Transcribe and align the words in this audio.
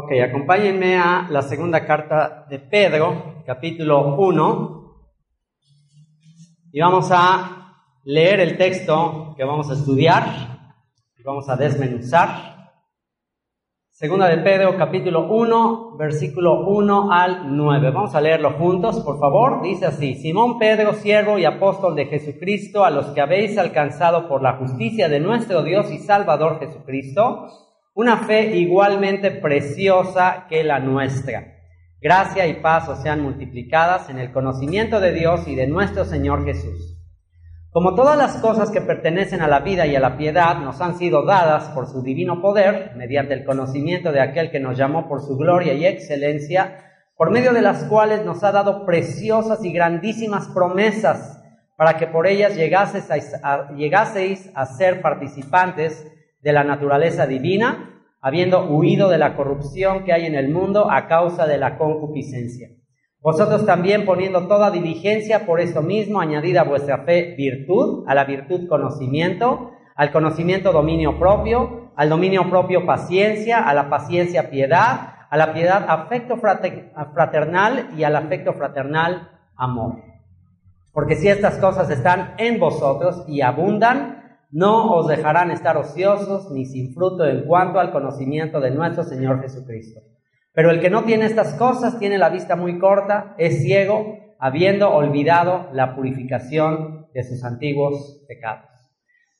Ok, 0.00 0.12
acompáñenme 0.22 0.96
a 0.96 1.26
la 1.28 1.42
segunda 1.42 1.84
carta 1.84 2.46
de 2.48 2.60
Pedro, 2.60 3.42
capítulo 3.44 4.14
1, 4.16 4.94
y 6.70 6.80
vamos 6.80 7.10
a 7.10 7.82
leer 8.04 8.38
el 8.38 8.56
texto 8.56 9.34
que 9.36 9.42
vamos 9.42 9.68
a 9.68 9.74
estudiar 9.74 10.24
y 11.16 11.22
vamos 11.24 11.48
a 11.48 11.56
desmenuzar. 11.56 12.28
Segunda 13.90 14.28
de 14.28 14.38
Pedro, 14.38 14.76
capítulo 14.76 15.32
1, 15.32 15.96
versículo 15.96 16.60
1 16.68 17.10
al 17.10 17.56
9. 17.56 17.90
Vamos 17.90 18.14
a 18.14 18.20
leerlo 18.20 18.52
juntos, 18.52 19.00
por 19.00 19.18
favor. 19.18 19.62
Dice 19.62 19.86
así, 19.86 20.14
Simón 20.14 20.60
Pedro, 20.60 20.92
siervo 20.92 21.40
y 21.40 21.44
apóstol 21.44 21.96
de 21.96 22.06
Jesucristo, 22.06 22.84
a 22.84 22.92
los 22.92 23.06
que 23.06 23.20
habéis 23.20 23.58
alcanzado 23.58 24.28
por 24.28 24.42
la 24.42 24.58
justicia 24.58 25.08
de 25.08 25.18
nuestro 25.18 25.64
Dios 25.64 25.90
y 25.90 25.98
Salvador 25.98 26.60
Jesucristo, 26.60 27.67
una 27.98 28.18
fe 28.18 28.56
igualmente 28.56 29.32
preciosa 29.32 30.46
que 30.48 30.62
la 30.62 30.78
nuestra. 30.78 31.56
Gracia 32.00 32.46
y 32.46 32.60
paz 32.60 32.88
os 32.88 33.02
sean 33.02 33.20
multiplicadas 33.20 34.08
en 34.08 34.20
el 34.20 34.30
conocimiento 34.30 35.00
de 35.00 35.12
Dios 35.12 35.48
y 35.48 35.56
de 35.56 35.66
nuestro 35.66 36.04
Señor 36.04 36.44
Jesús. 36.44 36.96
Como 37.70 37.96
todas 37.96 38.16
las 38.16 38.36
cosas 38.36 38.70
que 38.70 38.80
pertenecen 38.80 39.42
a 39.42 39.48
la 39.48 39.58
vida 39.58 39.84
y 39.84 39.96
a 39.96 40.00
la 40.00 40.16
piedad 40.16 40.60
nos 40.60 40.80
han 40.80 40.96
sido 40.96 41.24
dadas 41.24 41.70
por 41.70 41.88
su 41.88 42.04
divino 42.04 42.40
poder, 42.40 42.92
mediante 42.94 43.34
el 43.34 43.44
conocimiento 43.44 44.12
de 44.12 44.20
aquel 44.20 44.52
que 44.52 44.60
nos 44.60 44.78
llamó 44.78 45.08
por 45.08 45.20
su 45.20 45.36
gloria 45.36 45.74
y 45.74 45.84
excelencia, 45.84 46.76
por 47.16 47.32
medio 47.32 47.52
de 47.52 47.62
las 47.62 47.82
cuales 47.82 48.24
nos 48.24 48.44
ha 48.44 48.52
dado 48.52 48.86
preciosas 48.86 49.64
y 49.64 49.72
grandísimas 49.72 50.46
promesas, 50.54 51.42
para 51.76 51.96
que 51.96 52.06
por 52.06 52.28
ellas 52.28 52.54
llegaseis 52.54 53.34
a, 53.42 53.72
llegaseis 53.72 54.52
a 54.54 54.66
ser 54.66 55.02
participantes 55.02 56.06
de 56.48 56.54
la 56.54 56.64
naturaleza 56.64 57.26
divina, 57.26 58.00
habiendo 58.22 58.64
huido 58.70 59.10
de 59.10 59.18
la 59.18 59.36
corrupción 59.36 60.04
que 60.04 60.14
hay 60.14 60.24
en 60.24 60.34
el 60.34 60.48
mundo 60.48 60.90
a 60.90 61.06
causa 61.06 61.46
de 61.46 61.58
la 61.58 61.76
concupiscencia. 61.76 62.70
Vosotros 63.20 63.66
también 63.66 64.06
poniendo 64.06 64.48
toda 64.48 64.70
diligencia 64.70 65.44
por 65.44 65.60
esto 65.60 65.82
mismo, 65.82 66.22
añadida 66.22 66.62
a 66.62 66.64
vuestra 66.64 67.04
fe 67.04 67.34
virtud, 67.36 68.06
a 68.08 68.14
la 68.14 68.24
virtud 68.24 68.66
conocimiento, 68.66 69.72
al 69.94 70.10
conocimiento 70.10 70.72
dominio 70.72 71.18
propio, 71.18 71.92
al 71.96 72.08
dominio 72.08 72.48
propio 72.48 72.86
paciencia, 72.86 73.68
a 73.68 73.74
la 73.74 73.90
paciencia 73.90 74.48
piedad, 74.48 75.16
a 75.28 75.36
la 75.36 75.52
piedad 75.52 75.84
afecto 75.86 76.38
fraternal 76.38 77.90
y 77.94 78.04
al 78.04 78.16
afecto 78.16 78.54
fraternal 78.54 79.32
amor. 79.54 79.96
Porque 80.94 81.16
si 81.16 81.28
estas 81.28 81.58
cosas 81.58 81.90
están 81.90 82.36
en 82.38 82.58
vosotros 82.58 83.26
y 83.28 83.42
abundan, 83.42 84.18
no 84.50 84.94
os 84.94 85.08
dejarán 85.08 85.50
estar 85.50 85.76
ociosos 85.76 86.50
ni 86.50 86.64
sin 86.64 86.94
fruto 86.94 87.26
en 87.26 87.44
cuanto 87.44 87.80
al 87.80 87.92
conocimiento 87.92 88.60
de 88.60 88.70
nuestro 88.70 89.04
Señor 89.04 89.42
Jesucristo. 89.42 90.00
Pero 90.52 90.70
el 90.70 90.80
que 90.80 90.90
no 90.90 91.04
tiene 91.04 91.26
estas 91.26 91.54
cosas 91.54 91.98
tiene 91.98 92.18
la 92.18 92.30
vista 92.30 92.56
muy 92.56 92.78
corta, 92.78 93.34
es 93.38 93.62
ciego, 93.62 94.16
habiendo 94.38 94.90
olvidado 94.90 95.68
la 95.72 95.94
purificación 95.94 97.06
de 97.12 97.24
sus 97.24 97.44
antiguos 97.44 98.24
pecados. 98.26 98.68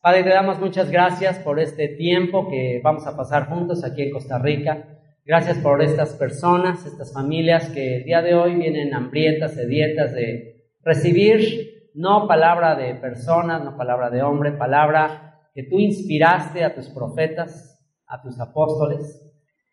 Padre, 0.00 0.22
te 0.22 0.30
damos 0.30 0.60
muchas 0.60 0.90
gracias 0.90 1.38
por 1.38 1.58
este 1.58 1.88
tiempo 1.88 2.48
que 2.48 2.80
vamos 2.84 3.06
a 3.06 3.16
pasar 3.16 3.48
juntos 3.48 3.84
aquí 3.84 4.02
en 4.02 4.12
Costa 4.12 4.38
Rica. 4.38 4.98
Gracias 5.24 5.58
por 5.58 5.82
estas 5.82 6.14
personas, 6.14 6.86
estas 6.86 7.12
familias 7.12 7.68
que 7.70 7.96
el 7.96 8.04
día 8.04 8.22
de 8.22 8.34
hoy 8.34 8.54
vienen 8.54 8.94
hambrientas, 8.94 9.54
sedientas 9.54 10.14
de 10.14 10.66
recibir 10.82 11.77
no 11.98 12.28
palabra 12.28 12.76
de 12.76 12.94
personas, 12.94 13.64
no 13.64 13.76
palabra 13.76 14.08
de 14.08 14.22
hombre, 14.22 14.52
palabra 14.52 15.40
que 15.52 15.64
tú 15.64 15.80
inspiraste 15.80 16.64
a 16.64 16.72
tus 16.72 16.88
profetas, 16.90 17.84
a 18.06 18.22
tus 18.22 18.38
apóstoles, 18.38 19.28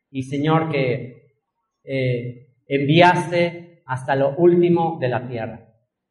y 0.10 0.24
Señor 0.24 0.72
que 0.72 1.36
eh, 1.84 2.48
enviaste 2.68 3.84
hasta 3.86 4.16
lo 4.16 4.36
último 4.38 4.98
de 5.00 5.08
la 5.08 5.28
tierra. 5.28 5.68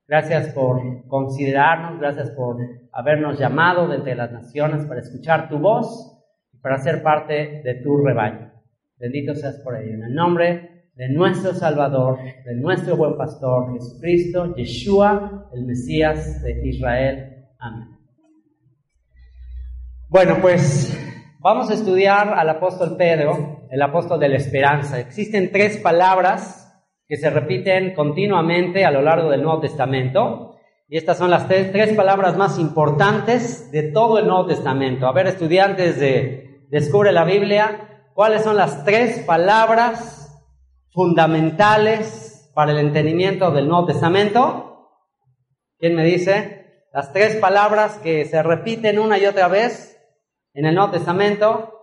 Gracias 0.07 0.55
por 0.55 1.09
considerarnos, 1.09 1.99
gracias 1.99 2.31
por 2.31 2.59
habernos 2.93 3.37
llamado 3.37 3.89
de 3.89 3.97
entre 3.97 4.15
las 4.15 4.31
naciones 4.31 4.85
para 4.87 5.01
escuchar 5.01 5.49
tu 5.49 5.59
voz 5.59 6.17
y 6.53 6.59
para 6.59 6.79
ser 6.79 7.03
parte 7.03 7.61
de 7.65 7.75
tu 7.83 7.97
rebaño. 7.97 8.53
Bendito 8.99 9.35
seas 9.35 9.57
por 9.65 9.77
ello. 9.77 9.95
En 9.95 10.05
el 10.05 10.15
nombre 10.15 10.74
de 10.95 11.09
nuestro 11.09 11.53
Salvador, 11.55 12.19
de 12.45 12.55
nuestro 12.55 12.97
buen 12.97 13.17
pastor 13.17 13.73
Jesucristo, 13.73 14.55
Yeshua, 14.55 15.49
el 15.53 15.65
Mesías 15.65 16.43
de 16.43 16.69
Israel. 16.69 17.47
Amén. 17.59 17.89
Bueno, 20.09 20.37
pues 20.41 20.97
vamos 21.41 21.69
a 21.71 21.75
estudiar 21.75 22.35
al 22.35 22.49
apóstol 22.49 22.97
Pedro, 22.97 23.67
el 23.71 23.83
apóstol 23.83 24.21
de 24.21 24.29
la 24.29 24.37
esperanza. 24.37 25.01
Existen 25.01 25.51
tres 25.51 25.79
palabras 25.79 26.61
que 27.09 27.17
se 27.17 27.29
repiten 27.29 27.95
continuamente 27.95 28.85
a 28.85 28.93
lo 28.93 29.03
largo 29.03 29.31
del 29.31 29.43
Nuevo 29.43 29.61
Testamento. 29.61 30.57
Y 30.89 30.97
estas 30.97 31.19
son 31.19 31.31
las 31.31 31.49
tres, 31.49 31.73
tres 31.73 31.93
palabras 31.97 32.37
más 32.37 32.59
importantes 32.59 33.73
de 33.73 33.91
todo 33.91 34.19
el 34.19 34.29
Nuevo 34.29 34.47
Testamento. 34.47 35.09
A 35.09 35.13
ver, 35.13 35.27
estudiantes 35.27 35.99
de 35.99 36.67
Descubre 36.71 37.13
la 37.13 37.25
Biblia, 37.25 38.09
¿cuáles 38.15 38.43
son 38.43 38.57
las 38.57 38.85
tres 38.85 39.21
palabras 39.21 40.24
fundamentales 40.95 42.51
para 42.55 42.71
el 42.71 42.79
entendimiento 42.79 43.51
del 43.51 43.69
Nuevo 43.69 43.87
Testamento. 43.87 44.89
¿Quién 45.77 45.97
me 45.97 46.05
dice? 46.05 46.87
Las 46.93 47.13
tres 47.13 47.37
palabras 47.37 47.99
que 47.99 48.25
se 48.25 48.41
repiten 48.43 49.01
una 49.01 49.19
y 49.19 49.27
otra 49.27 49.49
vez 49.49 50.01
en 50.55 50.67
el 50.67 50.75
Nuevo 50.77 50.93
Testamento. 50.93 51.81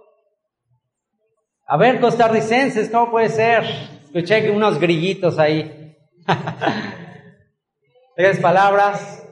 A 1.68 1.76
ver, 1.76 2.00
costarricenses, 2.00 2.90
¿cómo 2.90 3.12
puede 3.12 3.28
ser? 3.28 3.66
Escuché 4.06 4.50
unos 4.50 4.80
grillitos 4.80 5.38
ahí. 5.38 5.98
tres 8.16 8.40
palabras. 8.40 9.28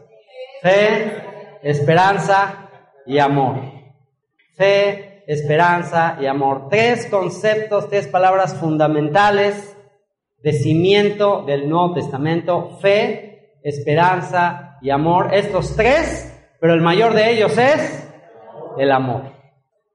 Fe, 0.62 1.24
esperanza 1.64 2.70
y 3.06 3.18
amor. 3.18 3.62
Fe, 4.56 5.09
esperanza 5.30 6.18
y 6.20 6.26
amor. 6.26 6.70
Tres 6.72 7.06
conceptos, 7.06 7.88
tres 7.88 8.08
palabras 8.08 8.56
fundamentales 8.56 9.78
de 10.42 10.54
cimiento 10.54 11.44
del 11.44 11.70
Nuevo 11.70 11.94
Testamento, 11.94 12.80
fe, 12.82 13.60
esperanza 13.62 14.80
y 14.82 14.90
amor. 14.90 15.32
Estos 15.32 15.76
tres, 15.76 16.36
pero 16.60 16.74
el 16.74 16.82
mayor 16.82 17.14
de 17.14 17.32
ellos 17.32 17.56
es 17.60 18.10
el 18.80 18.92
amor. 18.92 19.32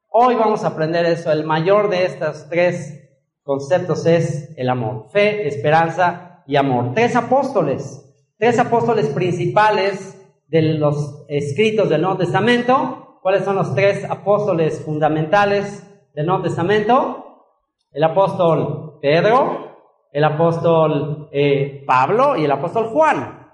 Hoy 0.09 0.37
vamos 0.37 0.63
a 0.63 0.69
aprender 0.69 1.05
eso. 1.05 1.33
El 1.33 1.43
mayor 1.43 1.91
de 1.91 2.05
estos 2.05 2.49
tres 2.49 3.11
conceptos 3.43 4.07
es 4.07 4.57
el 4.57 4.69
amor. 4.69 5.09
Fe, 5.11 5.49
esperanza 5.49 6.45
y 6.47 6.55
amor. 6.55 6.93
Tres 6.95 7.17
apóstoles, 7.17 8.09
tres 8.39 8.61
apóstoles 8.61 9.07
principales 9.07 10.17
de 10.47 10.63
los 10.63 11.25
escritos 11.27 11.89
del 11.89 12.03
Nuevo 12.03 12.19
Testamento 12.19 13.14
¿Cuáles 13.25 13.47
son 13.47 13.57
los 13.57 13.75
tres 13.75 14.05
apóstoles 14.05 14.85
fundamentales 14.85 15.83
del 16.13 16.27
Nuevo 16.27 16.43
Testamento? 16.43 17.47
El 17.91 18.05
apóstol 18.05 18.99
Pedro, 19.01 19.79
el 20.13 20.25
apóstol 20.25 21.31
eh, 21.33 21.83
Pablo 21.87 22.37
y 22.37 22.45
el 22.45 22.53
apóstol 22.53 22.89
Juan. 22.89 23.49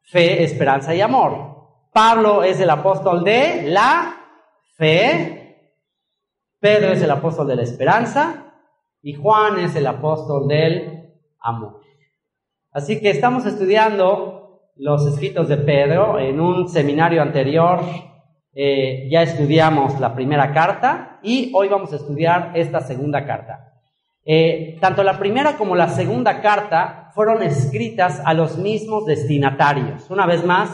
Fe, 0.00 0.44
esperanza 0.44 0.94
y 0.94 1.00
amor. 1.00 1.90
Pablo 1.92 2.44
es 2.44 2.60
el 2.60 2.70
apóstol 2.70 3.24
de 3.24 3.62
la 3.66 4.14
fe, 4.76 5.72
Pedro 6.60 6.92
es 6.92 7.02
el 7.02 7.10
apóstol 7.10 7.48
de 7.48 7.56
la 7.56 7.62
esperanza 7.62 8.54
y 9.02 9.14
Juan 9.14 9.58
es 9.58 9.74
el 9.74 9.88
apóstol 9.88 10.46
del 10.46 11.16
amor. 11.40 11.80
Así 12.70 13.00
que 13.00 13.10
estamos 13.10 13.44
estudiando 13.44 14.70
los 14.76 15.04
escritos 15.04 15.48
de 15.48 15.56
Pedro 15.56 16.20
en 16.20 16.38
un 16.38 16.68
seminario 16.68 17.22
anterior 17.22 17.80
eh, 18.54 19.08
ya 19.10 19.22
estudiamos 19.22 19.98
la 19.98 20.14
primera 20.14 20.52
carta 20.52 21.18
y 21.22 21.50
hoy 21.54 21.68
vamos 21.68 21.92
a 21.92 21.96
estudiar 21.96 22.52
esta 22.54 22.80
segunda 22.80 23.26
carta. 23.26 23.72
Eh, 24.24 24.78
tanto 24.80 25.02
la 25.02 25.18
primera 25.18 25.56
como 25.56 25.74
la 25.74 25.88
segunda 25.88 26.40
carta 26.40 27.10
fueron 27.14 27.42
escritas 27.42 28.22
a 28.24 28.32
los 28.32 28.56
mismos 28.56 29.06
destinatarios. 29.06 30.08
Una 30.08 30.26
vez 30.26 30.44
más, 30.44 30.70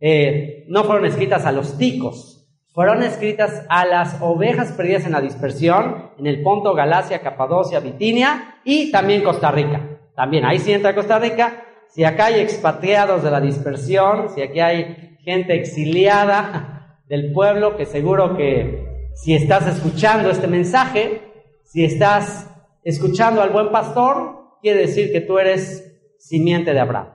eh, 0.00 0.64
no 0.68 0.84
fueron 0.84 1.04
escritas 1.04 1.44
a 1.46 1.52
los 1.52 1.76
ticos, 1.76 2.46
fueron 2.72 3.02
escritas 3.02 3.64
a 3.68 3.84
las 3.84 4.18
ovejas 4.20 4.72
perdidas 4.72 5.04
en 5.04 5.12
la 5.12 5.20
dispersión, 5.20 6.12
en 6.18 6.26
el 6.26 6.42
Ponto, 6.42 6.74
Galacia, 6.74 7.20
Capadocia, 7.20 7.80
Bitinia 7.80 8.60
y 8.64 8.92
también 8.92 9.24
Costa 9.24 9.50
Rica. 9.50 9.80
También 10.14 10.44
ahí 10.44 10.58
sí 10.58 10.72
entra 10.72 10.94
Costa 10.94 11.18
Rica. 11.18 11.64
Si 11.88 12.04
acá 12.04 12.26
hay 12.26 12.40
expatriados 12.40 13.22
de 13.22 13.30
la 13.30 13.40
dispersión, 13.40 14.28
si 14.34 14.42
aquí 14.42 14.60
hay 14.60 15.16
gente 15.24 15.54
exiliada 15.54 16.75
del 17.08 17.32
pueblo, 17.32 17.76
que 17.76 17.86
seguro 17.86 18.36
que 18.36 19.10
si 19.14 19.34
estás 19.34 19.66
escuchando 19.66 20.30
este 20.30 20.46
mensaje, 20.46 21.22
si 21.64 21.84
estás 21.84 22.50
escuchando 22.84 23.42
al 23.42 23.50
buen 23.50 23.70
pastor, 23.70 24.58
quiere 24.60 24.80
decir 24.80 25.12
que 25.12 25.20
tú 25.20 25.38
eres 25.38 26.14
simiente 26.18 26.72
de 26.72 26.80
Abraham. 26.80 27.08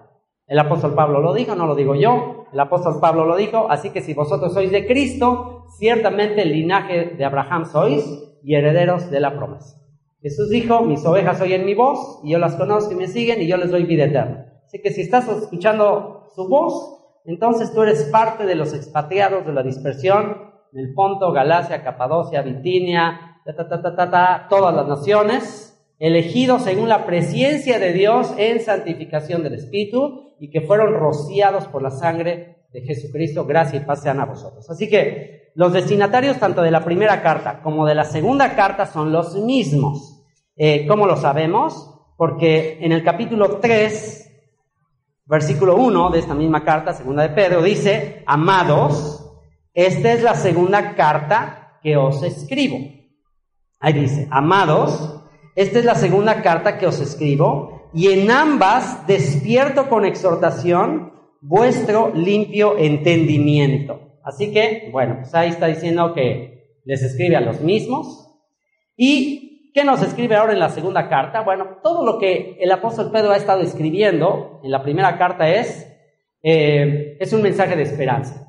El 0.48 0.60
apóstol 0.60 0.96
Pablo 0.96 1.22
lo 1.22 1.34
dijo, 1.34 1.56
no 1.56 1.68
lo 1.68 1.76
digo 1.76 1.96
yo, 1.96 2.46
el 2.52 2.60
apóstol 2.60 3.00
Pablo 3.00 3.26
lo 3.26 3.38
dijo, 3.38 3.68
así 3.70 3.92
que 3.92 4.02
si 4.02 4.14
vosotros 4.14 4.54
sois 4.54 4.72
de 4.72 4.86
Cristo, 4.86 5.66
ciertamente 5.78 6.42
el 6.42 6.52
linaje 6.52 7.14
de 7.18 7.26
Abraham 7.26 7.66
sois 7.66 8.06
y 8.44 8.56
herederos 8.56 9.10
de 9.10 9.20
la 9.20 9.36
promesa. 9.38 9.78
Jesús 10.22 10.50
dijo, 10.50 10.82
mis 10.82 11.06
ovejas 11.06 11.42
oyen 11.42 11.66
mi 11.66 11.74
voz 11.74 12.20
y 12.24 12.32
yo 12.32 12.38
las 12.38 12.56
conozco 12.56 12.92
y 12.92 12.96
me 12.96 13.08
siguen 13.08 13.42
y 13.42 13.48
yo 13.48 13.58
les 13.58 13.72
doy 13.72 13.84
vida 13.84 14.06
eterna. 14.06 14.62
Así 14.66 14.82
que 14.82 14.92
si 14.92 15.02
estás 15.02 15.28
escuchando 15.28 16.28
su 16.36 16.48
voz, 16.48 17.01
entonces 17.26 17.74
tú 17.74 17.84
eres 17.84 18.04
parte 18.06 18.46
de 18.46 18.56
los 18.56 18.74
expatriados 18.74 19.46
de 19.46 19.54
la 19.54 19.64
dispersión 19.64 20.52
del 20.72 20.94
Ponto, 20.94 21.32
Galacia, 21.32 21.84
Capadocia, 21.84 22.42
Bitinia, 22.42 23.32
todas 24.50 24.76
las 24.76 24.88
naciones, 24.88 25.68
elegidos 26.00 26.64
según 26.64 26.90
la 26.90 27.06
presencia 27.06 27.80
de 27.80 27.94
Dios 27.94 28.34
en 28.38 28.60
santificación 28.60 29.44
del 29.44 29.56
Espíritu 29.56 30.36
y 30.40 30.50
que 30.50 30.62
fueron 30.62 30.94
rociados 30.94 31.68
por 31.68 31.84
la 31.84 31.92
sangre 31.92 32.66
de 32.72 32.82
Jesucristo. 32.82 33.46
Gracias 33.46 33.84
y 33.84 33.86
paz 33.86 34.02
sean 34.02 34.20
a 34.20 34.26
vosotros. 34.26 34.70
Así 34.70 34.90
que 34.90 35.52
los 35.54 35.74
destinatarios 35.74 36.40
tanto 36.40 36.62
de 36.62 36.72
la 36.72 36.84
primera 36.84 37.22
carta 37.22 37.62
como 37.62 37.86
de 37.86 37.96
la 37.96 38.06
segunda 38.06 38.56
carta 38.56 38.86
son 38.86 39.12
los 39.12 39.36
mismos. 39.36 40.24
Eh, 40.56 40.88
¿Cómo 40.88 41.06
lo 41.06 41.18
sabemos? 41.18 41.90
Porque 42.18 42.78
en 42.82 42.92
el 42.92 43.04
capítulo 43.04 43.58
3, 43.60 44.31
versículo 45.32 45.78
1 45.78 46.10
de 46.10 46.20
esta 46.20 46.36
misma 46.36 46.66
carta, 46.66 46.92
segunda 46.92 47.24
de 47.24 47.30
Pedro, 47.30 47.64
dice, 47.64 48.22
amados, 48.26 49.32
esta 49.74 50.12
es 50.12 50.24
la 50.24 50.36
segunda 50.36 50.94
carta 50.94 51.80
que 51.82 51.96
os 51.96 52.22
escribo. 52.22 52.78
Ahí 53.80 53.94
dice, 53.94 54.28
amados, 54.30 55.24
esta 55.56 55.80
es 55.80 55.86
la 55.86 55.96
segunda 55.96 56.42
carta 56.42 56.78
que 56.78 56.86
os 56.86 57.00
escribo, 57.00 57.90
y 57.94 58.10
en 58.10 58.30
ambas 58.30 59.08
despierto 59.08 59.88
con 59.88 60.04
exhortación 60.04 61.14
vuestro 61.40 62.12
limpio 62.14 62.78
entendimiento. 62.78 64.20
Así 64.26 64.52
que, 64.52 64.90
bueno, 64.92 65.20
pues 65.22 65.34
ahí 65.34 65.50
está 65.50 65.68
diciendo 65.68 66.14
que 66.14 66.82
les 66.84 67.04
escribe 67.04 67.38
a 67.38 67.42
los 67.42 67.62
mismos. 67.62 68.28
¿Y 68.98 69.41
qué 69.74 69.84
nos 69.84 70.02
escribe 70.02 70.36
ahora 70.36 70.54
en 70.54 70.60
la 70.60 70.70
segunda 70.70 71.08
carta? 71.10 71.42
Bueno, 71.42 71.78
todo 71.84 72.06
lo 72.06 72.18
que 72.18 72.58
el 72.60 72.72
apóstol 72.72 73.12
Pedro 73.12 73.32
ha 73.32 73.38
estado 73.38 73.62
escribiendo 73.62 74.60
en 74.64 74.72
la 74.72 74.84
primera 74.84 75.18
carta 75.18 75.50
es, 75.50 75.88
eh, 76.44 77.18
es 77.20 77.34
un 77.34 77.42
mensaje 77.42 77.76
de 77.76 77.84
esperanza. 77.84 78.48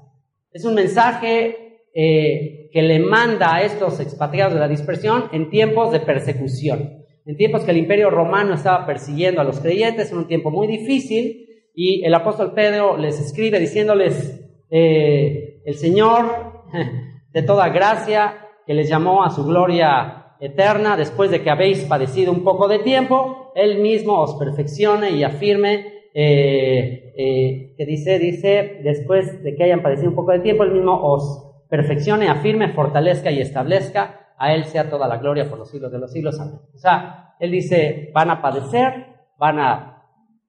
Es 0.51 0.65
un 0.65 0.75
mensaje 0.75 1.87
eh, 1.95 2.71
que 2.73 2.83
le 2.83 2.99
manda 3.01 3.55
a 3.55 3.63
estos 3.63 4.01
expatriados 4.01 4.55
de 4.55 4.61
la 4.61 4.69
dispersión 4.69 5.25
en 5.33 5.51
tiempos 5.51 5.93
de 5.93 6.01
persecución, 6.01 7.05
en 7.25 7.37
tiempos 7.37 7.65
que 7.65 7.71
el 7.71 7.79
imperio 7.79 8.11
romano 8.11 8.55
estaba 8.55 8.87
persiguiendo 8.87 9.41
a 9.41 9.45
los 9.45 9.61
creyentes, 9.61 10.11
en 10.11 10.19
un 10.19 10.27
tiempo 10.27 10.51
muy 10.51 10.67
difícil, 10.67 11.47
y 11.75 12.05
el 12.05 12.15
apóstol 12.15 12.53
Pedro 12.55 12.97
les 12.97 13.19
escribe 13.21 13.59
diciéndoles, 13.59 14.41
eh, 14.71 15.63
el 15.65 15.75
Señor 15.75 16.63
de 17.33 17.43
toda 17.43 17.69
gracia, 17.69 18.39
que 18.67 18.75
les 18.75 18.89
llamó 18.89 19.25
a 19.25 19.31
su 19.31 19.45
gloria 19.45 20.22
eterna, 20.43 20.97
después 20.97 21.31
de 21.31 21.41
que 21.41 21.51
habéis 21.51 21.85
padecido 21.85 22.33
un 22.33 22.43
poco 22.43 22.67
de 22.67 22.81
tiempo, 22.81 23.53
Él 23.55 23.79
mismo 23.79 24.19
os 24.19 24.35
perfeccione 24.35 25.13
y 25.13 25.23
afirme, 25.23 26.11
eh, 26.13 27.15
eh, 27.17 27.75
que 27.77 27.87
dice, 27.87 28.19
dice, 28.19 28.81
después 28.83 29.43
de 29.45 29.55
que 29.55 29.63
hayan 29.63 29.83
padecido 29.83 30.09
un 30.09 30.17
poco 30.17 30.33
de 30.33 30.41
tiempo, 30.41 30.65
Él 30.65 30.73
mismo 30.73 31.01
os 31.01 31.65
perfeccione, 31.71 32.29
afirme, 32.29 32.73
fortalezca 32.73 33.31
y 33.31 33.41
establezca. 33.41 34.35
A 34.37 34.53
Él 34.53 34.65
sea 34.65 34.91
toda 34.91 35.07
la 35.07 35.19
gloria 35.19 35.49
por 35.49 35.61
los 35.61 35.71
siglos 35.71 35.93
de 35.93 36.01
los 36.01 36.11
siglos. 36.11 36.41
Amén. 36.41 36.59
O 36.75 36.79
sea, 36.79 37.37
Él 37.39 37.53
dice, 37.53 38.11
van 38.13 38.31
a 38.31 38.43
padecer, 38.43 39.07
van 39.39 39.61
a 39.61 40.03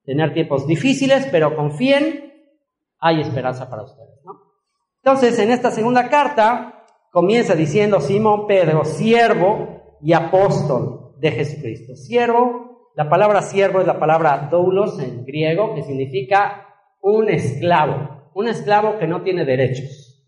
tener 0.04 0.34
tiempos 0.34 0.66
difíciles, 0.66 1.28
pero 1.30 1.54
confíen, 1.54 2.32
hay 2.98 3.20
esperanza 3.20 3.70
para 3.70 3.84
ustedes. 3.84 4.10
Entonces, 5.04 5.38
en 5.38 5.52
esta 5.52 5.70
segunda 5.70 6.08
carta 6.08 6.84
comienza 7.12 7.54
diciendo 7.54 8.00
Simón 8.00 8.48
Pedro, 8.48 8.84
siervo 8.84 9.83
y 10.00 10.12
apóstol 10.12 11.14
de 11.18 11.32
Jesucristo. 11.32 11.96
Siervo, 11.96 12.90
la 12.94 13.08
palabra 13.08 13.42
siervo 13.42 13.80
es 13.80 13.86
la 13.86 13.98
palabra 13.98 14.48
doulos 14.50 14.98
en 15.00 15.24
griego, 15.24 15.74
que 15.74 15.82
significa 15.82 16.68
un 17.00 17.28
esclavo, 17.28 18.30
un 18.34 18.48
esclavo 18.48 18.98
que 18.98 19.06
no 19.06 19.22
tiene 19.22 19.44
derechos. 19.44 20.24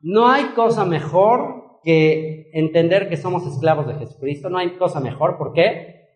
No 0.00 0.28
hay 0.28 0.44
cosa 0.54 0.84
mejor 0.84 1.80
que 1.82 2.50
entender 2.52 3.08
que 3.08 3.16
somos 3.16 3.46
esclavos 3.46 3.86
de 3.86 3.94
Jesucristo. 3.94 4.48
No 4.48 4.58
hay 4.58 4.76
cosa 4.76 5.00
mejor. 5.00 5.38
¿Por 5.38 5.52
qué? 5.52 6.08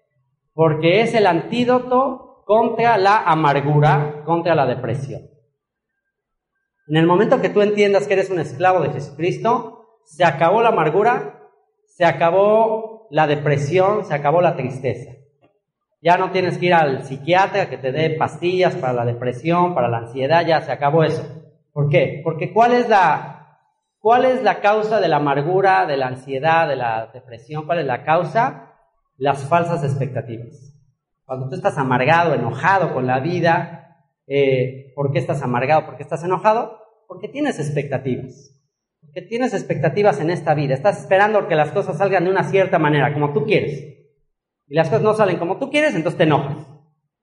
Porque 0.55 1.01
es 1.01 1.15
el 1.15 1.27
antídoto 1.27 2.43
contra 2.45 2.97
la 2.97 3.23
amargura, 3.23 4.23
contra 4.25 4.55
la 4.55 4.67
depresión. 4.67 5.23
En 6.89 6.97
el 6.97 7.07
momento 7.07 7.41
que 7.41 7.51
tú 7.51 7.61
entiendas 7.61 8.07
que 8.07 8.15
eres 8.15 8.31
un 8.31 8.41
esclavo 8.41 8.81
de 8.81 8.91
Jesucristo, 8.91 10.01
se 10.05 10.25
acabó 10.25 10.63
la 10.63 10.71
amargura, 10.71 11.48
se 11.99 12.05
acabó 12.05 13.09
la 13.11 13.27
depresión, 13.27 14.05
se 14.05 14.15
acabó 14.15 14.41
la 14.41 14.55
tristeza. 14.55 15.17
Ya 16.01 16.17
no 16.17 16.31
tienes 16.31 16.57
que 16.57 16.67
ir 16.67 16.75
al 16.75 17.03
psiquiatra 17.03 17.69
que 17.69 17.77
te 17.77 17.91
dé 17.91 18.11
pastillas 18.11 18.77
para 18.77 18.93
la 18.93 19.05
depresión, 19.05 19.75
para 19.75 19.89
la 19.89 19.99
ansiedad, 19.99 20.47
ya 20.47 20.61
se 20.61 20.71
acabó 20.71 21.03
eso. 21.03 21.25
¿Por 21.73 21.89
qué? 21.89 22.21
Porque 22.23 22.53
¿cuál 22.53 22.75
es 22.75 22.89
la 22.89 23.35
¿Cuál 23.99 24.27
es 24.27 24.45
la 24.45 24.61
causa 24.61 25.01
de 25.01 25.09
la 25.09 25.17
amargura, 25.17 25.87
de 25.87 25.97
la 25.97 26.07
ansiedad, 26.07 26.69
de 26.69 26.77
la 26.77 27.11
depresión? 27.13 27.67
¿Cuál 27.67 27.81
es 27.81 27.87
la 27.87 28.05
causa? 28.05 28.75
Las 29.17 29.43
falsas 29.49 29.83
expectativas. 29.83 30.73
Cuando 31.25 31.49
tú 31.49 31.57
estás 31.57 31.79
amargado, 31.79 32.33
enojado 32.33 32.95
con 32.95 33.09
la 33.09 33.19
vida, 33.19 34.05
eh, 34.29 34.93
¿por 34.95 35.11
qué 35.11 35.19
estás 35.19 35.43
amargado? 35.43 35.85
¿Por 35.85 35.97
qué 35.97 36.05
estás 36.05 36.23
enojado? 36.23 36.79
Porque 37.09 37.27
tienes 37.27 37.59
expectativas. 37.59 38.55
Porque 39.09 39.23
tienes 39.23 39.53
expectativas 39.53 40.21
en 40.21 40.31
esta 40.31 40.55
vida. 40.55 40.75
Estás 40.75 41.01
esperando 41.01 41.49
que 41.49 41.55
las 41.55 41.73
cosas 41.73 41.99
salgan 41.99 42.25
de 42.25 42.31
una 42.31 42.45
cierta 42.45 42.79
manera, 42.79 43.13
como 43.13 43.33
tú 43.33 43.45
quieres. 43.45 43.81
Y 44.69 44.75
las 44.75 44.89
cosas 44.89 45.03
no 45.03 45.15
salen 45.15 45.39
como 45.39 45.59
tú 45.59 45.71
quieres, 45.71 45.95
entonces 45.95 46.19
te 46.19 46.25
enojas. 46.25 46.67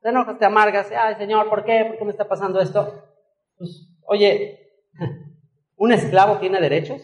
Te 0.02 0.10
enojas, 0.10 0.38
te 0.38 0.46
amargas. 0.46 0.92
Ay, 0.92 1.16
Señor, 1.16 1.50
¿por 1.50 1.64
qué? 1.64 1.86
¿Por 1.88 1.98
qué 1.98 2.06
me 2.06 2.12
está 2.12 2.28
pasando 2.28 2.60
esto? 2.60 3.04
Pues, 3.58 3.88
oye, 4.08 4.60
¿Un 5.78 5.92
esclavo 5.92 6.38
tiene 6.38 6.62
derechos? 6.62 7.02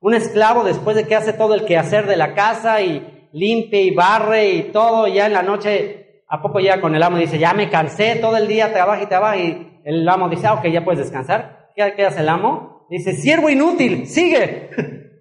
Un 0.00 0.14
esclavo 0.14 0.64
después 0.64 0.96
de 0.96 1.06
que 1.06 1.14
hace 1.14 1.32
todo 1.32 1.54
el 1.54 1.64
quehacer 1.64 2.06
de 2.06 2.16
la 2.16 2.34
casa 2.34 2.80
y 2.80 3.28
limpia 3.32 3.80
y 3.80 3.90
barre 3.90 4.48
y 4.50 4.62
todo, 4.64 5.06
ya 5.08 5.26
en 5.26 5.32
la 5.32 5.42
noche, 5.42 6.22
¿a 6.28 6.40
poco 6.40 6.58
llega 6.58 6.80
con 6.80 6.94
el 6.94 7.02
amo 7.02 7.18
y 7.18 7.22
dice, 7.22 7.38
ya 7.38 7.52
me 7.52 7.68
cansé, 7.68 8.16
todo 8.16 8.36
el 8.36 8.48
día 8.48 8.72
trabaja 8.72 9.02
y 9.02 9.06
trabaja 9.06 9.36
y 9.36 9.80
el 9.84 10.08
amo 10.08 10.28
dice, 10.28 10.46
ah, 10.46 10.54
ok, 10.54 10.66
ya 10.68 10.84
puedes 10.84 11.00
descansar? 11.00 11.70
¿Qué, 11.74 12.04
hace 12.04 12.20
el 12.20 12.28
amo? 12.28 12.75
Dice, 12.88 13.14
siervo 13.14 13.50
inútil, 13.50 14.06
sigue, 14.06 14.70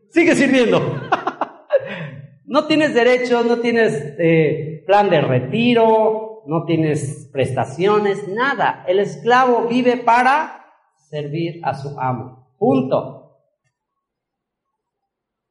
sigue 0.10 0.36
sirviendo. 0.36 0.80
no 2.46 2.68
tienes 2.68 2.94
derechos, 2.94 3.46
no 3.46 3.60
tienes 3.60 4.16
eh, 4.20 4.84
plan 4.86 5.10
de 5.10 5.22
retiro, 5.22 6.44
no 6.46 6.66
tienes 6.66 7.30
prestaciones, 7.32 8.28
nada. 8.28 8.84
El 8.88 9.00
esclavo 9.00 9.68
vive 9.68 9.98
para 9.98 10.66
servir 11.10 11.60
a 11.64 11.74
su 11.74 12.00
amo. 12.00 12.56
Punto. 12.58 13.22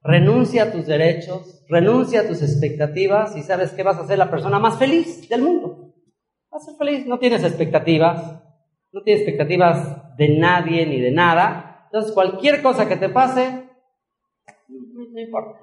Renuncia 0.02 0.64
a 0.64 0.73
tus 0.73 0.87
derechos, 0.87 1.64
renuncia 1.68 2.21
a 2.21 2.28
tus 2.28 2.42
expectativas 2.42 3.37
y 3.37 3.42
sabes 3.42 3.71
que 3.71 3.83
vas 3.83 3.97
a 3.99 4.06
ser 4.06 4.18
la 4.18 4.30
persona 4.30 4.59
más 4.59 4.78
feliz 4.78 5.28
del 5.28 5.42
mundo. 5.42 5.94
Vas 6.50 6.62
a 6.62 6.66
ser 6.66 6.75
feliz, 6.76 7.06
no 7.06 7.18
tienes 7.18 7.42
expectativas, 7.42 8.40
no 8.92 9.02
tienes 9.02 9.23
expectativas 9.23 10.16
de 10.16 10.38
nadie 10.38 10.87
ni 10.87 11.00
de 11.00 11.11
nada. 11.11 11.74
Entonces 11.95 12.13
cualquier 12.13 12.61
cosa 12.61 12.89
que 12.89 12.97
te 12.97 13.09
pase, 13.09 13.69
no, 14.67 15.21
importa. 15.21 15.61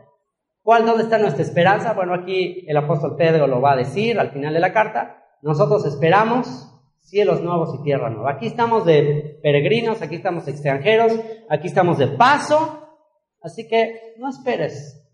¿Cuál, 0.64 0.86
dónde 0.86 1.04
está 1.04 1.18
nuestra 1.18 1.44
esperanza? 1.44 1.92
Bueno, 1.92 2.14
aquí 2.14 2.64
el 2.70 2.78
apóstol 2.78 3.18
Pedro 3.18 3.48
lo 3.48 3.60
va 3.60 3.74
a 3.74 3.76
decir 3.76 4.18
al 4.18 4.32
final 4.32 4.54
de 4.54 4.62
la 4.62 4.72
carta. 4.72 5.26
Nosotros 5.42 5.86
esperamos 5.86 6.74
cielos 7.02 7.42
nuevos 7.42 7.76
y 7.78 7.84
tierra 7.84 8.10
nueva. 8.10 8.32
Aquí 8.32 8.48
estamos 8.48 8.86
de 8.86 9.40
peregrinos, 9.44 10.02
aquí 10.02 10.16
estamos 10.16 10.48
extranjeros, 10.48 11.20
aquí 11.50 11.68
estamos 11.68 11.98
de 11.98 12.08
paso, 12.08 12.80
así 13.42 13.68
que 13.68 14.14
no 14.18 14.30
esperes. 14.30 15.06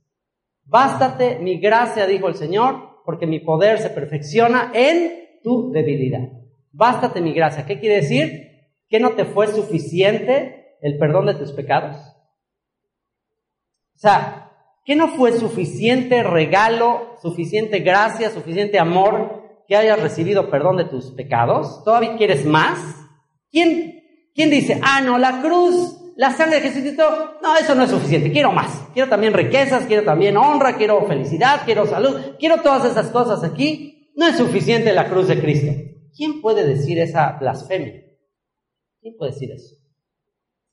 Bástate 0.66 1.40
mi 1.40 1.58
gracia, 1.58 2.06
dijo 2.06 2.28
el 2.28 2.36
Señor, 2.36 3.02
porque 3.06 3.26
mi 3.26 3.40
poder 3.40 3.80
se 3.80 3.90
perfecciona 3.90 4.72
en 4.72 5.42
tu 5.44 5.72
debilidad. 5.72 6.30
Bástate 6.72 7.22
mi 7.22 7.34
gracia. 7.34 7.66
¿Qué 7.66 7.80
quiere 7.80 7.96
decir? 7.96 8.70
Que 8.88 9.00
no 9.00 9.14
te 9.14 9.26
fue 9.26 9.48
suficiente 9.48 10.57
el 10.82 10.98
perdón 10.98 11.28
de 11.28 11.36
tus 11.36 11.52
pecados? 11.52 11.98
O 13.96 14.00
sea, 14.00 14.52
¿qué 14.86 14.96
no 14.96 15.10
fue 15.10 15.32
suficiente 15.34 16.24
regalo, 16.24 17.18
suficiente 17.22 17.80
gracia, 17.80 18.30
suficiente 18.30 18.80
amor 18.80 19.64
que 19.68 19.76
hayas 19.76 20.02
recibido 20.02 20.50
perdón 20.50 20.78
de 20.78 20.86
tus 20.86 21.12
pecados? 21.12 21.84
¿Todavía 21.84 22.16
quieres 22.16 22.46
más? 22.46 22.80
¿Quién, 23.52 24.04
quién 24.36 24.50
dice, 24.50 24.80
ah, 24.84 25.02
no, 25.02 25.18
la 25.18 25.42
cruz, 25.42 25.98
la 26.16 26.32
sangre 26.32 26.62
de 26.62 26.70
Jesucristo, 26.70 27.38
no, 27.42 27.56
eso 27.58 27.76
no 27.76 27.84
es 27.84 27.92
suficiente, 27.92 28.32
quiero 28.32 28.52
más. 28.52 28.88
Quiero 28.94 29.08
también 29.08 29.34
riquezas, 29.34 29.86
quiero 29.86 30.04
también 30.04 30.36
honra, 30.36 30.76
quiero 30.76 31.06
felicidad, 31.06 31.62
quiero 31.64 31.86
salud, 31.86 32.36
quiero 32.40 32.62
todas 32.62 32.86
esas 32.92 33.10
cosas 33.10 33.44
aquí. 33.44 34.12
No 34.16 34.28
es 34.28 34.36
suficiente 34.36 34.94
la 34.94 35.10
cruz 35.10 35.28
de 35.28 35.40
Cristo. 35.40 35.72
¿Quién 36.16 36.42
puede 36.42 36.66
decir 36.66 36.98
esa 36.98 37.38
blasfemia? 37.40 38.04
¿Quién 39.00 39.16
puede 39.16 39.32
decir 39.32 39.52
eso? 39.52 39.77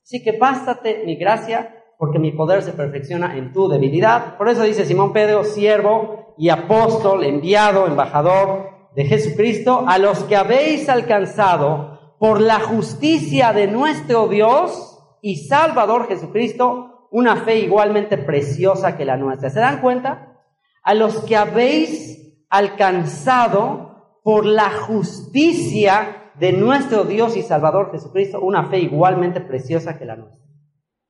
Así 0.05 0.21
que 0.21 0.37
bástate 0.37 1.01
mi 1.03 1.15
gracia, 1.15 1.83
porque 1.97 2.19
mi 2.19 2.31
poder 2.31 2.61
se 2.61 2.73
perfecciona 2.73 3.35
en 3.35 3.51
tu 3.51 3.67
debilidad. 3.67 4.37
Por 4.37 4.47
eso 4.47 4.61
dice 4.61 4.85
Simón 4.85 5.11
Pedro, 5.13 5.43
siervo 5.43 6.35
y 6.37 6.49
apóstol, 6.49 7.23
enviado, 7.23 7.87
embajador 7.87 8.69
de 8.95 9.05
Jesucristo, 9.05 9.83
a 9.87 9.97
los 9.97 10.23
que 10.25 10.35
habéis 10.35 10.89
alcanzado 10.89 12.17
por 12.19 12.39
la 12.39 12.59
justicia 12.59 13.51
de 13.51 13.65
nuestro 13.65 14.27
Dios 14.27 14.99
y 15.23 15.47
Salvador 15.47 16.07
Jesucristo, 16.07 17.07
una 17.09 17.37
fe 17.37 17.57
igualmente 17.57 18.19
preciosa 18.19 18.95
que 18.95 19.05
la 19.05 19.17
nuestra. 19.17 19.49
¿Se 19.49 19.59
dan 19.59 19.81
cuenta? 19.81 20.37
A 20.83 20.93
los 20.93 21.21
que 21.21 21.35
habéis 21.35 22.45
alcanzado 22.47 24.19
por 24.23 24.45
la 24.45 24.69
justicia 24.69 26.24
de 26.39 26.51
nuestro 26.53 27.05
Dios 27.05 27.37
y 27.37 27.41
Salvador 27.41 27.91
Jesucristo, 27.91 28.41
una 28.41 28.65
fe 28.65 28.79
igualmente 28.79 29.41
preciosa 29.41 29.97
que 29.97 30.05
la 30.05 30.15
nuestra. 30.15 30.43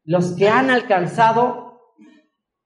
Los 0.04 0.34
que 0.34 0.50
han 0.50 0.70
alcanzado, 0.70 1.80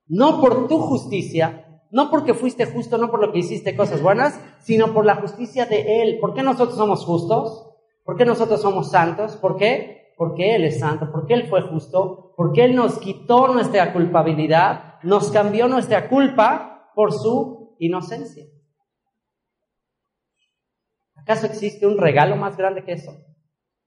no 0.07 0.41
por 0.41 0.67
tu 0.67 0.79
justicia, 0.79 1.81
no 1.91 2.11
porque 2.11 2.33
fuiste 2.33 2.65
justo, 2.65 2.97
no 2.97 3.09
por 3.09 3.21
lo 3.21 3.31
que 3.31 3.39
hiciste 3.39 3.75
cosas 3.75 4.01
buenas, 4.01 4.39
sino 4.59 4.93
por 4.93 5.05
la 5.05 5.15
justicia 5.15 5.65
de 5.65 6.01
Él. 6.01 6.19
¿Por 6.19 6.33
qué 6.33 6.43
nosotros 6.43 6.77
somos 6.77 7.05
justos? 7.05 7.65
¿Por 8.03 8.17
qué 8.17 8.25
nosotros 8.25 8.61
somos 8.61 8.91
santos? 8.91 9.37
¿Por 9.37 9.57
qué? 9.57 10.13
Porque 10.17 10.55
Él 10.55 10.65
es 10.65 10.79
santo, 10.79 11.09
porque 11.11 11.33
Él 11.33 11.47
fue 11.47 11.61
justo, 11.61 12.33
porque 12.35 12.65
Él 12.65 12.75
nos 12.75 12.99
quitó 12.99 13.47
nuestra 13.47 13.93
culpabilidad, 13.93 14.95
nos 15.03 15.31
cambió 15.31 15.67
nuestra 15.67 16.09
culpa 16.09 16.91
por 16.93 17.13
su 17.13 17.75
inocencia. 17.79 18.45
¿Acaso 21.21 21.45
existe 21.45 21.85
un 21.85 21.97
regalo 21.97 22.35
más 22.35 22.57
grande 22.57 22.83
que 22.83 22.93
eso? 22.93 23.13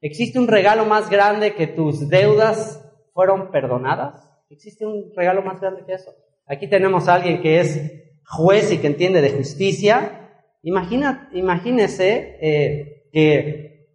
¿Existe 0.01 0.39
un 0.39 0.49
regalo 0.49 0.85
más 0.85 1.09
grande 1.09 1.55
que 1.55 1.67
tus 1.67 2.09
deudas 2.09 2.85
fueron 3.13 3.51
perdonadas? 3.51 4.31
¿Existe 4.51 4.85
un 4.85 5.13
regalo 5.15 5.43
más 5.43 5.61
grande 5.61 5.85
que 5.87 5.95
eso? 5.95 6.13
Aquí 6.47 6.69
tenemos 6.69 7.09
a 7.09 7.15
alguien 7.15 7.41
que 7.41 7.61
es 7.61 7.81
juez 8.27 8.73
y 8.73 8.79
que 8.79 8.89
entiende 8.89 9.21
de 9.21 9.31
justicia. 9.31 10.31
Imagina, 10.63 11.31
imagínese 11.33 12.37
eh, 12.41 13.09
que, 13.13 13.89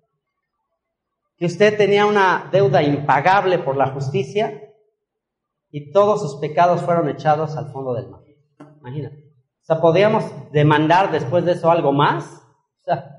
que 1.38 1.46
usted 1.46 1.78
tenía 1.78 2.06
una 2.06 2.50
deuda 2.52 2.82
impagable 2.84 3.60
por 3.60 3.76
la 3.76 3.88
justicia 3.88 4.62
y 5.70 5.92
todos 5.92 6.22
sus 6.22 6.40
pecados 6.40 6.82
fueron 6.82 7.10
echados 7.10 7.58
al 7.58 7.72
fondo 7.72 7.94
del 7.94 8.10
mar. 8.10 8.22
Imagínate. 8.80 9.28
O 9.62 9.66
sea, 9.68 9.82
¿podríamos 9.82 10.24
demandar 10.54 11.12
después 11.12 11.44
de 11.44 11.52
eso 11.52 11.70
algo 11.70 11.92
más? 11.92 12.42
O 12.82 12.86
sea, 12.86 13.17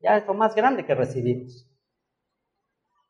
ya 0.00 0.16
es 0.16 0.26
lo 0.26 0.34
más 0.34 0.54
grande 0.54 0.84
que 0.84 0.94
recibimos. 0.94 1.66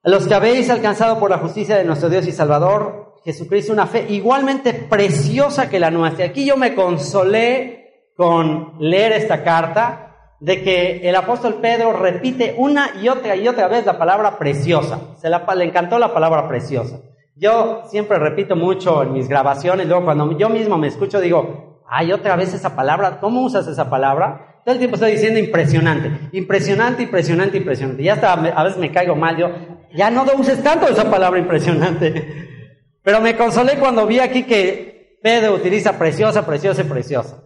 A 0.03 0.11
los 0.11 0.27
que 0.27 0.35
habéis 0.35 0.71
alcanzado 0.71 1.19
por 1.19 1.31
la 1.31 1.39
justicia 1.39 1.77
de 1.77 1.85
nuestro 1.85 2.09
Dios 2.09 2.27
y 2.27 2.33
Salvador, 2.33 3.17
Jesucristo, 3.25 3.73
una 3.73 3.87
fe 3.87 4.07
igualmente 4.09 4.73
preciosa 4.73 5.69
que 5.69 5.81
la 5.81 5.91
nuestra. 5.91 6.27
Aquí 6.27 6.47
yo 6.47 6.57
me 6.57 6.75
consolé 6.75 8.11
con 8.17 8.75
leer 8.79 9.13
esta 9.13 9.43
carta 9.43 10.37
de 10.41 10.63
que 10.63 11.09
el 11.09 11.17
apóstol 11.17 11.55
Pedro 11.61 11.93
repite 11.93 12.55
una 12.57 12.93
y 13.03 13.09
otra 13.09 13.35
y 13.35 13.49
otra 13.49 13.67
vez 13.69 13.85
la 13.85 13.99
palabra 13.99 14.39
preciosa. 14.39 15.17
Se 15.17 15.29
la, 15.29 15.45
le 15.57 15.65
encantó 15.65 15.99
la 15.99 16.15
palabra 16.15 16.49
preciosa. 16.49 17.01
Yo 17.35 17.83
siempre 17.89 18.19
repito 18.19 18.57
mucho 18.57 19.03
en 19.03 19.13
mis 19.13 19.29
grabaciones, 19.29 19.87
luego 19.87 20.05
cuando 20.05 20.37
yo 20.39 20.49
mismo 20.49 20.79
me 20.79 20.89
escucho 20.89 21.21
digo, 21.21 21.83
ay, 21.89 22.13
otra 22.13 22.37
vez 22.37 22.55
esa 22.55 22.75
palabra, 22.75 23.21
¿cómo 23.21 23.43
usas 23.43 23.67
esa 23.67 23.89
palabra? 23.91 24.48
Todo 24.69 24.75
el 24.75 24.81
tiempo 24.81 24.97
estoy 24.97 25.13
diciendo 25.13 25.41
impresionante, 25.41 26.11
impresionante, 26.33 27.03
impresionante, 27.05 27.57
impresionante. 27.57 28.03
Ya 28.03 28.13
hasta 28.13 28.35
a 28.35 28.65
veces 28.65 28.79
me 28.79 28.93
caigo 28.93 29.17
mal, 29.17 29.35
yo, 29.35 29.51
ya 29.95 30.11
no 30.11 30.27
uses 30.39 30.63
tanto 30.63 30.87
esa 30.87 31.11
palabra 31.11 31.41
impresionante. 31.41 32.59
Pero 33.03 33.23
me 33.23 33.35
consolé 33.35 33.79
cuando 33.79 34.07
vi 34.07 34.19
aquí 34.19 34.43
que 34.43 35.19
Pedro 35.23 35.55
utiliza 35.55 35.99
preciosa, 35.99 36.45
preciosa 36.45 36.83
y 36.83 36.85
preciosa. 36.85 37.43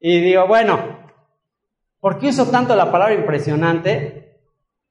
Y 0.00 0.20
digo, 0.20 0.48
bueno, 0.48 0.98
¿por 2.00 2.18
qué 2.18 2.30
uso 2.30 2.50
tanto 2.50 2.74
la 2.74 2.90
palabra 2.90 3.14
impresionante? 3.14 4.40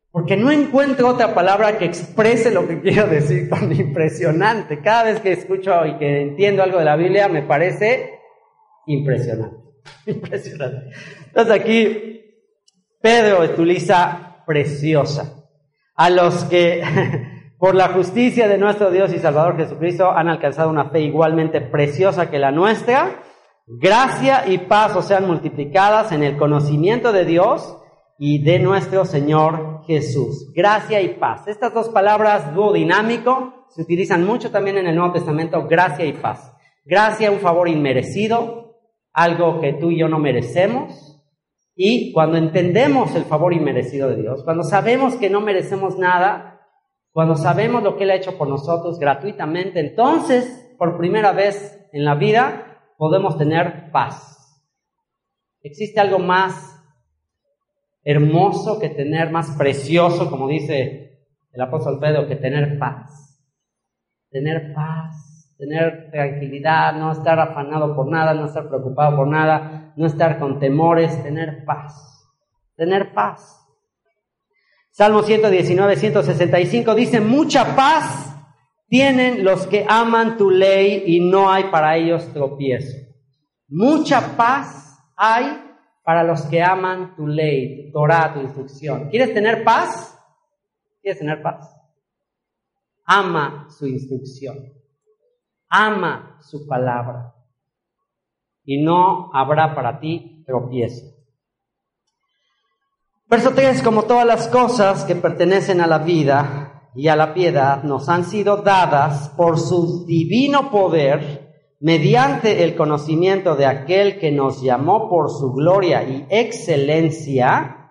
Porque 0.10 0.38
no 0.38 0.52
encuentro 0.52 1.10
otra 1.10 1.34
palabra 1.34 1.78
que 1.78 1.84
exprese 1.84 2.50
lo 2.52 2.66
que 2.66 2.80
quiero 2.82 3.08
decir 3.08 3.50
con 3.50 3.70
impresionante. 3.74 4.80
Cada 4.80 5.04
vez 5.04 5.20
que 5.20 5.34
escucho 5.34 5.86
y 5.86 5.98
que 5.98 6.22
entiendo 6.22 6.64
algo 6.64 6.80
de 6.80 6.86
la 6.86 6.96
Biblia 6.96 7.28
me 7.28 7.42
parece 7.42 8.22
impresionante. 8.86 9.63
Impresionante. 10.06 10.92
Entonces 11.28 11.54
aquí 11.54 12.22
Pedro 13.02 13.44
utiliza 13.44 14.44
preciosa. 14.46 15.40
A 15.96 16.10
los 16.10 16.46
que 16.46 16.84
por 17.60 17.76
la 17.76 17.90
justicia 17.90 18.48
de 18.48 18.58
nuestro 18.58 18.92
Dios 18.92 19.14
y 19.14 19.20
Salvador 19.20 19.58
Jesucristo 19.58 20.12
han 20.12 20.28
alcanzado 20.28 20.70
una 20.70 20.90
fe 20.90 21.02
igualmente 21.02 21.62
preciosa 21.62 22.30
que 22.30 22.40
la 22.40 22.52
nuestra. 22.52 23.22
Gracia 23.66 24.48
y 24.48 24.58
paz 24.58 24.96
os 24.96 25.06
sean 25.06 25.26
multiplicadas 25.26 26.12
en 26.12 26.24
el 26.24 26.38
conocimiento 26.38 27.14
de 27.14 27.26
Dios 27.26 27.78
y 28.18 28.44
de 28.44 28.60
nuestro 28.60 29.06
Señor 29.06 29.84
Jesús. 29.86 30.52
Gracia 30.54 31.02
y 31.02 31.16
paz. 31.16 31.48
Estas 31.48 31.74
dos 31.74 31.90
palabras, 31.90 32.54
dúo 32.54 32.74
dinámico, 32.74 33.66
se 33.70 33.82
utilizan 33.82 34.26
mucho 34.26 34.52
también 34.52 34.78
en 34.78 34.88
el 34.88 34.96
Nuevo 34.96 35.14
Testamento, 35.14 35.68
gracia 35.68 36.06
y 36.06 36.14
paz. 36.14 36.54
Gracia, 36.86 37.32
un 37.32 37.40
favor 37.40 37.68
inmerecido, 37.68 38.63
algo 39.14 39.62
que 39.62 39.74
tú 39.74 39.92
y 39.92 40.00
yo 40.00 40.10
no 40.10 40.20
merecemos. 40.20 41.22
Y 41.76 42.12
cuando 42.12 42.38
entendemos 42.38 43.16
el 43.16 43.26
favor 43.26 43.54
inmerecido 43.54 44.10
de 44.10 44.22
Dios, 44.22 44.44
cuando 44.44 44.64
sabemos 44.64 45.16
que 45.16 45.30
no 45.30 45.42
merecemos 45.42 45.98
nada, 45.98 46.62
cuando 47.12 47.36
sabemos 47.36 47.84
lo 47.84 47.96
que 47.96 48.04
Él 48.04 48.12
ha 48.12 48.16
hecho 48.16 48.38
por 48.38 48.48
nosotros 48.48 49.00
gratuitamente, 49.00 49.80
entonces, 49.80 50.76
por 50.78 50.98
primera 50.98 51.32
vez 51.32 51.80
en 51.94 52.06
la 52.06 52.16
vida, 52.16 52.82
podemos 52.98 53.38
tener 53.38 53.92
paz. 53.92 54.34
¿Existe 55.62 56.00
algo 56.00 56.20
más 56.20 56.72
hermoso 58.04 58.80
que 58.80 58.90
tener, 58.90 59.32
más 59.32 59.56
precioso, 59.58 60.30
como 60.30 60.48
dice 60.48 61.28
el 61.52 61.62
apóstol 61.62 62.00
Pedro, 62.00 62.28
que 62.28 62.36
tener 62.36 62.78
paz? 62.78 63.40
Tener 64.30 64.74
paz, 64.74 65.33
tener 65.58 66.10
tranquilidad, 66.12 66.94
no 66.94 67.12
estar 67.12 67.40
afanado 67.40 67.96
por 67.96 68.10
nada, 68.10 68.34
no 68.34 68.46
estar 68.46 68.68
preocupado 68.68 69.16
por 69.16 69.28
nada, 69.28 69.94
no 69.96 70.06
estar 70.06 70.40
con 70.40 70.60
temores, 70.60 71.22
tener 71.24 71.64
paz. 71.66 72.28
Tener 72.76 73.14
paz. 73.14 73.60
Salmo 74.92 75.24
119, 75.24 75.96
165 75.96 76.96
dice, 76.96 77.20
mucha 77.20 77.76
paz 77.76 78.36
tienen 78.88 79.44
los 79.44 79.66
que 79.66 79.86
aman 79.88 80.38
tu 80.38 80.52
ley 80.52 81.04
y 81.08 81.20
no 81.20 81.52
hay 81.52 81.66
para 81.66 81.98
ellos 81.98 82.32
tropiezo. 82.32 82.96
Mucha 83.68 84.38
paz 84.38 85.00
hay 85.16 85.46
para 86.04 86.24
los 86.24 86.44
que 86.44 86.62
aman 86.62 87.16
tu 87.16 87.26
ley, 87.26 87.86
tu 87.88 87.92
Torah, 87.92 88.34
tu 88.34 88.42
instrucción. 88.42 89.10
¿Quieres 89.10 89.34
tener 89.34 89.64
paz? 89.64 90.16
¿Quieres 91.02 91.18
tener 91.18 91.42
paz? 91.42 91.76
Ama 93.06 93.68
su 93.70 93.88
instrucción. 93.88 94.72
Ama 95.76 96.38
su 96.40 96.68
palabra. 96.68 97.34
Y 98.64 98.84
no 98.84 99.32
habrá 99.34 99.74
para 99.74 100.00
ti 100.00 100.44
tropiezo. 100.46 101.04
Verso 103.26 103.56
3, 103.56 103.82
como 103.82 104.04
todas 104.04 104.28
las 104.28 104.48
cosas 104.50 105.04
que 105.04 105.16
pertenecen 105.16 105.82
a 105.82 105.88
la 105.88 105.98
vida 105.98 106.92
y 106.94 107.08
a 107.08 107.16
la 107.16 107.34
piedad 107.34 107.82
nos 107.82 108.08
han 108.08 108.24
sido 108.24 108.58
dadas 108.58 109.30
por 109.30 109.60
su 109.60 110.06
divino 110.06 110.70
poder 110.70 111.76
mediante 111.80 112.64
el 112.64 112.76
conocimiento 112.76 113.56
de 113.56 113.66
aquel 113.66 114.20
que 114.20 114.32
nos 114.32 114.62
llamó 114.62 115.10
por 115.10 115.32
su 115.32 115.54
gloria 115.54 116.04
y 116.04 116.28
excelencia, 116.30 117.90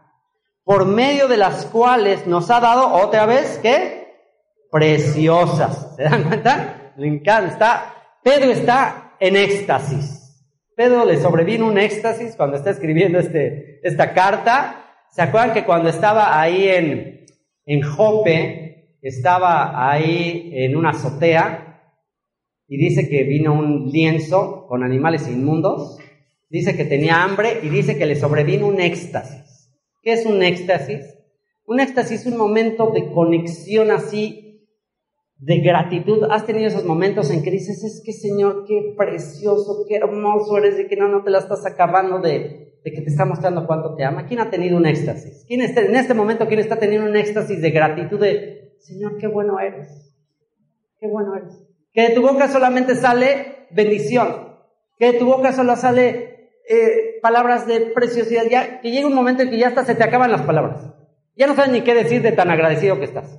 por 0.63 0.87
medio 0.87 1.27
de 1.27 1.37
las 1.37 1.67
cuales 1.67 2.29
nos 2.29 2.49
ha 2.49 2.61
dado 2.61 2.95
otra 2.95 3.27
vez, 3.27 3.59
¿qué? 3.61 4.07
Preciosas. 4.71 5.97
¿Se 5.97 6.05
dan 6.05 6.23
cuenta? 6.23 6.79
Le 6.97 7.09
encanta. 7.09 7.95
Pedro 8.23 8.51
está 8.51 9.15
en 9.19 9.37
éxtasis. 9.37 10.21
Pedro 10.77 11.05
le 11.05 11.21
sobrevino 11.21 11.67
un 11.67 11.79
éxtasis 11.79 12.35
cuando 12.37 12.57
está 12.57 12.71
escribiendo 12.71 13.19
este, 13.19 13.81
esta 13.83 14.13
carta 14.15 14.83
¿Se 15.13 15.21
acuerdan 15.21 15.53
que 15.53 15.65
cuando 15.65 15.91
estaba 15.91 16.41
ahí 16.41 16.69
en, 16.69 17.27
en 17.67 17.83
Jope, 17.83 18.97
estaba 19.03 19.91
ahí 19.91 20.51
en 20.55 20.75
una 20.75 20.91
azotea 20.91 21.83
y 22.67 22.79
dice 22.79 23.11
que 23.11 23.25
vino 23.25 23.53
un 23.53 23.91
lienzo 23.91 24.67
con 24.67 24.83
animales 24.83 25.29
inmundos, 25.29 25.99
dice 26.49 26.75
que 26.79 26.87
tenía 26.87 27.23
hambre 27.23 27.61
y 27.63 27.69
dice 27.69 27.99
que 27.99 28.07
le 28.07 28.17
sobrevino 28.17 28.67
un 28.67 28.81
éxtasis. 28.81 29.71
¿Qué 30.03 30.15
es 30.15 30.25
un 30.25 30.43
éxtasis? 30.43 31.05
Un 31.67 31.81
éxtasis 31.81 32.23
es 32.23 32.27
un 32.27 32.39
momento 32.39 32.91
de 32.91 33.13
conexión 33.13 33.91
así, 33.91 34.52
de 35.39 35.59
gratitud. 35.61 36.25
¿Has 36.31 36.47
tenido 36.47 36.69
esos 36.69 36.85
momentos 36.85 37.31
en 37.31 37.43
que 37.43 37.51
dices, 37.51 37.83
es 37.85 38.03
que 38.05 38.13
Señor, 38.13 38.65
qué 38.67 38.95
precioso, 38.97 39.85
qué 39.89 39.97
hermoso 39.97 40.59
eres 40.59 40.79
y 40.79 40.89
que 40.89 40.97
no, 40.97 41.09
no 41.09 41.23
te 41.23 41.31
la 41.31 41.39
estás 41.39 41.67
acabando 41.67 42.21
de, 42.21 42.79
de 42.85 42.93
que 42.93 43.01
te 43.01 43.11
está 43.11 43.25
mostrando 43.25 43.67
cuánto 43.67 43.95
te 43.95 44.05
ama? 44.05 44.27
¿Quién 44.27 44.41
ha 44.41 44.51
tenido 44.51 44.77
un 44.77 44.87
éxtasis? 44.87 45.45
¿Quién 45.47 45.61
está, 45.61 45.83
en 45.83 45.97
este 45.97 46.15
momento, 46.15 46.47
quién 46.47 46.61
está 46.61 46.77
teniendo 46.77 47.09
un 47.09 47.17
éxtasis 47.17 47.61
de 47.61 47.71
gratitud 47.71 48.21
de, 48.21 48.77
Señor, 48.79 49.17
qué 49.19 49.27
bueno 49.27 49.59
eres? 49.61 50.15
Qué 50.99 51.07
bueno 51.09 51.37
eres. 51.37 51.53
Que 51.93 52.09
de 52.09 52.15
tu 52.15 52.23
boca 52.23 52.49
solamente 52.49 52.95
sale 52.95 53.67
bendición. 53.71 54.57
Que 54.99 55.13
de 55.13 55.19
tu 55.19 55.27
boca 55.27 55.53
solo 55.53 55.77
sale 55.77 56.53
eh, 56.69 57.19
palabras 57.21 57.67
de 57.67 57.81
preciosidad. 57.81 58.45
Ya, 58.51 58.81
que 58.81 58.91
llega 58.91 59.07
un 59.07 59.15
momento 59.15 59.43
en 59.43 59.51
que 59.51 59.59
ya 59.59 59.69
hasta 59.69 59.85
se 59.85 59.95
te 59.95 60.05
acaban 60.05 60.31
las 60.31 60.43
palabras. 60.43 60.93
Ya 61.37 61.47
no 61.47 61.55
sabes 61.55 61.73
ni 61.73 61.83
qué 61.83 61.95
decir 61.95 62.23
de 62.23 62.33
tan 62.33 62.51
agradecido 62.51 62.99
que 62.99 63.05
estás. 63.05 63.39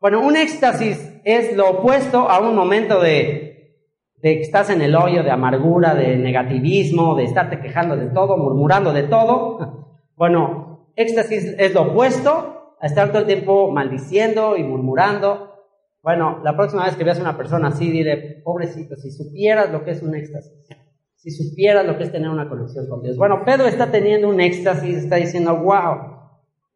Bueno, 0.00 0.24
un 0.24 0.36
éxtasis 0.36 1.20
es 1.24 1.56
lo 1.56 1.70
opuesto 1.70 2.30
a 2.30 2.38
un 2.38 2.54
momento 2.54 3.00
de, 3.00 3.74
que 4.22 4.40
estás 4.42 4.70
en 4.70 4.80
el 4.80 4.94
hoyo 4.94 5.24
de 5.24 5.32
amargura, 5.32 5.96
de 5.96 6.16
negativismo, 6.16 7.16
de 7.16 7.24
estarte 7.24 7.58
quejando 7.60 7.96
de 7.96 8.06
todo, 8.06 8.36
murmurando 8.36 8.92
de 8.92 9.02
todo. 9.04 9.98
Bueno, 10.14 10.92
éxtasis 10.94 11.56
es 11.58 11.74
lo 11.74 11.90
opuesto 11.90 12.76
a 12.80 12.86
estar 12.86 13.08
todo 13.08 13.22
el 13.22 13.26
tiempo 13.26 13.72
maldiciendo 13.72 14.56
y 14.56 14.62
murmurando. 14.62 15.64
Bueno, 16.00 16.42
la 16.44 16.56
próxima 16.56 16.84
vez 16.84 16.94
que 16.94 17.02
veas 17.02 17.18
a 17.18 17.22
una 17.22 17.36
persona 17.36 17.68
así, 17.68 17.90
dile, 17.90 18.40
pobrecito, 18.44 18.94
si 18.94 19.10
supieras 19.10 19.72
lo 19.72 19.84
que 19.84 19.90
es 19.90 20.02
un 20.02 20.14
éxtasis, 20.14 20.68
si 21.16 21.32
supieras 21.32 21.84
lo 21.84 21.98
que 21.98 22.04
es 22.04 22.12
tener 22.12 22.30
una 22.30 22.48
conexión 22.48 22.88
con 22.88 23.02
Dios. 23.02 23.16
Bueno, 23.16 23.42
Pedro 23.44 23.66
está 23.66 23.90
teniendo 23.90 24.28
un 24.28 24.40
éxtasis, 24.40 24.98
está 24.98 25.16
diciendo, 25.16 25.56
wow, 25.56 26.20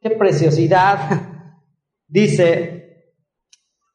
qué 0.01 0.11
preciosidad. 0.11 0.99
Dice, 2.09 2.82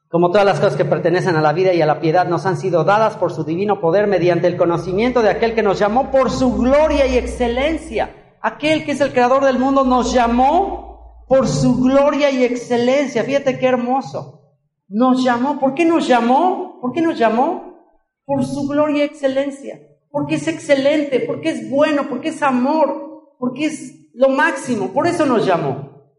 como 0.10 0.32
todas 0.32 0.46
las 0.46 0.60
cosas 0.60 0.78
que 0.78 0.86
pertenecen 0.86 1.36
a 1.36 1.42
la 1.42 1.52
vida 1.52 1.74
y 1.74 1.82
a 1.82 1.86
la 1.86 2.00
piedad 2.00 2.28
nos 2.28 2.46
han 2.46 2.58
sido 2.58 2.86
dadas 2.86 3.18
por 3.18 3.34
su 3.34 3.44
divino 3.44 3.82
poder 3.82 4.08
mediante 4.08 4.48
el 4.48 4.56
conocimiento 4.56 5.22
de 5.22 5.30
aquel 5.30 5.54
que 5.54 5.64
nos 5.64 5.80
llamó 5.80 6.12
por 6.12 6.32
su 6.32 6.56
gloria 6.56 7.06
y 7.08 7.18
excelencia. 7.18 8.38
Aquel 8.42 8.86
que 8.86 8.94
es 8.94 9.02
el 9.02 9.12
creador 9.12 9.44
del 9.44 9.60
mundo 9.60 9.84
nos 9.84 10.14
llamó 10.14 11.26
por 11.28 11.48
su 11.48 11.82
gloria 11.82 12.32
y 12.32 12.46
excelencia. 12.46 13.24
Fíjate 13.24 13.60
qué 13.60 13.68
hermoso. 13.68 14.56
Nos 14.88 15.24
llamó. 15.24 15.60
¿Por 15.60 15.74
qué 15.74 15.84
nos 15.84 16.08
llamó? 16.08 16.80
¿Por 16.80 16.94
qué 16.94 17.02
nos 17.02 17.18
llamó? 17.18 17.98
Por 18.24 18.46
su 18.46 18.66
gloria 18.66 19.04
y 19.04 19.08
excelencia. 19.08 19.78
Porque 20.10 20.36
es 20.36 20.48
excelente, 20.48 21.20
porque 21.20 21.50
es 21.50 21.70
bueno, 21.70 22.08
porque 22.08 22.30
es 22.30 22.42
amor, 22.42 23.36
porque 23.38 23.66
es 23.66 24.10
lo 24.14 24.30
máximo. 24.30 24.94
Por 24.94 25.06
eso 25.06 25.26
nos 25.26 25.46
llamó. 25.46 26.14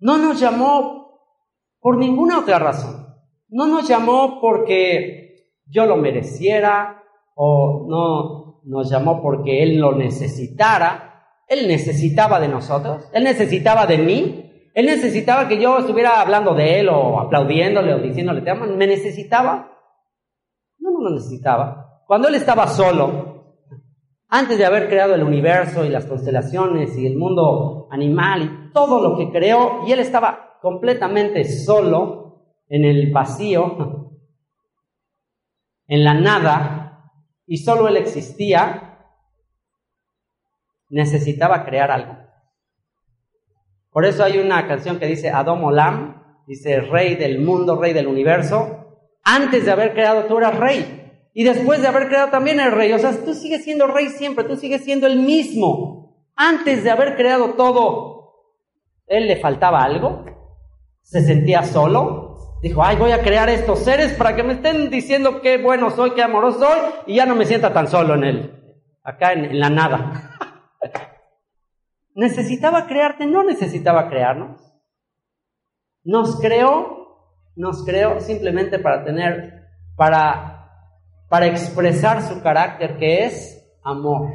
No 0.00 0.18
nos 0.18 0.40
llamó 0.40 1.05
por 1.86 1.98
ninguna 1.98 2.40
otra 2.40 2.58
razón. 2.58 3.14
No 3.48 3.68
nos 3.68 3.86
llamó 3.86 4.40
porque 4.40 5.52
yo 5.66 5.86
lo 5.86 5.96
mereciera 5.96 7.00
o 7.36 7.86
no 7.88 8.60
nos 8.64 8.90
llamó 8.90 9.22
porque 9.22 9.62
Él 9.62 9.78
lo 9.78 9.94
necesitara. 9.94 11.22
Él 11.46 11.68
necesitaba 11.68 12.40
de 12.40 12.48
nosotros. 12.48 13.08
Él 13.12 13.22
necesitaba 13.22 13.86
de 13.86 13.98
mí. 13.98 14.70
Él 14.74 14.86
necesitaba 14.86 15.46
que 15.46 15.60
yo 15.60 15.78
estuviera 15.78 16.20
hablando 16.20 16.54
de 16.54 16.80
Él 16.80 16.88
o 16.88 17.20
aplaudiéndole 17.20 17.94
o 17.94 18.00
diciéndole 18.00 18.42
te 18.42 18.50
amo. 18.50 18.66
¿Me 18.66 18.88
necesitaba? 18.88 19.70
No, 20.80 20.90
no 20.90 21.08
lo 21.08 21.14
necesitaba. 21.14 22.02
Cuando 22.04 22.26
Él 22.26 22.34
estaba 22.34 22.66
solo, 22.66 23.44
antes 24.28 24.58
de 24.58 24.66
haber 24.66 24.88
creado 24.88 25.14
el 25.14 25.22
universo 25.22 25.84
y 25.84 25.88
las 25.88 26.06
constelaciones 26.06 26.98
y 26.98 27.06
el 27.06 27.16
mundo 27.16 27.86
animal 27.92 28.42
y 28.42 28.72
todo 28.72 29.00
lo 29.00 29.16
que 29.16 29.30
creó, 29.30 29.82
y 29.86 29.92
él 29.92 30.00
estaba 30.00 30.55
completamente 30.66 31.44
solo 31.44 32.42
en 32.68 32.84
el 32.84 33.12
vacío, 33.12 34.10
en 35.86 36.02
la 36.02 36.14
nada, 36.14 37.12
y 37.46 37.58
solo 37.58 37.86
él 37.86 37.96
existía, 37.96 38.98
necesitaba 40.88 41.64
crear 41.64 41.92
algo. 41.92 42.16
Por 43.92 44.06
eso 44.06 44.24
hay 44.24 44.38
una 44.38 44.66
canción 44.66 44.98
que 44.98 45.06
dice 45.06 45.30
Adom 45.30 45.62
Olam, 45.62 46.42
dice 46.48 46.80
rey 46.80 47.14
del 47.14 47.38
mundo, 47.38 47.80
rey 47.80 47.92
del 47.92 48.08
universo. 48.08 49.06
Antes 49.22 49.66
de 49.66 49.70
haber 49.70 49.92
creado 49.92 50.24
tú 50.24 50.38
eras 50.38 50.58
rey. 50.58 51.30
Y 51.32 51.44
después 51.44 51.80
de 51.80 51.86
haber 51.86 52.08
creado 52.08 52.30
también 52.30 52.58
el 52.58 52.72
rey, 52.72 52.92
o 52.92 52.98
sea, 52.98 53.12
tú 53.24 53.34
sigues 53.34 53.62
siendo 53.62 53.86
rey 53.86 54.08
siempre, 54.08 54.42
tú 54.42 54.56
sigues 54.56 54.82
siendo 54.82 55.06
el 55.06 55.20
mismo. 55.20 56.26
Antes 56.34 56.82
de 56.82 56.90
haber 56.90 57.14
creado 57.14 57.54
todo, 57.54 58.16
él 59.06 59.28
le 59.28 59.36
faltaba 59.36 59.84
algo, 59.84 60.24
se 61.06 61.20
sentía 61.22 61.62
solo, 61.62 62.58
dijo, 62.62 62.82
ay, 62.82 62.96
voy 62.96 63.12
a 63.12 63.22
crear 63.22 63.48
estos 63.48 63.78
seres 63.78 64.12
para 64.14 64.34
que 64.34 64.42
me 64.42 64.54
estén 64.54 64.90
diciendo 64.90 65.40
qué 65.40 65.56
bueno 65.62 65.90
soy, 65.90 66.10
qué 66.10 66.22
amoroso 66.22 66.58
soy, 66.58 66.78
y 67.06 67.14
ya 67.14 67.26
no 67.26 67.36
me 67.36 67.46
sienta 67.46 67.72
tan 67.72 67.86
solo 67.86 68.14
en 68.14 68.24
él, 68.24 68.78
acá 69.04 69.32
en, 69.32 69.58
la 69.58 69.70
nada. 69.70 70.32
¿Necesitaba 72.14 72.86
crearte? 72.86 73.26
No 73.26 73.44
necesitaba 73.44 74.08
crearnos. 74.08 74.60
Nos 76.02 76.40
creó, 76.40 77.20
nos 77.54 77.84
creó 77.84 78.18
simplemente 78.20 78.78
para 78.78 79.04
tener, 79.04 79.68
para 79.96 80.56
para 81.28 81.46
expresar 81.46 82.22
su 82.22 82.42
carácter 82.42 82.98
que 82.98 83.24
es 83.24 83.78
amor. 83.82 84.30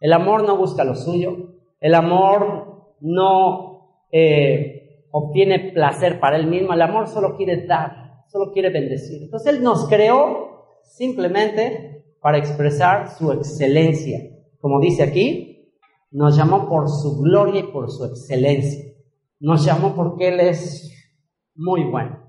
El 0.00 0.12
amor 0.12 0.44
no 0.44 0.56
busca 0.56 0.84
lo 0.84 0.94
suyo, 0.94 1.54
el 1.80 1.94
amor 1.94 2.94
no 3.00 4.06
eh, 4.10 4.71
obtiene 5.12 5.70
placer 5.72 6.18
para 6.18 6.36
él 6.36 6.48
mismo, 6.48 6.72
el 6.72 6.82
amor 6.82 7.06
solo 7.06 7.36
quiere 7.36 7.64
dar, 7.66 8.24
solo 8.26 8.50
quiere 8.52 8.70
bendecir. 8.70 9.22
Entonces 9.22 9.54
Él 9.54 9.62
nos 9.62 9.86
creó 9.88 10.66
simplemente 10.82 12.04
para 12.20 12.38
expresar 12.38 13.10
su 13.16 13.30
excelencia. 13.30 14.18
Como 14.60 14.80
dice 14.80 15.04
aquí, 15.04 15.72
nos 16.10 16.36
llamó 16.36 16.68
por 16.68 16.88
su 16.88 17.20
gloria 17.20 17.60
y 17.60 17.72
por 17.72 17.90
su 17.90 18.04
excelencia. 18.04 18.92
Nos 19.38 19.64
llamó 19.64 19.94
porque 19.94 20.28
Él 20.28 20.40
es 20.40 20.90
muy 21.54 21.84
bueno 21.84 22.22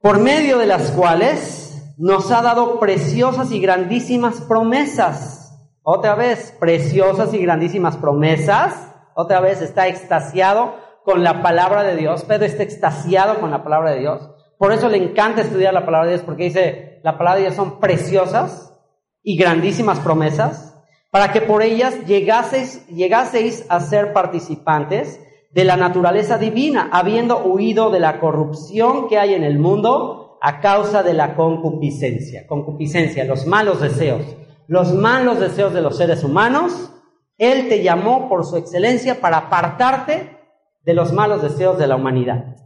por 0.00 0.18
medio 0.18 0.58
de 0.58 0.66
las 0.66 0.90
cuales 0.92 1.94
nos 1.98 2.30
ha 2.30 2.40
dado 2.40 2.80
preciosas 2.80 3.52
y 3.52 3.60
grandísimas 3.60 4.40
promesas. 4.40 5.58
Otra 5.82 6.14
vez, 6.14 6.54
preciosas 6.58 7.34
y 7.34 7.38
grandísimas 7.38 7.96
promesas. 7.98 8.89
Otra 9.14 9.40
vez 9.40 9.62
está 9.62 9.88
extasiado 9.88 10.74
con 11.04 11.22
la 11.22 11.42
palabra 11.42 11.82
de 11.82 11.96
Dios. 11.96 12.24
Pedro 12.24 12.44
está 12.44 12.62
extasiado 12.62 13.40
con 13.40 13.50
la 13.50 13.62
palabra 13.62 13.92
de 13.92 14.00
Dios. 14.00 14.30
Por 14.58 14.72
eso 14.72 14.88
le 14.88 14.98
encanta 14.98 15.40
estudiar 15.40 15.72
la 15.72 15.86
palabra 15.86 16.06
de 16.08 16.14
Dios, 16.14 16.24
porque 16.24 16.44
dice, 16.44 17.00
la 17.02 17.16
palabra 17.16 17.36
de 17.36 17.46
Dios 17.46 17.54
son 17.54 17.80
preciosas 17.80 18.74
y 19.22 19.36
grandísimas 19.36 20.00
promesas, 20.00 20.76
para 21.10 21.32
que 21.32 21.40
por 21.40 21.62
ellas 21.62 22.06
llegaseis, 22.06 22.86
llegaseis 22.88 23.64
a 23.68 23.80
ser 23.80 24.12
participantes 24.12 25.20
de 25.50 25.64
la 25.64 25.76
naturaleza 25.76 26.38
divina, 26.38 26.88
habiendo 26.92 27.38
huido 27.38 27.90
de 27.90 28.00
la 28.00 28.20
corrupción 28.20 29.08
que 29.08 29.18
hay 29.18 29.34
en 29.34 29.44
el 29.44 29.58
mundo 29.58 30.38
a 30.40 30.60
causa 30.60 31.02
de 31.02 31.14
la 31.14 31.34
concupiscencia. 31.34 32.46
Concupiscencia, 32.46 33.24
los 33.24 33.46
malos 33.46 33.80
deseos. 33.80 34.22
Los 34.66 34.94
malos 34.94 35.40
deseos 35.40 35.72
de 35.72 35.82
los 35.82 35.96
seres 35.96 36.22
humanos. 36.22 36.92
Él 37.40 37.68
te 37.68 37.82
llamó 37.82 38.28
por 38.28 38.44
su 38.44 38.56
excelencia 38.56 39.20
para 39.20 39.38
apartarte 39.38 40.38
de 40.82 40.94
los 40.94 41.12
malos 41.12 41.42
deseos 41.42 41.78
de 41.78 41.86
la 41.86 41.96
humanidad. 41.96 42.56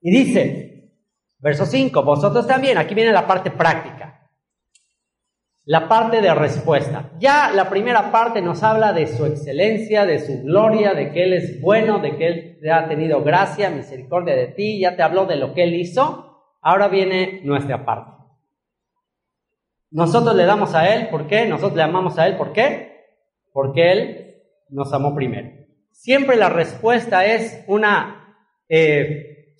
Y 0.00 0.10
dice, 0.10 0.94
verso 1.38 1.66
5, 1.66 2.02
vosotros 2.02 2.46
también, 2.46 2.78
aquí 2.78 2.94
viene 2.94 3.12
la 3.12 3.26
parte 3.26 3.50
práctica 3.50 4.08
la 5.68 5.86
parte 5.86 6.22
de 6.22 6.34
respuesta. 6.34 7.10
Ya 7.18 7.50
la 7.54 7.68
primera 7.68 8.10
parte 8.10 8.40
nos 8.40 8.62
habla 8.62 8.94
de 8.94 9.06
su 9.06 9.26
excelencia, 9.26 10.06
de 10.06 10.18
su 10.18 10.42
gloria, 10.42 10.94
de 10.94 11.12
que 11.12 11.24
Él 11.24 11.34
es 11.34 11.60
bueno, 11.60 11.98
de 11.98 12.16
que 12.16 12.26
Él 12.26 12.58
te 12.58 12.72
ha 12.72 12.88
tenido 12.88 13.22
gracia, 13.22 13.68
misericordia 13.68 14.34
de 14.34 14.46
ti, 14.46 14.80
ya 14.80 14.96
te 14.96 15.02
habló 15.02 15.26
de 15.26 15.36
lo 15.36 15.52
que 15.52 15.64
Él 15.64 15.74
hizo. 15.74 16.40
Ahora 16.62 16.88
viene 16.88 17.42
nuestra 17.44 17.84
parte. 17.84 18.12
Nosotros 19.90 20.34
le 20.34 20.46
damos 20.46 20.74
a 20.74 20.88
Él, 20.88 21.08
¿por 21.08 21.26
qué? 21.26 21.44
Nosotros 21.44 21.76
le 21.76 21.82
amamos 21.82 22.18
a 22.18 22.26
Él, 22.26 22.38
¿por 22.38 22.54
qué? 22.54 22.97
Porque 23.58 23.90
Él 23.90 24.36
nos 24.68 24.92
amó 24.92 25.16
primero. 25.16 25.48
Siempre 25.90 26.36
la 26.36 26.48
respuesta 26.48 27.26
es 27.26 27.64
una... 27.66 28.36
Eh, 28.68 29.56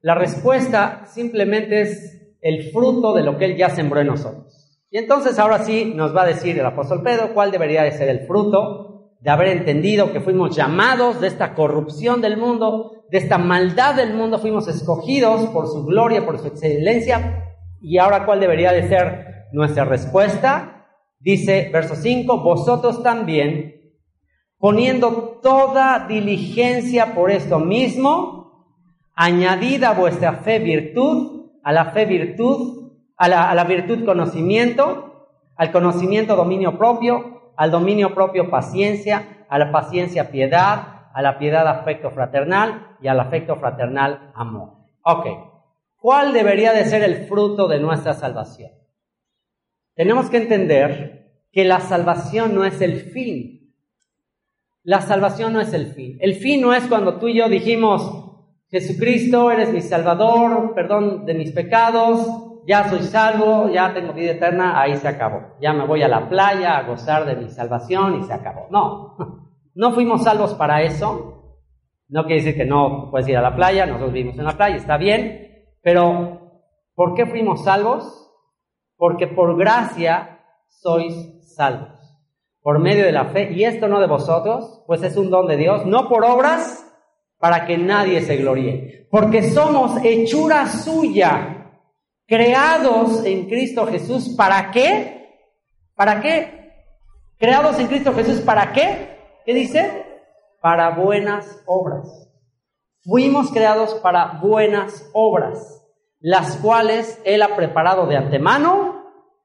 la 0.00 0.16
respuesta 0.16 1.04
simplemente 1.06 1.82
es 1.82 2.34
el 2.40 2.72
fruto 2.72 3.14
de 3.14 3.22
lo 3.22 3.38
que 3.38 3.44
Él 3.44 3.56
ya 3.56 3.70
sembró 3.70 4.00
en 4.00 4.08
nosotros. 4.08 4.82
Y 4.90 4.98
entonces 4.98 5.38
ahora 5.38 5.60
sí 5.60 5.92
nos 5.94 6.16
va 6.16 6.22
a 6.22 6.26
decir 6.26 6.58
el 6.58 6.66
apóstol 6.66 7.04
Pedro 7.04 7.32
cuál 7.32 7.52
debería 7.52 7.84
de 7.84 7.92
ser 7.92 8.08
el 8.08 8.26
fruto 8.26 9.12
de 9.20 9.30
haber 9.30 9.56
entendido 9.56 10.12
que 10.12 10.20
fuimos 10.20 10.56
llamados 10.56 11.20
de 11.20 11.28
esta 11.28 11.54
corrupción 11.54 12.20
del 12.22 12.36
mundo, 12.36 13.04
de 13.08 13.18
esta 13.18 13.38
maldad 13.38 13.94
del 13.94 14.14
mundo, 14.14 14.40
fuimos 14.40 14.66
escogidos 14.66 15.48
por 15.50 15.68
su 15.68 15.84
gloria, 15.84 16.26
por 16.26 16.40
su 16.40 16.48
excelencia. 16.48 17.54
Y 17.80 17.98
ahora, 17.98 18.26
¿cuál 18.26 18.40
debería 18.40 18.72
de 18.72 18.88
ser 18.88 19.46
nuestra 19.52 19.84
respuesta? 19.84 20.81
Dice 21.22 21.70
verso 21.72 21.94
5, 21.94 22.42
vosotros 22.42 23.02
también, 23.02 23.94
poniendo 24.58 25.38
toda 25.40 26.06
diligencia 26.08 27.14
por 27.14 27.30
esto 27.30 27.60
mismo, 27.60 28.42
añadid 29.14 29.84
a 29.84 29.92
vuestra 29.92 30.32
fe 30.34 30.58
virtud, 30.58 31.52
a 31.62 31.72
la 31.72 31.86
fe 31.92 32.06
virtud, 32.06 32.90
a 33.16 33.28
la, 33.28 33.50
a 33.50 33.54
la 33.54 33.62
virtud 33.62 34.04
conocimiento, 34.04 35.28
al 35.56 35.70
conocimiento 35.70 36.34
dominio 36.34 36.76
propio, 36.76 37.52
al 37.56 37.70
dominio 37.70 38.14
propio 38.14 38.50
paciencia, 38.50 39.46
a 39.48 39.58
la 39.58 39.70
paciencia 39.70 40.32
piedad, 40.32 41.06
a 41.14 41.22
la 41.22 41.38
piedad 41.38 41.68
afecto 41.68 42.10
fraternal 42.10 42.96
y 43.00 43.06
al 43.06 43.20
afecto 43.20 43.56
fraternal 43.56 44.32
amor. 44.34 44.70
Ok, 45.04 45.26
¿cuál 45.96 46.32
debería 46.32 46.72
de 46.72 46.84
ser 46.84 47.04
el 47.04 47.28
fruto 47.28 47.68
de 47.68 47.78
nuestra 47.78 48.14
salvación? 48.14 48.81
Tenemos 49.94 50.30
que 50.30 50.38
entender 50.38 51.22
que 51.52 51.64
la 51.64 51.80
salvación 51.80 52.54
no 52.54 52.64
es 52.64 52.80
el 52.80 52.96
fin. 52.96 53.74
La 54.82 55.00
salvación 55.00 55.52
no 55.52 55.60
es 55.60 55.72
el 55.74 55.86
fin. 55.86 56.16
El 56.20 56.34
fin 56.34 56.60
no 56.60 56.74
es 56.74 56.86
cuando 56.86 57.18
tú 57.18 57.28
y 57.28 57.38
yo 57.38 57.48
dijimos, 57.48 58.22
Jesucristo, 58.68 59.50
eres 59.50 59.72
mi 59.72 59.82
Salvador, 59.82 60.74
perdón 60.74 61.26
de 61.26 61.34
mis 61.34 61.52
pecados, 61.52 62.26
ya 62.66 62.88
soy 62.88 63.02
salvo, 63.02 63.68
ya 63.68 63.92
tengo 63.92 64.12
vida 64.12 64.32
eterna, 64.32 64.80
ahí 64.80 64.96
se 64.96 65.08
acabó. 65.08 65.56
Ya 65.60 65.72
me 65.72 65.86
voy 65.86 66.02
a 66.02 66.08
la 66.08 66.28
playa 66.28 66.78
a 66.78 66.82
gozar 66.84 67.26
de 67.26 67.36
mi 67.36 67.48
salvación 67.50 68.20
y 68.20 68.22
se 68.22 68.32
acabó. 68.32 68.68
No, 68.70 69.16
no 69.74 69.92
fuimos 69.92 70.24
salvos 70.24 70.54
para 70.54 70.82
eso. 70.82 71.58
No 72.08 72.24
quiere 72.24 72.42
decir 72.42 72.56
que 72.56 72.64
no 72.64 73.08
puedes 73.10 73.28
ir 73.28 73.36
a 73.36 73.42
la 73.42 73.54
playa, 73.54 73.86
nosotros 73.86 74.12
vivimos 74.12 74.38
en 74.38 74.44
la 74.44 74.56
playa, 74.56 74.76
está 74.76 74.96
bien, 74.96 75.66
pero 75.82 76.62
¿por 76.94 77.14
qué 77.14 77.26
fuimos 77.26 77.64
salvos? 77.64 78.22
Porque 79.02 79.26
por 79.26 79.58
gracia 79.58 80.38
sois 80.68 81.12
salvos, 81.56 81.98
por 82.60 82.78
medio 82.78 83.04
de 83.04 83.10
la 83.10 83.24
fe, 83.24 83.50
y 83.50 83.64
esto 83.64 83.88
no 83.88 83.98
de 83.98 84.06
vosotros, 84.06 84.84
pues 84.86 85.02
es 85.02 85.16
un 85.16 85.28
don 85.28 85.48
de 85.48 85.56
Dios, 85.56 85.84
no 85.86 86.08
por 86.08 86.24
obras, 86.24 86.86
para 87.36 87.66
que 87.66 87.76
nadie 87.76 88.22
se 88.22 88.36
gloríe, 88.36 89.08
porque 89.10 89.50
somos 89.50 89.96
hechura 90.04 90.68
suya, 90.68 91.72
creados 92.28 93.24
en 93.24 93.48
Cristo 93.48 93.86
Jesús, 93.86 94.36
¿para 94.36 94.70
qué? 94.70 95.50
¿Para 95.96 96.20
qué? 96.20 96.70
Creados 97.38 97.80
en 97.80 97.88
Cristo 97.88 98.14
Jesús, 98.14 98.40
¿para 98.42 98.72
qué? 98.72 99.18
¿Qué 99.44 99.52
dice? 99.52 100.06
Para 100.60 100.90
buenas 100.90 101.60
obras. 101.66 102.06
Fuimos 103.00 103.50
creados 103.50 103.94
para 103.94 104.38
buenas 104.40 105.10
obras, 105.12 105.82
las 106.20 106.56
cuales 106.58 107.20
Él 107.24 107.42
ha 107.42 107.56
preparado 107.56 108.06
de 108.06 108.16
antemano 108.16 108.91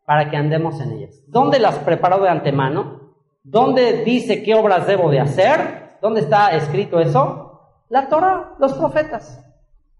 para 0.07 0.29
que 0.29 0.37
andemos 0.37 0.79
en 0.79 0.93
ellas. 0.93 1.21
¿Dónde 1.27 1.59
las 1.59 1.79
preparó 1.79 2.19
de 2.19 2.29
antemano? 2.29 3.13
¿Dónde 3.43 4.05
dice 4.05 4.41
qué 4.41 4.55
obras 4.55 4.87
debo 4.87 5.11
de 5.11 5.19
hacer? 5.19 5.97
¿Dónde 6.01 6.21
está 6.21 6.55
escrito 6.55 7.01
eso? 7.01 7.83
La 7.89 8.07
Torah, 8.07 8.55
los 8.57 8.71
profetas. 8.75 9.43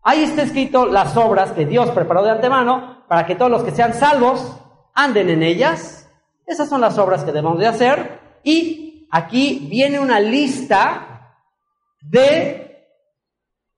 Ahí 0.01 0.23
está 0.23 0.43
escrito 0.43 0.85
las 0.85 1.17
obras 1.17 1.51
que 1.51 1.65
Dios 1.65 1.91
preparó 1.91 2.23
de 2.23 2.31
antemano 2.31 3.03
para 3.09 3.25
que 3.25 3.35
todos 3.35 3.51
los 3.51 3.63
que 3.63 3.71
sean 3.71 3.93
salvos 3.93 4.57
anden 4.93 5.29
en 5.29 5.43
ellas. 5.43 6.09
Esas 6.45 6.69
son 6.69 6.79
las 6.79 6.97
obras 6.97 7.25
que 7.25 7.33
debemos 7.33 7.59
de 7.59 7.67
hacer. 7.67 8.21
Y 8.45 9.09
aquí 9.11 9.67
viene 9.69 9.99
una 9.99 10.21
lista 10.21 11.35
de 11.99 12.95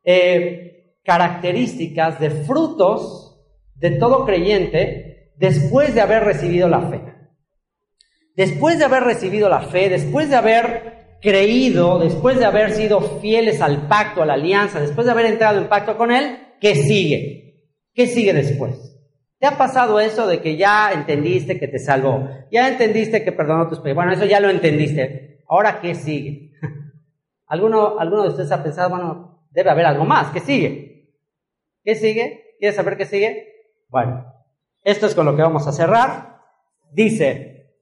eh, 0.03 0.93
características, 1.03 2.19
de 2.19 2.29
frutos 2.29 3.25
de 3.73 3.97
todo 3.97 4.25
creyente 4.25 5.08
después 5.39 5.95
de 5.95 6.01
haber 6.01 6.23
recibido 6.23 6.67
la 6.67 6.81
fe. 6.81 7.01
Después 8.35 8.77
de 8.77 8.85
haber 8.85 9.03
recibido 9.03 9.49
la 9.49 9.61
fe, 9.61 9.89
después 9.89 10.29
de 10.29 10.35
haber 10.35 11.17
creído, 11.21 11.99
después 11.99 12.37
de 12.37 12.45
haber 12.45 12.71
sido 12.71 13.01
fieles 13.19 13.61
al 13.61 13.87
pacto, 13.87 14.21
a 14.21 14.25
la 14.25 14.33
alianza, 14.33 14.79
después 14.79 15.05
de 15.05 15.11
haber 15.11 15.25
entrado 15.25 15.57
en 15.57 15.67
pacto 15.67 15.97
con 15.97 16.11
Él, 16.11 16.37
¿qué 16.61 16.75
sigue? 16.75 17.65
¿Qué 17.93 18.07
sigue 18.07 18.33
después? 18.33 18.97
¿Te 19.39 19.47
ha 19.47 19.57
pasado 19.57 19.99
eso 19.99 20.27
de 20.27 20.41
que 20.41 20.57
ya 20.57 20.91
entendiste 20.93 21.59
que 21.59 21.67
te 21.67 21.79
salvó? 21.79 22.29
Ya 22.51 22.67
entendiste 22.67 23.23
que 23.23 23.31
perdonó 23.31 23.67
tus 23.67 23.79
pecados. 23.79 23.95
Bueno, 23.95 24.11
eso 24.13 24.25
ya 24.25 24.39
lo 24.39 24.49
entendiste. 24.49 25.43
Ahora, 25.47 25.79
¿qué 25.81 25.95
sigue? 25.95 26.51
¿Alguno, 27.47 27.97
¿Alguno 27.99 28.23
de 28.23 28.29
ustedes 28.29 28.51
ha 28.51 28.61
pensado, 28.61 28.89
bueno, 28.89 29.47
debe 29.51 29.69
haber 29.69 29.85
algo 29.85 30.05
más? 30.05 30.31
¿Qué 30.31 30.41
sigue? 30.41 31.15
¿Qué 31.83 31.95
sigue? 31.95 32.55
¿Quieres 32.59 32.75
saber 32.75 32.97
qué 32.97 33.05
sigue? 33.05 33.47
Bueno, 33.87 34.25
esto 34.89 35.05
es 35.05 35.15
con 35.15 35.25
lo 35.25 35.35
que 35.35 35.41
vamos 35.41 35.67
a 35.67 35.71
cerrar. 35.71 36.39
Dice, 36.91 37.73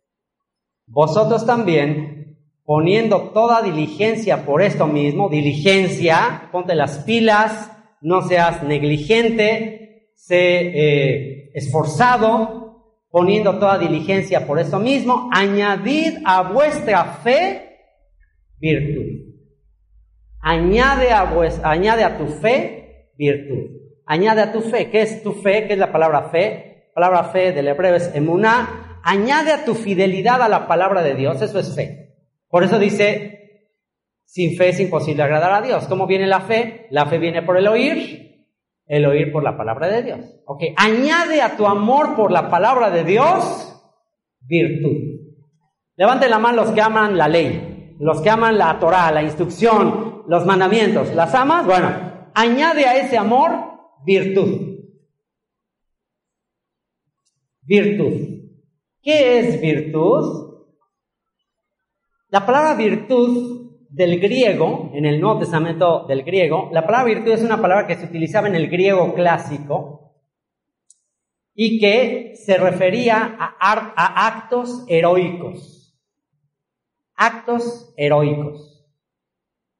vosotros 0.85 1.45
también, 1.45 2.37
poniendo 2.63 3.29
toda 3.31 3.61
diligencia 3.61 4.45
por 4.45 4.61
esto 4.61 4.87
mismo, 4.87 5.29
diligencia, 5.29 6.49
ponte 6.51 6.75
las 6.75 6.99
pilas, 6.99 7.71
no 8.01 8.21
seas 8.21 8.63
negligente, 8.63 10.11
sé 10.15 10.59
eh, 10.59 11.51
esforzado, 11.53 12.83
poniendo 13.09 13.57
toda 13.59 13.77
diligencia 13.77 14.45
por 14.45 14.59
esto 14.59 14.79
mismo, 14.79 15.29
añadid 15.33 16.17
a 16.25 16.43
vuestra 16.51 17.03
fe 17.23 17.77
virtud. 18.59 19.25
Añade 20.41 21.11
a, 21.11 21.25
vues- 21.33 21.59
añade 21.63 22.03
a 22.03 22.17
tu 22.17 22.27
fe 22.27 23.11
virtud. 23.17 23.77
Añade 24.05 24.41
a 24.41 24.51
tu 24.53 24.61
fe. 24.61 24.89
¿Qué 24.89 25.01
es 25.01 25.23
tu 25.23 25.33
fe? 25.33 25.67
¿Qué 25.67 25.73
es 25.73 25.79
la 25.79 25.91
palabra 25.91 26.29
fe? 26.29 26.66
La 26.97 27.09
palabra 27.09 27.29
fe 27.29 27.51
del 27.51 27.67
hebreo 27.67 27.93
es 27.93 28.09
emuná. 28.15 28.99
Añade 29.03 29.51
a 29.51 29.63
tu 29.63 29.75
fidelidad 29.75 30.41
a 30.41 30.49
la 30.49 30.67
palabra 30.67 31.03
de 31.03 31.13
Dios. 31.13 31.39
Eso 31.43 31.59
es 31.59 31.75
fe. 31.75 32.15
Por 32.49 32.63
eso 32.63 32.79
dice, 32.79 33.69
sin 34.25 34.57
fe 34.57 34.69
es 34.69 34.79
imposible 34.79 35.21
agradar 35.21 35.51
a 35.51 35.61
Dios. 35.61 35.85
¿Cómo 35.87 36.07
viene 36.07 36.25
la 36.25 36.41
fe? 36.41 36.87
La 36.89 37.05
fe 37.05 37.19
viene 37.19 37.43
por 37.43 37.55
el 37.55 37.67
oír, 37.67 38.47
el 38.87 39.05
oír 39.05 39.31
por 39.31 39.43
la 39.43 39.55
palabra 39.55 39.89
de 39.89 40.01
Dios. 40.01 40.19
Ok, 40.47 40.63
añade 40.75 41.39
a 41.39 41.55
tu 41.55 41.67
amor 41.67 42.15
por 42.15 42.31
la 42.31 42.49
palabra 42.49 42.89
de 42.89 43.03
Dios 43.03 43.79
virtud. 44.41 44.97
Levanten 45.97 46.31
la 46.31 46.39
mano 46.39 46.63
los 46.63 46.71
que 46.71 46.81
aman 46.81 47.15
la 47.15 47.27
ley, 47.27 47.95
los 47.99 48.21
que 48.21 48.31
aman 48.31 48.57
la 48.57 48.79
Torah, 48.79 49.11
la 49.11 49.21
instrucción, 49.21 50.23
los 50.27 50.47
mandamientos. 50.47 51.13
¿Las 51.13 51.35
amas? 51.35 51.63
Bueno, 51.63 51.91
añade 52.33 52.87
a 52.87 52.97
ese 52.97 53.19
amor 53.19 53.51
virtud. 54.03 54.76
Virtud. 57.67 58.13
¿Qué 59.03 59.39
es 59.39 59.59
virtud? 59.59 60.55
La 62.29 62.45
palabra 62.45 62.75
virtud 62.75 63.71
del 63.89 64.21
griego, 64.21 64.89
en 64.93 65.05
el 65.05 65.19
Nuevo 65.19 65.39
Testamento 65.39 66.05
del 66.07 66.23
griego, 66.23 66.69
la 66.71 66.85
palabra 66.85 67.13
virtud 67.13 67.31
es 67.33 67.41
una 67.41 67.61
palabra 67.61 67.85
que 67.85 67.95
se 67.95 68.05
utilizaba 68.05 68.47
en 68.47 68.55
el 68.55 68.69
griego 68.69 69.13
clásico 69.13 70.13
y 71.53 71.77
que 71.79 72.35
se 72.35 72.57
refería 72.57 73.35
a, 73.37 74.27
actos 74.27 74.85
heroicos. 74.87 75.99
Actos 77.15 77.93
heroicos. 77.97 78.87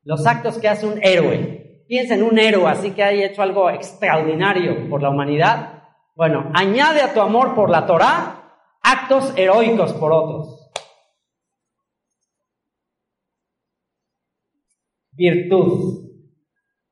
Los 0.04 0.28
actos 0.28 0.58
que 0.58 0.68
hace 0.68 0.88
un 0.88 1.00
héroe. 1.02 1.86
Piensa 1.88 2.16
en 2.16 2.24
un 2.24 2.38
héroe 2.38 2.70
así 2.70 2.92
que 2.92 3.04
haya 3.04 3.28
hecho 3.28 3.42
algo 3.42 3.70
extraordinario 3.70 4.90
por 4.90 5.02
la 5.02 5.10
humanidad. 5.10 5.77
Bueno, 6.18 6.50
añade 6.56 7.04
a 7.04 7.14
tu 7.14 7.22
amor 7.22 7.54
por 7.54 7.70
la 7.70 7.86
Torah 7.86 8.38
actos 8.82 9.38
heroicos 9.38 9.94
por 9.94 10.12
otros. 10.12 10.72
Virtud. 15.12 16.10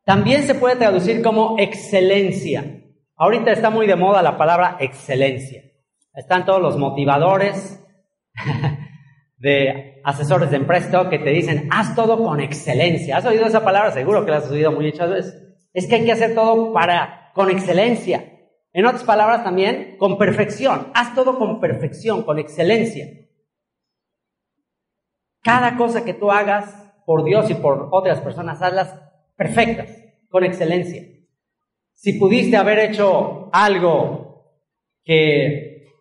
También 0.04 0.44
se 0.44 0.54
puede 0.54 0.76
traducir 0.76 1.24
como 1.24 1.56
excelencia. 1.58 2.84
Ahorita 3.16 3.52
está 3.52 3.72
muy 3.72 3.88
de 3.88 3.96
moda 3.96 4.22
la 4.22 4.38
palabra 4.38 4.78
excelencia. 4.80 5.64
Están 6.14 6.46
todos 6.46 6.62
los 6.62 6.78
motivadores 6.78 7.84
de 9.38 10.02
asesores 10.04 10.52
de 10.52 10.58
empresa 10.58 11.10
que 11.10 11.18
te 11.18 11.32
dicen, 11.32 11.68
haz 11.72 11.96
todo 11.96 12.24
con 12.24 12.42
excelencia. 12.42 13.18
¿Has 13.18 13.26
oído 13.26 13.48
esa 13.48 13.64
palabra? 13.64 13.90
Seguro 13.90 14.24
que 14.24 14.30
la 14.30 14.38
has 14.38 14.52
oído 14.52 14.72
muchas 14.72 15.10
veces. 15.10 15.58
Es 15.74 15.88
que 15.88 15.96
hay 15.96 16.06
que 16.06 16.12
hacer 16.12 16.36
todo 16.36 16.72
para, 16.72 17.32
con 17.34 17.50
excelencia. 17.50 18.34
En 18.76 18.86
otras 18.86 19.06
palabras 19.06 19.42
también, 19.42 19.96
con 19.98 20.18
perfección. 20.18 20.92
Haz 20.94 21.16
todo 21.16 21.40
con 21.40 21.62
perfección, 21.62 22.24
con 22.24 22.40
excelencia. 22.40 23.08
Cada 25.42 25.78
cosa 25.78 26.04
que 26.04 26.14
tú 26.14 26.30
hagas 26.30 26.94
por 27.06 27.24
Dios 27.24 27.50
y 27.50 27.54
por 27.54 27.88
otras 27.92 28.20
personas, 28.20 28.62
hazlas 28.62 28.94
perfectas, 29.38 29.88
con 30.28 30.44
excelencia. 30.44 31.04
Si 31.94 32.20
pudiste 32.20 32.58
haber 32.58 32.80
hecho 32.80 33.50
algo 33.54 34.60
que 35.06 35.94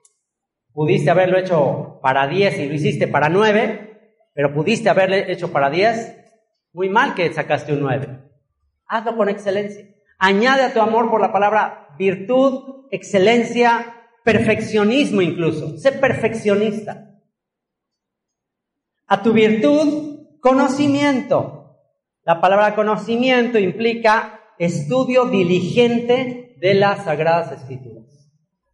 pudiste 0.73 1.11
haberlo 1.11 1.39
hecho 1.39 2.01
para 2.03 2.27
10 2.27 2.59
y 2.59 2.67
lo 2.67 2.75
hiciste 2.75 3.07
para 3.07 3.29
9, 3.29 4.19
pero 4.35 4.53
pudiste 4.53 4.89
haberle 4.89 5.31
hecho 5.31 5.53
para 5.53 5.71
10, 5.71 6.17
muy 6.73 6.89
mal 6.89 7.15
que 7.15 7.33
sacaste 7.33 7.73
un 7.73 7.83
9. 7.83 8.19
Hazlo 8.89 9.17
con 9.17 9.29
excelencia. 9.29 9.93
Añade 10.18 10.62
a 10.62 10.72
tu 10.72 10.81
amor 10.81 11.11
por 11.11 11.20
la 11.20 11.33
palabra 11.33 11.88
virtud, 11.98 12.87
excelencia, 12.90 13.94
perfeccionismo 14.24 15.20
incluso. 15.20 15.79
Sé 15.79 15.92
perfeccionista. 15.92 17.11
A 19.07 19.22
tu 19.22 19.33
virtud, 19.33 20.38
conocimiento. 20.40 21.79
La 22.24 22.40
palabra 22.40 22.74
conocimiento 22.74 23.59
implica 23.59 24.40
estudio 24.59 25.27
diligente 25.27 26.57
de 26.59 26.74
las 26.74 27.05
sagradas 27.05 27.53
escrituras. 27.53 28.05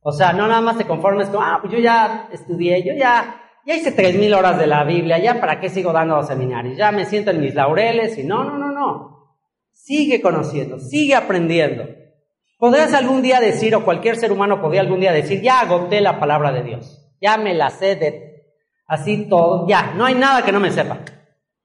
O 0.03 0.13
sea, 0.13 0.33
no 0.33 0.47
nada 0.47 0.61
más 0.61 0.79
te 0.79 0.87
conformes 0.87 1.29
con, 1.29 1.43
ah, 1.43 1.59
pues 1.61 1.73
yo 1.73 1.79
ya 1.79 2.29
estudié, 2.33 2.83
yo 2.83 2.95
ya, 2.95 3.43
hice 3.67 3.93
tres 3.93 4.15
mil 4.17 4.33
horas 4.33 4.59
de 4.59 4.67
la 4.67 4.85
Biblia, 4.85 5.19
ya 5.19 5.41
para 5.41 5.61
qué 5.61 5.69
sigo 5.69 5.93
dando 5.93 6.17
los 6.17 6.27
seminarios, 6.27 6.77
ya 6.77 6.91
me 6.91 7.05
siento 7.05 7.31
en 7.31 7.41
mis 7.41 7.55
laureles 7.55 8.17
y 8.19 8.25
no, 8.25 8.45
no, 8.45 8.57
no, 8.57 8.73
no. 8.73 9.20
Sigue 9.91 10.21
conociendo, 10.21 10.79
sigue 10.79 11.17
aprendiendo. 11.17 11.83
Podrás 12.59 12.95
algún 12.95 13.23
día 13.23 13.41
decir, 13.41 13.75
o 13.75 13.85
cualquier 13.85 14.15
ser 14.15 14.31
humano 14.31 14.61
podría 14.63 14.83
algún 14.83 15.01
día 15.01 15.11
decir, 15.11 15.43
ya 15.43 15.59
agoté 15.59 16.01
la 16.01 16.21
palabra 16.21 16.53
de 16.53 16.63
Dios, 16.63 17.11
ya 17.21 17.37
me 17.39 17.55
la 17.55 17.71
sé 17.71 17.97
de 17.97 18.45
así 18.87 19.27
todo, 19.29 19.67
ya, 19.67 19.93
no 19.97 20.05
hay 20.05 20.15
nada 20.15 20.45
que 20.45 20.53
no 20.53 20.61
me 20.61 20.71
sepa. 20.71 21.01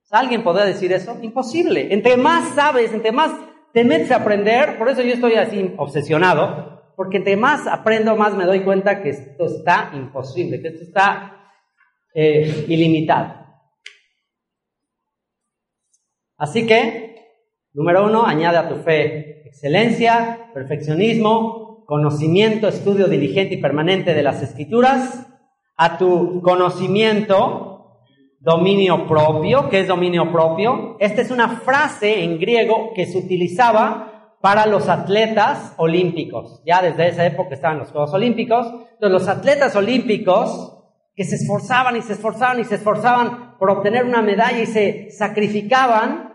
¿Alguien 0.09 0.43
podrá 0.43 0.65
decir 0.65 0.91
eso? 0.91 1.19
Imposible. 1.21 1.93
Entre 1.93 2.17
más 2.17 2.55
sabes, 2.55 2.93
entre 2.93 3.11
más 3.11 3.31
te 3.73 3.83
metes 3.83 4.09
a 4.09 4.15
aprender, 4.15 4.79
por 4.79 4.89
eso 4.89 5.03
yo 5.03 5.13
estoy 5.13 5.35
así 5.35 5.75
obsesionado, 5.77 6.93
porque 6.95 7.17
entre 7.17 7.37
más 7.37 7.67
aprendo, 7.67 8.15
más 8.15 8.33
me 8.33 8.45
doy 8.45 8.63
cuenta 8.63 9.03
que 9.03 9.09
esto 9.09 9.45
está 9.45 9.91
imposible, 9.93 10.63
que 10.63 10.69
esto 10.69 10.81
está 10.81 11.51
eh, 12.15 12.65
ilimitado. 12.69 13.35
Así 16.37 16.65
que, 16.65 17.04
número 17.75 18.05
uno, 18.05 18.25
añade 18.25 18.57
a 18.57 18.69
tu 18.69 18.77
fe 18.77 19.47
excelencia, 19.47 20.49
perfeccionismo, 20.53 21.83
conocimiento, 21.85 22.67
estudio 22.67 23.07
diligente 23.07 23.55
y 23.55 23.61
permanente 23.61 24.13
de 24.13 24.23
las 24.23 24.41
escrituras, 24.41 25.27
a 25.77 25.97
tu 25.97 26.41
conocimiento, 26.41 27.99
dominio 28.39 29.07
propio. 29.07 29.69
¿Qué 29.69 29.81
es 29.81 29.87
dominio 29.87 30.31
propio? 30.31 30.95
Esta 30.99 31.21
es 31.21 31.31
una 31.31 31.49
frase 31.49 32.23
en 32.23 32.39
griego 32.39 32.91
que 32.95 33.05
se 33.05 33.17
utilizaba 33.17 34.37
para 34.41 34.65
los 34.65 34.87
atletas 34.87 35.73
olímpicos. 35.77 36.61
Ya 36.65 36.81
desde 36.81 37.07
esa 37.07 37.25
época 37.25 37.55
estaban 37.55 37.79
los 37.79 37.91
Juegos 37.91 38.13
Olímpicos. 38.13 38.67
Entonces 38.67 39.11
los 39.11 39.27
atletas 39.27 39.75
olímpicos 39.75 40.83
que 41.15 41.23
se 41.23 41.35
esforzaban 41.35 41.95
y 41.97 42.01
se 42.01 42.13
esforzaban 42.13 42.59
y 42.59 42.63
se 42.63 42.75
esforzaban 42.75 43.57
por 43.57 43.69
obtener 43.69 44.05
una 44.05 44.21
medalla 44.21 44.61
y 44.61 44.65
se 44.65 45.09
sacrificaban 45.11 46.34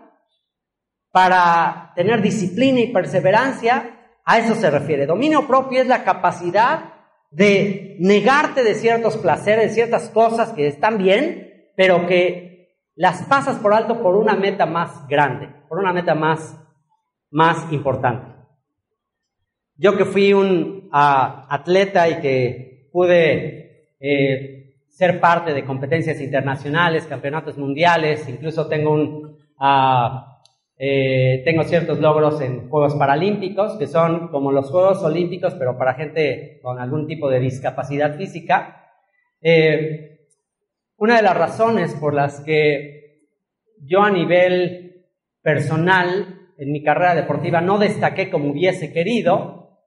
para 1.11 1.93
tener 1.95 2.23
disciplina 2.23 2.81
y 2.81 2.93
perseverancia, 2.93 3.97
a 4.25 4.39
eso 4.39 4.55
se 4.55 4.71
refiere. 4.71 5.07
Dominio 5.07 5.47
propio 5.47 5.81
es 5.81 5.89
la 5.89 6.05
capacidad 6.05 6.95
de 7.31 7.97
negarte 8.01 8.63
de 8.63 8.75
ciertos 8.75 9.17
placeres, 9.17 9.69
de 9.69 9.75
ciertas 9.75 10.09
cosas 10.11 10.53
que 10.53 10.67
están 10.67 10.99
bien, 10.99 11.71
pero 11.77 12.07
que 12.07 12.77
las 12.95 13.23
pasas 13.23 13.57
por 13.59 13.73
alto 13.73 14.03
por 14.03 14.17
una 14.17 14.35
meta 14.35 14.67
más 14.67 15.07
grande, 15.09 15.49
por 15.69 15.79
una 15.79 15.93
meta 15.93 16.15
más 16.15 16.57
más 17.31 17.73
importante. 17.73 18.27
Yo 19.77 19.97
que 19.97 20.05
fui 20.05 20.33
un 20.33 20.89
atleta 20.93 22.09
y 22.09 22.21
que 22.21 22.91
pude 22.93 23.95
eh, 24.01 24.75
ser 24.89 25.21
parte 25.21 25.55
de 25.55 25.65
competencias 25.65 26.21
internacionales, 26.21 27.07
campeonatos 27.07 27.57
mundiales, 27.57 28.29
incluso 28.29 28.67
tengo 28.69 28.93
un... 28.93 29.39
Ah, 29.59 30.30
eh, 30.83 31.43
tengo 31.45 31.63
ciertos 31.65 31.99
logros 32.01 32.41
en 32.41 32.71
Juegos 32.71 32.95
Paralímpicos, 32.95 33.77
que 33.77 33.87
son 33.87 34.29
como 34.29 34.51
los 34.51 34.71
Juegos 34.71 35.03
Olímpicos, 35.03 35.55
pero 35.59 35.77
para 35.77 35.93
gente 35.93 36.59
con 36.63 36.79
algún 36.79 37.07
tipo 37.07 37.29
de 37.29 37.39
discapacidad 37.39 38.17
física. 38.17 38.89
Eh, 39.43 40.27
una 40.97 41.17
de 41.17 41.23
las 41.23 41.37
razones 41.37 41.95
por 41.97 42.15
las 42.15 42.41
que 42.41 43.27
yo 43.83 44.01
a 44.01 44.11
nivel 44.11 45.05
personal 45.43 46.49
en 46.57 46.73
mi 46.73 46.83
carrera 46.83 47.15
deportiva 47.15 47.61
no 47.61 47.77
destaqué 47.77 48.31
como 48.31 48.51
hubiese 48.51 48.91
querido, 48.91 49.83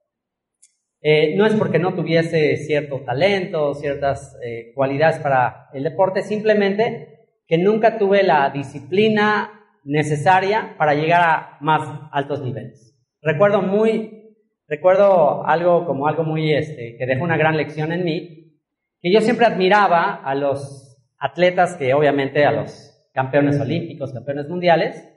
eh, 1.02 1.34
no 1.34 1.44
es 1.44 1.54
porque 1.54 1.80
no 1.80 1.94
tuviese 1.94 2.56
cierto 2.56 3.00
talento, 3.00 3.74
ciertas 3.74 4.38
eh, 4.44 4.70
cualidades 4.76 5.18
para 5.18 5.70
el 5.72 5.82
deporte, 5.82 6.22
simplemente 6.22 7.26
que 7.48 7.58
nunca 7.58 7.98
tuve 7.98 8.22
la 8.22 8.48
disciplina 8.50 9.53
necesaria 9.84 10.74
para 10.78 10.94
llegar 10.94 11.22
a 11.22 11.58
más 11.60 12.00
altos 12.10 12.42
niveles. 12.42 12.96
Recuerdo 13.20 13.62
muy, 13.62 14.34
recuerdo 14.66 15.46
algo 15.46 15.86
como 15.86 16.06
algo 16.08 16.24
muy, 16.24 16.52
este, 16.54 16.96
que 16.98 17.06
dejó 17.06 17.24
una 17.24 17.36
gran 17.36 17.56
lección 17.56 17.92
en 17.92 18.04
mí, 18.04 18.58
que 19.00 19.12
yo 19.12 19.20
siempre 19.20 19.46
admiraba 19.46 20.14
a 20.14 20.34
los 20.34 20.98
atletas 21.18 21.76
que 21.76 21.94
obviamente 21.94 22.44
a 22.44 22.52
los 22.52 23.08
campeones 23.12 23.60
olímpicos, 23.60 24.12
campeones 24.12 24.48
mundiales, 24.48 25.08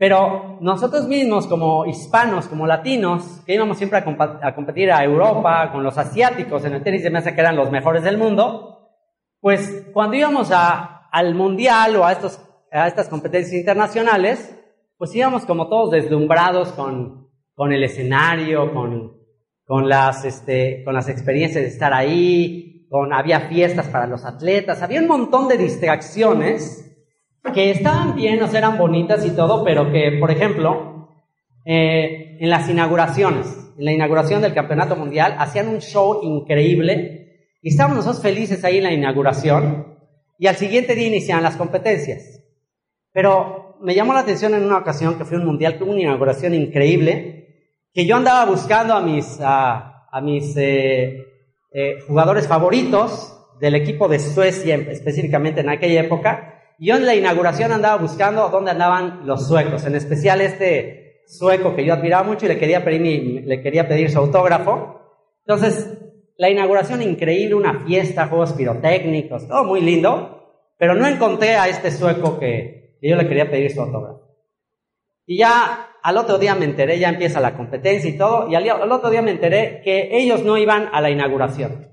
pero 0.00 0.56
nosotros 0.62 1.06
mismos, 1.06 1.46
como 1.46 1.84
hispanos, 1.84 2.48
como 2.48 2.66
latinos, 2.66 3.42
que 3.44 3.54
íbamos 3.54 3.76
siempre 3.76 3.98
a, 3.98 4.54
competir 4.54 4.90
a 4.90 5.04
Europa, 5.04 5.70
con 5.70 5.82
los 5.82 5.98
asiáticos 5.98 6.64
en 6.64 6.72
el 6.72 6.82
tenis 6.82 7.02
de 7.02 7.10
mesa 7.10 7.34
que 7.34 7.40
eran 7.42 7.54
los 7.54 7.70
mejores 7.70 8.02
del 8.02 8.16
mundo, 8.16 8.88
pues 9.40 9.88
cuando 9.92 10.16
íbamos 10.16 10.52
a, 10.52 11.06
al 11.10 11.34
mundial 11.34 11.96
o 11.96 12.06
a, 12.06 12.12
estos, 12.12 12.40
a 12.70 12.86
estas 12.86 13.08
competencias 13.08 13.54
internacionales, 13.54 14.56
pues 14.96 15.14
íbamos 15.14 15.44
como 15.44 15.68
todos 15.68 15.90
deslumbrados 15.90 16.72
con, 16.72 17.28
con 17.54 17.72
el 17.72 17.82
escenario, 17.82 18.72
con, 18.72 19.12
con, 19.64 19.88
las, 19.88 20.24
este, 20.24 20.82
con 20.84 20.94
las 20.94 21.08
experiencias 21.08 21.62
de 21.62 21.68
estar 21.68 21.92
ahí, 21.92 22.86
con, 22.88 23.12
había 23.12 23.48
fiestas 23.48 23.88
para 23.88 24.06
los 24.06 24.24
atletas, 24.24 24.82
había 24.82 25.00
un 25.00 25.08
montón 25.08 25.48
de 25.48 25.56
distracciones 25.56 26.86
que 27.54 27.70
estaban 27.70 28.14
bien, 28.14 28.42
o 28.42 28.48
sea, 28.48 28.58
eran 28.58 28.78
bonitas 28.78 29.24
y 29.24 29.30
todo, 29.30 29.64
pero 29.64 29.90
que, 29.90 30.18
por 30.20 30.30
ejemplo, 30.30 31.24
eh, 31.64 32.36
en 32.40 32.50
las 32.50 32.68
inauguraciones, 32.68 33.46
en 33.78 33.84
la 33.84 33.92
inauguración 33.92 34.42
del 34.42 34.54
Campeonato 34.54 34.96
Mundial, 34.96 35.36
hacían 35.38 35.68
un 35.68 35.80
show 35.80 36.20
increíble 36.22 37.48
y 37.62 37.70
estábamos 37.70 37.98
nosotros 37.98 38.22
felices 38.22 38.64
ahí 38.64 38.78
en 38.78 38.84
la 38.84 38.92
inauguración 38.92 39.98
y 40.38 40.46
al 40.46 40.56
siguiente 40.56 40.94
día 40.94 41.08
iniciaban 41.08 41.44
las 41.44 41.56
competencias. 41.56 42.39
Pero 43.12 43.76
me 43.80 43.94
llamó 43.94 44.12
la 44.12 44.20
atención 44.20 44.54
en 44.54 44.64
una 44.64 44.78
ocasión 44.78 45.16
que 45.16 45.24
fue 45.24 45.38
un 45.38 45.46
mundial, 45.46 45.76
que 45.76 45.84
una 45.84 46.00
inauguración 46.00 46.54
increíble, 46.54 47.40
que 47.92 48.06
yo 48.06 48.16
andaba 48.16 48.50
buscando 48.50 48.94
a 48.94 49.00
mis, 49.00 49.38
a, 49.42 50.20
mis 50.22 50.56
eh, 50.56 51.26
eh, 51.72 51.98
jugadores 52.06 52.46
favoritos 52.46 53.36
del 53.60 53.74
equipo 53.74 54.08
de 54.08 54.18
Suecia, 54.18 54.76
específicamente 54.76 55.60
en 55.60 55.70
aquella 55.70 56.00
época, 56.00 56.50
yo 56.78 56.96
en 56.96 57.04
la 57.04 57.14
inauguración 57.14 57.72
andaba 57.72 57.96
buscando 57.96 58.48
dónde 58.48 58.70
andaban 58.70 59.26
los 59.26 59.46
suecos, 59.46 59.84
en 59.84 59.96
especial 59.96 60.40
este 60.40 61.24
sueco 61.26 61.74
que 61.74 61.84
yo 61.84 61.92
admiraba 61.92 62.22
mucho 62.22 62.46
y 62.46 62.48
le 62.48 62.58
quería 62.58 62.84
pedir, 62.84 63.44
le 63.44 63.62
quería 63.62 63.86
pedir 63.86 64.10
su 64.10 64.18
autógrafo. 64.18 65.00
Entonces, 65.46 65.98
la 66.38 66.48
inauguración 66.48 67.02
increíble, 67.02 67.54
una 67.54 67.84
fiesta, 67.84 68.28
juegos 68.28 68.54
pirotécnicos, 68.54 69.46
todo 69.46 69.64
muy 69.64 69.82
lindo, 69.82 70.64
pero 70.78 70.94
no 70.94 71.06
encontré 71.06 71.56
a 71.56 71.68
este 71.68 71.90
sueco 71.90 72.38
que, 72.38 72.79
yo 73.08 73.16
le 73.16 73.26
quería 73.28 73.50
pedir 73.50 73.70
su 73.72 73.80
autógrafo. 73.80 74.30
Y 75.26 75.38
ya 75.38 75.90
al 76.02 76.16
otro 76.16 76.38
día 76.38 76.54
me 76.54 76.64
enteré, 76.64 76.98
ya 76.98 77.08
empieza 77.08 77.40
la 77.40 77.56
competencia 77.56 78.10
y 78.10 78.18
todo, 78.18 78.48
y 78.48 78.54
al 78.54 78.92
otro 78.92 79.10
día 79.10 79.22
me 79.22 79.30
enteré 79.30 79.80
que 79.84 80.08
ellos 80.12 80.44
no 80.44 80.58
iban 80.58 80.88
a 80.92 81.00
la 81.00 81.10
inauguración. 81.10 81.88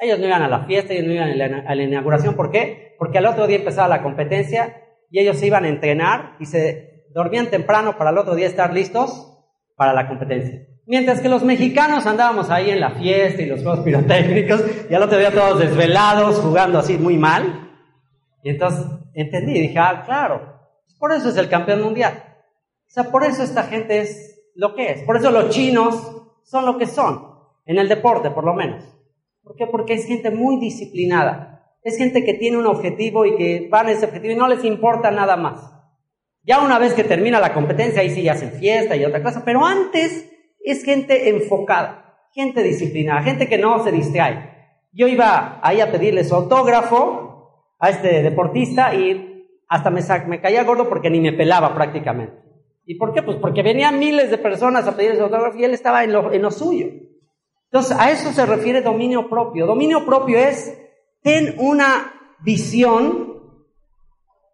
Ellos 0.00 0.18
no 0.18 0.26
iban 0.26 0.42
a 0.42 0.48
la 0.48 0.64
fiesta, 0.64 0.94
ellos 0.94 1.06
no 1.06 1.12
iban 1.12 1.28
a 1.66 1.74
la, 1.74 1.82
inauguración. 1.82 2.34
¿Por 2.34 2.50
qué? 2.50 2.94
Porque 2.98 3.18
al 3.18 3.26
otro 3.26 3.46
día 3.46 3.58
empezaba 3.58 3.86
la 3.86 4.02
competencia 4.02 4.82
y 5.10 5.20
ellos 5.20 5.36
se 5.36 5.46
iban 5.46 5.64
a 5.64 5.68
entrenar 5.68 6.36
y 6.40 6.46
se 6.46 7.04
dormían 7.12 7.50
temprano 7.50 7.98
para 7.98 8.10
el 8.10 8.18
otro 8.18 8.34
día 8.34 8.46
estar 8.46 8.72
listos 8.72 9.36
para 9.76 9.92
la 9.92 10.08
competencia. 10.08 10.66
Mientras 10.86 11.20
que 11.20 11.28
los 11.28 11.42
mexicanos 11.42 12.06
andábamos 12.06 12.48
ahí 12.48 12.70
en 12.70 12.80
la 12.80 12.92
fiesta 12.92 13.42
y 13.42 13.46
los 13.46 13.60
juegos 13.62 13.80
pirotécnicos 13.80 14.64
y 14.88 14.94
al 14.94 15.02
otro 15.02 15.18
día 15.18 15.30
todos 15.30 15.58
desvelados, 15.58 16.40
jugando 16.40 16.78
así 16.78 16.96
muy 16.96 17.18
mal. 17.18 17.68
Y 18.42 18.50
entonces 18.50 18.86
entendí 19.14 19.54
dije, 19.54 19.78
ah, 19.78 20.02
claro, 20.04 20.60
por 20.98 21.12
eso 21.12 21.30
es 21.30 21.36
el 21.36 21.48
campeón 21.48 21.82
mundial. 21.82 22.24
O 22.88 22.92
sea, 22.92 23.04
por 23.04 23.24
eso 23.24 23.42
esta 23.42 23.64
gente 23.64 24.00
es 24.00 24.50
lo 24.54 24.74
que 24.74 24.90
es. 24.90 25.02
Por 25.02 25.16
eso 25.16 25.30
los 25.30 25.50
chinos 25.50 25.94
son 26.42 26.66
lo 26.66 26.76
que 26.76 26.86
son, 26.86 27.24
en 27.64 27.78
el 27.78 27.88
deporte 27.88 28.30
por 28.30 28.44
lo 28.44 28.54
menos. 28.54 28.84
¿Por 29.42 29.56
qué? 29.56 29.66
Porque 29.66 29.94
es 29.94 30.06
gente 30.06 30.30
muy 30.30 30.58
disciplinada. 30.58 31.76
Es 31.82 31.96
gente 31.96 32.24
que 32.24 32.34
tiene 32.34 32.58
un 32.58 32.66
objetivo 32.66 33.24
y 33.24 33.36
que 33.36 33.68
van 33.70 33.86
a 33.86 33.92
ese 33.92 34.04
objetivo 34.04 34.34
y 34.34 34.36
no 34.36 34.48
les 34.48 34.64
importa 34.64 35.10
nada 35.10 35.36
más. 35.36 35.72
Ya 36.42 36.60
una 36.60 36.78
vez 36.78 36.94
que 36.94 37.04
termina 37.04 37.40
la 37.40 37.54
competencia, 37.54 38.02
ahí 38.02 38.10
sí 38.10 38.28
hacen 38.28 38.52
fiesta 38.52 38.96
y 38.96 39.04
otra 39.04 39.22
cosa, 39.22 39.42
pero 39.44 39.64
antes 39.64 40.30
es 40.62 40.84
gente 40.84 41.30
enfocada, 41.30 42.28
gente 42.32 42.62
disciplinada, 42.62 43.22
gente 43.22 43.48
que 43.48 43.58
no 43.58 43.82
se 43.82 43.92
distrae. 43.92 44.50
Yo 44.92 45.06
iba 45.06 45.60
ahí 45.62 45.80
a 45.80 45.90
pedirle 45.90 46.24
su 46.24 46.34
autógrafo 46.34 47.30
a 47.80 47.90
este 47.90 48.22
deportista 48.22 48.94
y 48.94 49.46
hasta 49.68 49.90
me, 49.90 50.02
me 50.26 50.40
caía 50.40 50.64
gordo 50.64 50.88
porque 50.88 51.10
ni 51.10 51.20
me 51.20 51.32
pelaba 51.32 51.74
prácticamente. 51.74 52.40
¿Y 52.84 52.96
por 52.96 53.14
qué? 53.14 53.22
Pues 53.22 53.38
porque 53.38 53.62
venían 53.62 53.98
miles 53.98 54.30
de 54.30 54.38
personas 54.38 54.86
a 54.86 54.96
pedir 54.96 55.12
ese 55.12 55.22
autógrafo 55.22 55.56
y 55.56 55.64
él 55.64 55.72
estaba 55.72 56.04
en 56.04 56.12
lo, 56.12 56.32
en 56.32 56.42
lo 56.42 56.50
suyo. 56.50 56.86
Entonces, 57.66 57.96
a 57.96 58.10
eso 58.10 58.32
se 58.32 58.44
refiere 58.46 58.82
dominio 58.82 59.28
propio. 59.28 59.66
Dominio 59.66 60.04
propio 60.04 60.38
es, 60.38 60.76
ten 61.22 61.54
una 61.58 62.12
visión, 62.40 63.42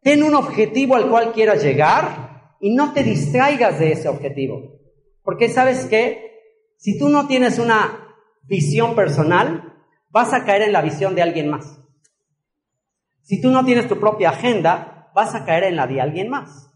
ten 0.02 0.22
un 0.22 0.34
objetivo 0.34 0.96
al 0.96 1.08
cual 1.08 1.32
quieras 1.32 1.62
llegar 1.62 2.56
y 2.60 2.74
no 2.74 2.92
te 2.92 3.02
distraigas 3.02 3.78
de 3.78 3.92
ese 3.92 4.08
objetivo. 4.08 4.78
Porque 5.22 5.48
sabes 5.48 5.86
que 5.86 6.26
si 6.76 6.98
tú 6.98 7.08
no 7.08 7.26
tienes 7.26 7.58
una 7.58 8.06
visión 8.42 8.94
personal, 8.94 9.72
vas 10.10 10.34
a 10.34 10.44
caer 10.44 10.62
en 10.62 10.72
la 10.72 10.82
visión 10.82 11.14
de 11.14 11.22
alguien 11.22 11.48
más. 11.48 11.80
Si 13.26 13.40
tú 13.40 13.50
no 13.50 13.64
tienes 13.64 13.88
tu 13.88 13.98
propia 13.98 14.30
agenda, 14.30 15.10
vas 15.12 15.34
a 15.34 15.44
caer 15.44 15.64
en 15.64 15.74
la 15.74 15.88
de 15.88 16.00
alguien 16.00 16.30
más. 16.30 16.70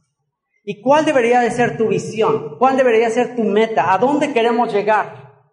¿Y 0.65 0.83
cuál 0.83 1.05
debería 1.05 1.39
de 1.43 1.53
ser 1.53 1.77
tu 1.77 1.87
visión? 1.87 2.57
¿Cuál 2.59 2.77
debería 2.77 3.09
ser 3.09 3.37
tu 3.37 3.45
meta? 3.45 3.93
¿A 3.93 3.99
dónde 3.99 4.33
queremos 4.33 4.75
llegar? 4.75 5.45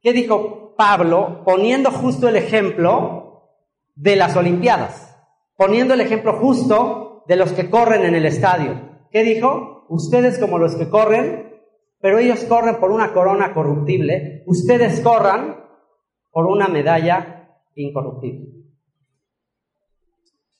¿Qué 0.00 0.12
dijo 0.12 0.76
Pablo 0.76 1.42
poniendo 1.44 1.90
justo 1.90 2.28
el 2.28 2.36
ejemplo 2.36 3.50
de 3.96 4.14
las 4.14 4.36
Olimpiadas? 4.36 5.12
Poniendo 5.56 5.94
el 5.94 6.00
ejemplo 6.00 6.34
justo 6.34 7.24
de 7.26 7.34
los 7.34 7.52
que 7.52 7.68
corren 7.68 8.04
en 8.04 8.14
el 8.14 8.24
estadio. 8.24 9.06
¿Qué 9.10 9.24
dijo? 9.24 9.86
Ustedes 9.88 10.38
como 10.38 10.58
los 10.58 10.76
que 10.76 10.88
corren, 10.88 11.60
pero 11.98 12.20
ellos 12.20 12.44
corren 12.44 12.78
por 12.78 12.92
una 12.92 13.12
corona 13.12 13.52
corruptible, 13.54 14.44
ustedes 14.46 15.00
corran 15.00 15.66
por 16.30 16.46
una 16.46 16.68
medalla 16.68 17.58
incorruptible. 17.74 18.61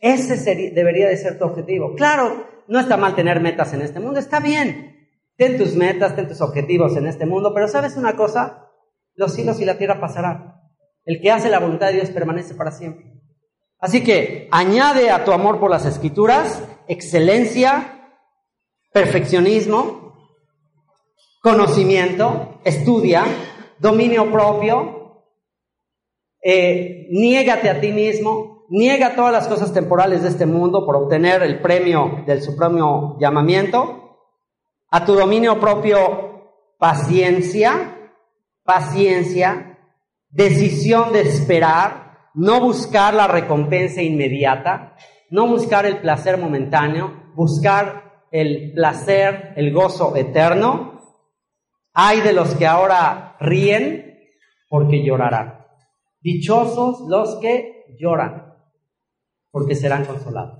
Ese 0.02 0.36
debería 0.74 1.08
de 1.08 1.16
ser 1.16 1.38
tu 1.38 1.46
objetivo. 1.46 1.94
Claro, 1.94 2.46
no 2.68 2.78
está 2.78 2.98
mal 2.98 3.14
tener 3.14 3.40
metas 3.40 3.72
en 3.72 3.80
este 3.80 4.00
mundo, 4.00 4.20
está 4.20 4.38
bien. 4.38 5.08
Ten 5.36 5.56
tus 5.56 5.74
metas, 5.74 6.14
ten 6.14 6.28
tus 6.28 6.42
objetivos 6.42 6.94
en 6.98 7.06
este 7.06 7.24
mundo, 7.24 7.54
pero 7.54 7.68
¿sabes 7.68 7.96
una 7.96 8.14
cosa? 8.14 8.68
los 9.14 9.34
cielos 9.34 9.60
y 9.60 9.64
la 9.64 9.78
tierra 9.78 10.00
pasarán. 10.00 10.54
El 11.04 11.20
que 11.20 11.30
hace 11.30 11.50
la 11.50 11.58
voluntad 11.58 11.88
de 11.88 11.94
Dios 11.94 12.10
permanece 12.10 12.54
para 12.54 12.70
siempre. 12.70 13.12
Así 13.78 14.04
que 14.04 14.48
añade 14.52 15.10
a 15.10 15.24
tu 15.24 15.32
amor 15.32 15.58
por 15.58 15.70
las 15.70 15.84
escrituras 15.84 16.62
excelencia, 16.86 18.10
perfeccionismo, 18.92 20.14
conocimiento, 21.40 22.60
estudia, 22.64 23.24
dominio 23.78 24.30
propio, 24.30 25.24
eh, 26.42 27.06
niégate 27.10 27.70
a 27.70 27.80
ti 27.80 27.92
mismo, 27.92 28.51
niega 28.72 29.14
todas 29.14 29.32
las 29.32 29.48
cosas 29.48 29.74
temporales 29.74 30.22
de 30.22 30.30
este 30.30 30.46
mundo 30.46 30.86
por 30.86 30.96
obtener 30.96 31.42
el 31.42 31.60
premio 31.60 32.22
del 32.26 32.40
supremo 32.40 33.18
llamamiento, 33.20 34.16
a 34.90 35.04
tu 35.04 35.14
dominio 35.14 35.60
propio 35.60 36.54
paciencia, 36.78 38.10
paciencia, 38.64 39.78
decisión 40.30 41.12
de 41.12 41.20
esperar, 41.20 42.30
no 42.32 42.60
buscar 42.60 43.12
la 43.12 43.26
recompensa 43.26 44.00
inmediata, 44.00 44.96
no 45.28 45.46
buscar 45.48 45.84
el 45.84 46.00
placer 46.00 46.38
momentáneo, 46.38 47.32
buscar 47.34 48.24
el 48.30 48.72
placer, 48.72 49.52
el 49.56 49.70
gozo 49.74 50.16
eterno. 50.16 50.98
Hay 51.92 52.22
de 52.22 52.32
los 52.32 52.54
que 52.54 52.66
ahora 52.66 53.36
ríen 53.38 54.18
porque 54.66 55.04
llorarán. 55.04 55.58
Dichosos 56.22 57.02
los 57.06 57.38
que 57.38 57.84
lloran 57.98 58.51
porque 59.52 59.76
serán 59.76 60.04
consolados. 60.04 60.58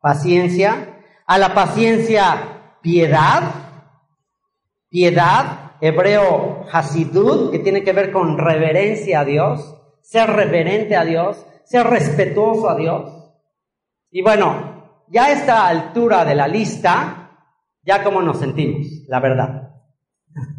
Paciencia, 0.00 1.02
a 1.26 1.36
la 1.36 1.52
paciencia 1.52 2.78
piedad, 2.80 3.42
piedad 4.88 5.72
hebreo 5.80 6.64
hasidut, 6.72 7.50
que 7.50 7.58
tiene 7.58 7.82
que 7.82 7.92
ver 7.92 8.12
con 8.12 8.38
reverencia 8.38 9.20
a 9.20 9.24
Dios, 9.24 9.76
ser 10.00 10.30
reverente 10.30 10.96
a 10.96 11.04
Dios, 11.04 11.44
ser 11.64 11.86
respetuoso 11.86 12.70
a 12.70 12.76
Dios. 12.76 13.12
Y 14.10 14.22
bueno, 14.22 15.04
ya 15.08 15.24
a 15.26 15.32
esta 15.32 15.66
altura 15.66 16.24
de 16.24 16.34
la 16.34 16.48
lista, 16.48 17.30
ya 17.82 18.02
como 18.02 18.22
nos 18.22 18.38
sentimos, 18.38 18.86
la 19.08 19.20
verdad. 19.20 19.74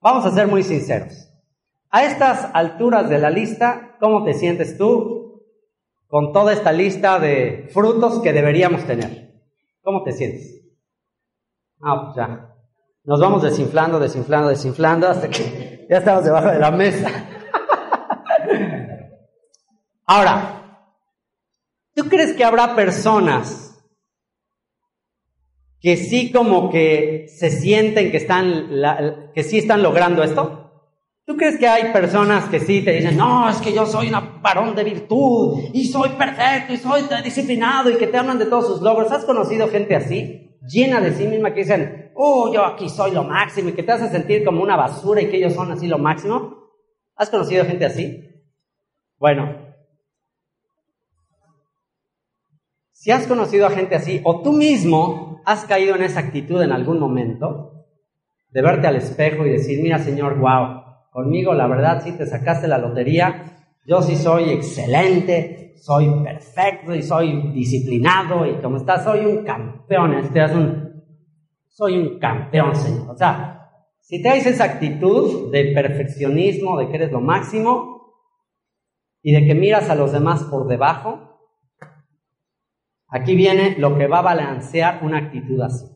Vamos 0.00 0.24
a 0.24 0.30
ser 0.30 0.46
muy 0.46 0.62
sinceros. 0.62 1.29
A 1.92 2.04
estas 2.04 2.48
alturas 2.54 3.10
de 3.10 3.18
la 3.18 3.30
lista, 3.30 3.96
¿cómo 3.98 4.22
te 4.24 4.34
sientes 4.34 4.78
tú 4.78 5.42
con 6.06 6.32
toda 6.32 6.52
esta 6.52 6.72
lista 6.72 7.18
de 7.18 7.68
frutos 7.72 8.22
que 8.22 8.32
deberíamos 8.32 8.84
tener? 8.84 9.42
¿Cómo 9.82 10.04
te 10.04 10.12
sientes? 10.12 10.62
Ah, 11.80 12.02
pues 12.04 12.16
ya, 12.16 12.54
nos 13.02 13.18
vamos 13.18 13.42
desinflando, 13.42 13.98
desinflando, 13.98 14.50
desinflando 14.50 15.08
hasta 15.08 15.28
que 15.28 15.86
ya 15.90 15.98
estamos 15.98 16.24
debajo 16.24 16.48
de 16.48 16.58
la 16.60 16.70
mesa. 16.70 17.10
Ahora, 20.06 20.86
¿tú 21.94 22.04
crees 22.08 22.34
que 22.34 22.44
habrá 22.44 22.76
personas 22.76 23.66
que 25.80 25.96
sí 25.96 26.30
como 26.30 26.70
que 26.70 27.26
se 27.36 27.50
sienten 27.50 28.12
que 28.12 28.18
están, 28.18 28.68
que 29.34 29.42
sí 29.42 29.58
están 29.58 29.82
logrando 29.82 30.22
esto? 30.22 30.69
¿Tú 31.30 31.36
crees 31.36 31.58
que 31.58 31.68
hay 31.68 31.92
personas 31.92 32.48
que 32.48 32.58
sí 32.58 32.82
te 32.82 32.90
dicen, 32.90 33.16
no, 33.16 33.48
es 33.48 33.58
que 33.58 33.72
yo 33.72 33.86
soy 33.86 34.12
un 34.12 34.42
varón 34.42 34.74
de 34.74 34.82
virtud 34.82 35.60
y 35.72 35.86
soy 35.86 36.08
perfecto 36.08 36.72
y 36.72 36.76
soy 36.76 37.02
disciplinado 37.22 37.88
y 37.88 37.94
que 37.98 38.08
te 38.08 38.18
hablan 38.18 38.36
de 38.36 38.46
todos 38.46 38.66
sus 38.66 38.82
logros? 38.82 39.12
¿Has 39.12 39.24
conocido 39.24 39.68
gente 39.68 39.94
así? 39.94 40.58
llena 40.66 41.00
de 41.00 41.12
sí 41.12 41.28
misma 41.28 41.54
que 41.54 41.60
dicen, 41.60 42.10
oh, 42.16 42.52
yo 42.52 42.64
aquí 42.64 42.88
soy 42.88 43.12
lo 43.12 43.22
máximo 43.22 43.68
y 43.68 43.74
que 43.74 43.84
te 43.84 43.92
hace 43.92 44.08
sentir 44.08 44.44
como 44.44 44.60
una 44.60 44.74
basura 44.74 45.22
y 45.22 45.28
que 45.28 45.36
ellos 45.36 45.54
son 45.54 45.70
así 45.70 45.86
lo 45.86 45.98
máximo. 45.98 46.64
¿Has 47.14 47.30
conocido 47.30 47.64
gente 47.64 47.84
así? 47.84 48.28
Bueno, 49.16 49.54
si 52.90 53.12
has 53.12 53.28
conocido 53.28 53.68
a 53.68 53.70
gente 53.70 53.94
así 53.94 54.20
o 54.24 54.42
tú 54.42 54.52
mismo 54.52 55.40
has 55.46 55.64
caído 55.64 55.94
en 55.94 56.02
esa 56.02 56.18
actitud 56.18 56.60
en 56.60 56.72
algún 56.72 56.98
momento, 56.98 57.86
de 58.48 58.62
verte 58.62 58.88
al 58.88 58.96
espejo 58.96 59.46
y 59.46 59.50
decir, 59.50 59.80
mira 59.80 60.00
Señor, 60.00 60.36
wow, 60.36 60.89
conmigo 61.10 61.54
la 61.54 61.66
verdad 61.66 62.02
sí 62.02 62.12
te 62.12 62.26
sacaste 62.26 62.68
la 62.68 62.78
lotería, 62.78 63.66
yo 63.84 64.02
sí 64.02 64.16
soy 64.16 64.50
excelente, 64.50 65.74
soy 65.76 66.08
perfecto 66.22 66.94
y 66.94 67.02
soy 67.02 67.50
disciplinado 67.52 68.46
y 68.46 68.60
como 68.60 68.76
estás, 68.76 69.04
soy 69.04 69.24
un 69.24 69.44
campeón, 69.44 70.14
este 70.14 70.44
es 70.44 70.52
un, 70.52 71.02
soy 71.68 71.98
un 71.98 72.18
campeón, 72.18 72.76
Señor. 72.76 73.10
O 73.10 73.16
sea, 73.16 73.60
si 74.00 74.20
te 74.20 74.36
esa 74.36 74.64
actitud 74.64 75.50
de 75.50 75.72
perfeccionismo, 75.72 76.78
de 76.78 76.88
que 76.88 76.96
eres 76.96 77.12
lo 77.12 77.20
máximo 77.20 78.14
y 79.22 79.32
de 79.32 79.46
que 79.46 79.54
miras 79.54 79.88
a 79.88 79.94
los 79.94 80.12
demás 80.12 80.44
por 80.44 80.66
debajo, 80.66 81.38
aquí 83.08 83.34
viene 83.34 83.76
lo 83.78 83.96
que 83.96 84.06
va 84.06 84.18
a 84.18 84.22
balancear 84.22 85.00
una 85.02 85.18
actitud 85.18 85.60
así. 85.62 85.86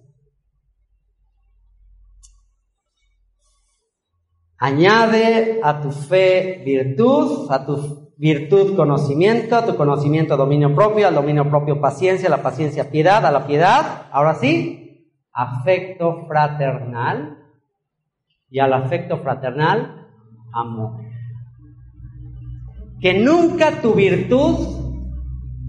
Añade 4.65 5.61
a 5.63 5.83
tu 5.83 5.91
fe 5.91 6.63
virtud, 6.65 7.51
a 7.51 7.67
tu 7.67 8.15
virtud 8.17 8.75
conocimiento, 8.75 9.57
a 9.57 9.67
tu 9.67 9.77
conocimiento 9.77 10.39
dominio 10.39 10.75
propio, 10.75 11.07
al 11.07 11.15
dominio 11.15 11.51
propio 11.51 11.83
paciencia, 11.83 12.29
a 12.29 12.31
la 12.31 12.43
paciencia 12.43 12.91
piedad, 12.91 13.27
a 13.27 13.31
la 13.31 13.47
piedad, 13.47 14.07
ahora 14.11 14.37
sí, 14.37 15.07
afecto 15.35 16.25
fraternal 16.27 17.45
y 18.49 18.59
al 18.59 18.73
afecto 18.73 19.19
fraternal, 19.19 20.09
amor. 20.55 20.93
Que 23.03 23.13
nunca 23.13 23.83
tu 23.83 23.93
virtud, 23.93 24.55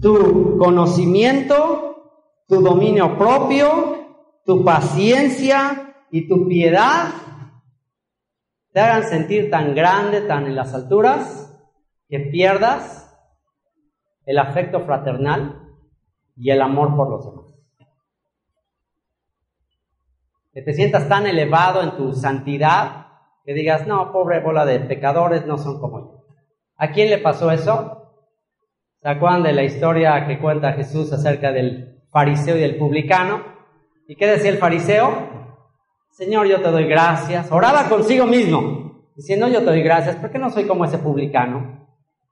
tu 0.00 0.56
conocimiento, 0.56 2.14
tu 2.48 2.62
dominio 2.62 3.18
propio, 3.18 4.06
tu 4.46 4.64
paciencia 4.64 5.94
y 6.10 6.26
tu 6.26 6.48
piedad 6.48 7.25
te 8.76 8.82
hagan 8.82 9.04
sentir 9.04 9.50
tan 9.50 9.74
grande, 9.74 10.20
tan 10.20 10.44
en 10.44 10.54
las 10.54 10.74
alturas, 10.74 11.50
que 12.10 12.18
pierdas 12.18 13.10
el 14.26 14.38
afecto 14.38 14.80
fraternal 14.80 15.62
y 16.36 16.50
el 16.50 16.60
amor 16.60 16.94
por 16.94 17.08
los 17.08 17.24
demás. 17.24 17.54
Que 20.52 20.60
te 20.60 20.74
sientas 20.74 21.08
tan 21.08 21.26
elevado 21.26 21.82
en 21.82 21.96
tu 21.96 22.12
santidad 22.12 23.06
que 23.46 23.54
digas, 23.54 23.86
no, 23.86 24.12
pobre 24.12 24.40
bola 24.40 24.66
de 24.66 24.80
pecadores, 24.80 25.46
no 25.46 25.56
son 25.56 25.80
como 25.80 26.00
yo. 26.00 26.26
¿A 26.76 26.90
quién 26.90 27.08
le 27.08 27.16
pasó 27.16 27.50
eso? 27.50 28.12
¿Se 29.00 29.08
acuerdan 29.08 29.42
de 29.42 29.54
la 29.54 29.62
historia 29.62 30.26
que 30.26 30.38
cuenta 30.38 30.74
Jesús 30.74 31.10
acerca 31.14 31.50
del 31.50 32.02
fariseo 32.10 32.58
y 32.58 32.60
del 32.60 32.76
publicano? 32.76 33.42
¿Y 34.06 34.16
qué 34.16 34.26
decía 34.26 34.50
el 34.50 34.58
fariseo? 34.58 35.45
Señor, 36.16 36.46
yo 36.46 36.62
te 36.62 36.70
doy 36.70 36.86
gracias. 36.86 37.52
Oraba 37.52 37.90
consigo 37.90 38.24
mismo, 38.24 39.10
diciendo, 39.14 39.48
yo 39.48 39.58
te 39.58 39.66
doy 39.66 39.82
gracias, 39.82 40.16
¿por 40.16 40.30
qué 40.30 40.38
no 40.38 40.48
soy 40.48 40.66
como 40.66 40.86
ese 40.86 40.96
publicano? 40.96 41.76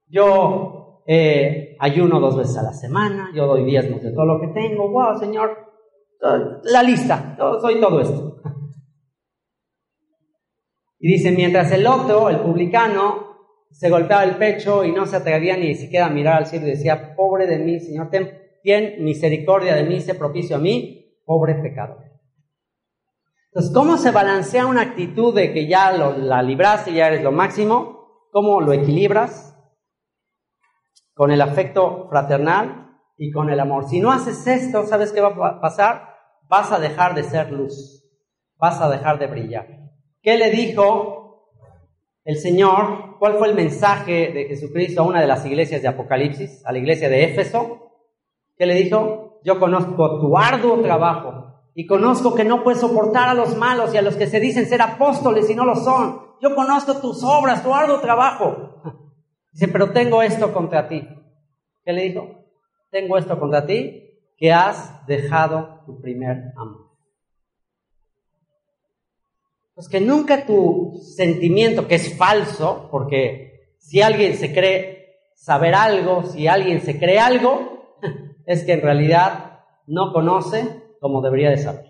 yo 0.08 1.02
eh, 1.06 1.76
ayuno 1.80 2.18
dos 2.18 2.36
veces 2.36 2.56
a 2.56 2.62
la 2.62 2.72
semana, 2.72 3.30
yo 3.34 3.46
doy 3.46 3.64
diezmos 3.64 4.02
de 4.02 4.12
todo 4.12 4.24
lo 4.24 4.40
que 4.40 4.48
tengo, 4.48 4.88
wow, 4.90 5.18
Señor, 5.18 5.50
la 6.62 6.82
lista, 6.82 7.36
yo 7.38 7.60
soy 7.60 7.80
todo 7.80 8.00
esto. 8.00 8.40
Y 10.98 11.12
dice, 11.12 11.32
mientras 11.32 11.70
el 11.72 11.86
otro, 11.86 12.30
el 12.30 12.40
publicano, 12.40 13.36
se 13.70 13.90
golpeaba 13.90 14.24
el 14.24 14.36
pecho 14.36 14.86
y 14.86 14.92
no 14.92 15.04
se 15.04 15.16
atrevía 15.16 15.54
ni 15.54 15.74
siquiera 15.74 16.06
a 16.06 16.10
mirar 16.10 16.38
al 16.38 16.46
cielo 16.46 16.66
y 16.66 16.70
decía, 16.70 17.14
pobre 17.14 17.46
de 17.46 17.58
mí, 17.58 17.78
Señor, 17.78 18.08
ten, 18.08 19.04
misericordia 19.04 19.74
de 19.74 19.84
mí, 19.84 20.00
sé 20.00 20.14
propicio 20.14 20.56
a 20.56 20.60
mí, 20.60 21.20
pobre 21.26 21.56
pecador. 21.56 22.13
Entonces, 23.54 23.72
¿cómo 23.72 23.96
se 23.98 24.10
balancea 24.10 24.66
una 24.66 24.82
actitud 24.82 25.32
de 25.32 25.52
que 25.52 25.68
ya 25.68 25.92
la 25.92 26.42
libraste, 26.42 26.92
ya 26.92 27.06
eres 27.06 27.22
lo 27.22 27.30
máximo? 27.30 28.26
¿Cómo 28.32 28.60
lo 28.60 28.72
equilibras? 28.72 29.56
Con 31.14 31.30
el 31.30 31.40
afecto 31.40 32.08
fraternal 32.10 32.98
y 33.16 33.30
con 33.30 33.50
el 33.50 33.60
amor. 33.60 33.88
Si 33.88 34.00
no 34.00 34.10
haces 34.10 34.44
esto, 34.48 34.84
¿sabes 34.86 35.12
qué 35.12 35.20
va 35.20 35.28
a 35.28 35.60
pasar? 35.60 36.16
Vas 36.48 36.72
a 36.72 36.80
dejar 36.80 37.14
de 37.14 37.22
ser 37.22 37.52
luz, 37.52 38.04
vas 38.56 38.80
a 38.80 38.90
dejar 38.90 39.20
de 39.20 39.28
brillar. 39.28 39.68
¿Qué 40.20 40.36
le 40.36 40.50
dijo 40.50 41.52
el 42.24 42.38
Señor? 42.38 43.18
¿Cuál 43.20 43.38
fue 43.38 43.50
el 43.50 43.54
mensaje 43.54 44.32
de 44.32 44.46
Jesucristo 44.48 45.02
a 45.02 45.06
una 45.06 45.20
de 45.20 45.28
las 45.28 45.46
iglesias 45.46 45.80
de 45.80 45.86
Apocalipsis, 45.86 46.66
a 46.66 46.72
la 46.72 46.78
iglesia 46.78 47.08
de 47.08 47.22
Éfeso? 47.22 47.92
¿Qué 48.56 48.66
le 48.66 48.74
dijo? 48.74 49.38
Yo 49.44 49.60
conozco 49.60 50.18
tu 50.18 50.36
arduo 50.36 50.80
trabajo 50.80 51.53
y 51.74 51.86
conozco 51.86 52.34
que 52.34 52.44
no 52.44 52.62
puedes 52.62 52.80
soportar 52.80 53.28
a 53.28 53.34
los 53.34 53.56
malos 53.56 53.92
y 53.92 53.96
a 53.96 54.02
los 54.02 54.14
que 54.14 54.28
se 54.28 54.38
dicen 54.38 54.66
ser 54.66 54.80
apóstoles 54.80 55.50
y 55.50 55.56
no 55.56 55.64
lo 55.64 55.74
son. 55.74 56.20
Yo 56.40 56.54
conozco 56.54 57.00
tus 57.00 57.22
obras, 57.24 57.64
tu 57.64 57.74
arduo 57.74 58.00
trabajo. 58.00 58.80
Dice, 59.52 59.68
pero 59.68 59.90
tengo 59.92 60.22
esto 60.22 60.52
contra 60.52 60.88
ti. 60.88 61.06
¿Qué 61.84 61.92
le 61.92 62.02
dijo? 62.02 62.44
Tengo 62.90 63.18
esto 63.18 63.38
contra 63.38 63.66
ti, 63.66 64.20
que 64.36 64.52
has 64.52 65.06
dejado 65.06 65.82
tu 65.86 66.00
primer 66.00 66.52
amor. 66.56 66.90
Pues 69.74 69.88
que 69.88 70.00
nunca 70.00 70.46
tu 70.46 71.00
sentimiento, 71.16 71.88
que 71.88 71.96
es 71.96 72.16
falso, 72.16 72.88
porque 72.90 73.74
si 73.78 74.00
alguien 74.00 74.36
se 74.36 74.52
cree 74.52 75.18
saber 75.34 75.74
algo, 75.74 76.22
si 76.24 76.46
alguien 76.46 76.80
se 76.80 76.98
cree 76.98 77.18
algo, 77.18 77.96
es 78.46 78.64
que 78.64 78.72
en 78.74 78.82
realidad 78.82 79.60
no 79.86 80.12
conoce 80.12 80.83
como 81.04 81.20
debería 81.20 81.50
de 81.50 81.58
saber. 81.58 81.84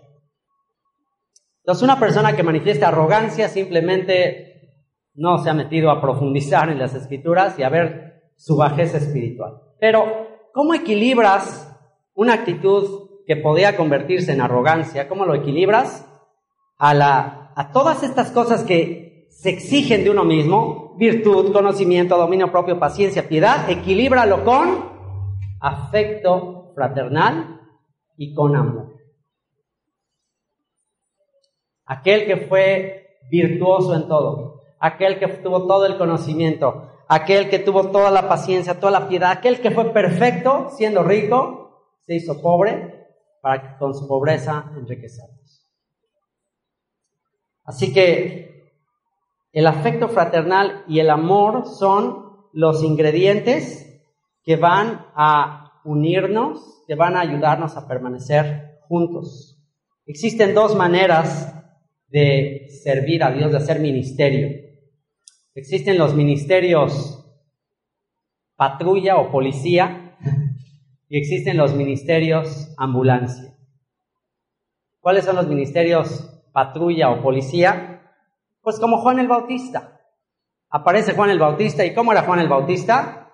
Entonces, 1.59 1.83
una 1.83 1.97
persona 1.97 2.35
que 2.35 2.43
manifiesta 2.43 2.89
arrogancia 2.89 3.47
simplemente 3.47 4.73
no 5.13 5.37
se 5.37 5.49
ha 5.49 5.53
metido 5.53 5.89
a 5.89 6.01
profundizar 6.01 6.67
en 6.67 6.79
las 6.79 6.93
escrituras 6.95 7.57
y 7.57 7.63
a 7.63 7.69
ver 7.69 8.23
su 8.35 8.57
bajeza 8.57 8.97
espiritual. 8.97 9.53
Pero, 9.79 10.03
¿cómo 10.53 10.73
equilibras 10.73 11.73
una 12.13 12.33
actitud 12.33 13.21
que 13.25 13.37
podría 13.37 13.77
convertirse 13.77 14.33
en 14.33 14.41
arrogancia? 14.41 15.07
¿Cómo 15.07 15.25
lo 15.25 15.33
equilibras 15.33 16.05
a, 16.77 16.93
la, 16.93 17.53
a 17.55 17.71
todas 17.71 18.03
estas 18.03 18.31
cosas 18.31 18.65
que 18.65 19.29
se 19.29 19.49
exigen 19.49 20.03
de 20.03 20.09
uno 20.09 20.25
mismo? 20.25 20.93
Virtud, 20.97 21.53
conocimiento, 21.53 22.17
dominio 22.17 22.51
propio, 22.51 22.77
paciencia, 22.77 23.29
piedad. 23.29 23.69
Equilíbralo 23.69 24.43
con 24.43 24.89
afecto 25.61 26.73
fraternal 26.75 27.61
y 28.17 28.33
con 28.33 28.57
amor 28.57 28.94
aquel 31.85 32.25
que 32.25 32.37
fue 32.47 33.17
virtuoso 33.29 33.95
en 33.95 34.07
todo, 34.07 34.61
aquel 34.79 35.19
que 35.19 35.27
tuvo 35.27 35.65
todo 35.67 35.85
el 35.85 35.97
conocimiento, 35.97 36.91
aquel 37.07 37.49
que 37.49 37.59
tuvo 37.59 37.89
toda 37.89 38.11
la 38.11 38.27
paciencia, 38.27 38.79
toda 38.79 38.99
la 38.99 39.07
piedad, 39.07 39.31
aquel 39.31 39.61
que 39.61 39.71
fue 39.71 39.91
perfecto 39.93 40.69
siendo 40.75 41.03
rico, 41.03 41.65
se 42.05 42.15
hizo 42.15 42.41
pobre 42.41 43.07
para 43.41 43.61
que 43.61 43.77
con 43.77 43.93
su 43.93 44.07
pobreza 44.07 44.71
enriquecernos. 44.75 45.65
Así 47.63 47.93
que 47.93 48.71
el 49.51 49.67
afecto 49.67 50.09
fraternal 50.09 50.83
y 50.87 50.99
el 50.99 51.09
amor 51.09 51.65
son 51.65 52.25
los 52.53 52.83
ingredientes 52.83 53.85
que 54.43 54.55
van 54.55 55.07
a 55.15 55.81
unirnos, 55.83 56.83
que 56.87 56.95
van 56.95 57.15
a 57.15 57.21
ayudarnos 57.21 57.75
a 57.75 57.87
permanecer 57.87 58.79
juntos. 58.87 59.57
Existen 60.05 60.53
dos 60.53 60.75
maneras 60.75 61.53
de 62.07 62.67
servir 62.83 63.23
a 63.23 63.31
Dios, 63.31 63.51
de 63.51 63.57
hacer 63.57 63.79
ministerio. 63.79 64.49
Existen 65.53 65.97
los 65.97 66.13
ministerios 66.13 67.21
patrulla 68.55 69.17
o 69.17 69.31
policía 69.31 70.17
y 71.07 71.17
existen 71.17 71.57
los 71.57 71.73
ministerios 71.73 72.73
ambulancia. 72.77 73.53
¿Cuáles 74.99 75.25
son 75.25 75.35
los 75.35 75.47
ministerios 75.47 76.41
patrulla 76.51 77.11
o 77.11 77.21
policía? 77.21 78.01
Pues 78.61 78.79
como 78.79 78.97
Juan 78.97 79.19
el 79.19 79.27
Bautista. 79.27 80.01
Aparece 80.69 81.13
Juan 81.13 81.29
el 81.29 81.39
Bautista 81.39 81.85
y 81.85 81.93
¿cómo 81.93 82.11
era 82.11 82.23
Juan 82.23 82.39
el 82.39 82.49
Bautista? 82.49 83.29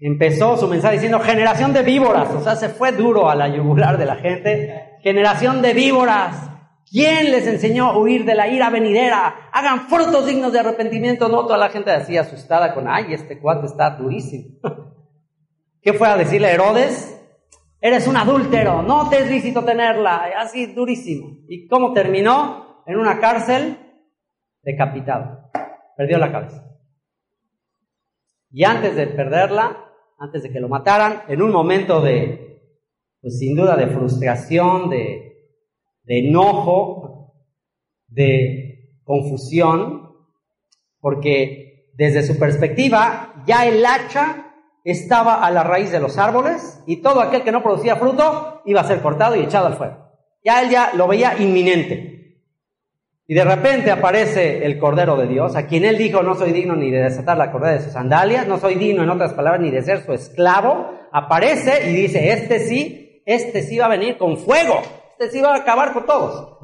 Empezó 0.00 0.56
su 0.56 0.66
mensaje 0.66 0.94
diciendo 0.94 1.20
generación 1.20 1.72
de 1.72 1.82
víboras, 1.82 2.30
o 2.34 2.40
sea, 2.40 2.56
se 2.56 2.68
fue 2.68 2.92
duro 2.92 3.30
a 3.30 3.34
la 3.34 3.48
yugular 3.48 3.96
de 3.96 4.06
la 4.06 4.16
gente. 4.16 4.98
Generación 5.02 5.62
de 5.62 5.72
víboras, 5.72 6.50
¿Quién 6.90 7.30
les 7.30 7.46
enseñó 7.46 7.86
a 7.86 7.98
huir 7.98 8.24
de 8.24 8.34
la 8.34 8.48
ira 8.48 8.70
venidera? 8.70 9.48
Hagan 9.52 9.88
frutos 9.88 10.26
dignos 10.26 10.52
de 10.52 10.60
arrepentimiento. 10.60 11.28
No, 11.28 11.46
toda 11.46 11.58
la 11.58 11.70
gente 11.70 11.90
así 11.90 12.16
asustada 12.16 12.74
con, 12.74 12.88
ay, 12.88 13.14
este 13.14 13.40
cuate 13.40 13.66
está 13.66 13.90
durísimo. 13.90 14.58
¿Qué 15.82 15.92
fue 15.92 16.08
a 16.08 16.16
decirle 16.16 16.48
a 16.48 16.52
Herodes? 16.52 17.10
Eres 17.80 18.06
un 18.06 18.16
adúltero, 18.16 18.82
no 18.82 19.10
te 19.10 19.18
es 19.18 19.30
lícito 19.30 19.64
tenerla. 19.64 20.30
Así 20.38 20.66
durísimo. 20.66 21.38
¿Y 21.48 21.66
cómo 21.68 21.92
terminó? 21.92 22.82
En 22.86 22.98
una 22.98 23.18
cárcel 23.18 23.78
decapitado. 24.62 25.50
Perdió 25.96 26.18
la 26.18 26.32
cabeza. 26.32 26.64
Y 28.50 28.64
antes 28.64 28.94
de 28.94 29.06
perderla, 29.08 29.90
antes 30.18 30.42
de 30.44 30.52
que 30.52 30.60
lo 30.60 30.68
mataran, 30.68 31.22
en 31.28 31.42
un 31.42 31.50
momento 31.50 32.00
de, 32.00 32.62
pues 33.20 33.38
sin 33.38 33.56
duda, 33.56 33.76
de 33.76 33.88
frustración, 33.88 34.90
de, 34.90 35.33
de 36.04 36.28
enojo, 36.28 37.34
de 38.08 38.98
confusión, 39.04 40.10
porque 41.00 41.90
desde 41.94 42.22
su 42.22 42.38
perspectiva 42.38 43.34
ya 43.46 43.66
el 43.66 43.84
hacha 43.84 44.52
estaba 44.84 45.44
a 45.44 45.50
la 45.50 45.62
raíz 45.62 45.90
de 45.90 46.00
los 46.00 46.18
árboles 46.18 46.82
y 46.86 46.96
todo 46.96 47.20
aquel 47.20 47.42
que 47.42 47.52
no 47.52 47.62
producía 47.62 47.96
fruto 47.96 48.62
iba 48.66 48.80
a 48.80 48.86
ser 48.86 49.00
cortado 49.00 49.36
y 49.36 49.40
echado 49.40 49.66
al 49.66 49.74
fuego. 49.74 49.96
Ya 50.44 50.62
él 50.62 50.70
ya 50.70 50.92
lo 50.94 51.08
veía 51.08 51.36
inminente. 51.38 52.12
Y 53.26 53.34
de 53.34 53.44
repente 53.44 53.90
aparece 53.90 54.66
el 54.66 54.78
Cordero 54.78 55.16
de 55.16 55.26
Dios, 55.26 55.56
a 55.56 55.66
quien 55.66 55.86
él 55.86 55.96
dijo, 55.96 56.22
no 56.22 56.34
soy 56.34 56.52
digno 56.52 56.76
ni 56.76 56.90
de 56.90 57.02
desatar 57.02 57.38
la 57.38 57.50
correa 57.50 57.72
de 57.72 57.80
sus 57.80 57.94
sandalias, 57.94 58.46
no 58.46 58.58
soy 58.58 58.74
digno 58.74 59.02
en 59.02 59.08
otras 59.08 59.32
palabras 59.32 59.62
ni 59.62 59.70
de 59.70 59.80
ser 59.80 60.04
su 60.04 60.12
esclavo, 60.12 60.90
aparece 61.10 61.90
y 61.90 61.94
dice, 61.94 62.32
este 62.32 62.60
sí, 62.60 63.22
este 63.24 63.62
sí 63.62 63.78
va 63.78 63.86
a 63.86 63.96
venir 63.96 64.18
con 64.18 64.36
fuego 64.36 64.82
se 65.30 65.38
iba 65.38 65.52
a 65.52 65.58
acabar 65.58 65.92
con 65.92 66.06
todos. 66.06 66.58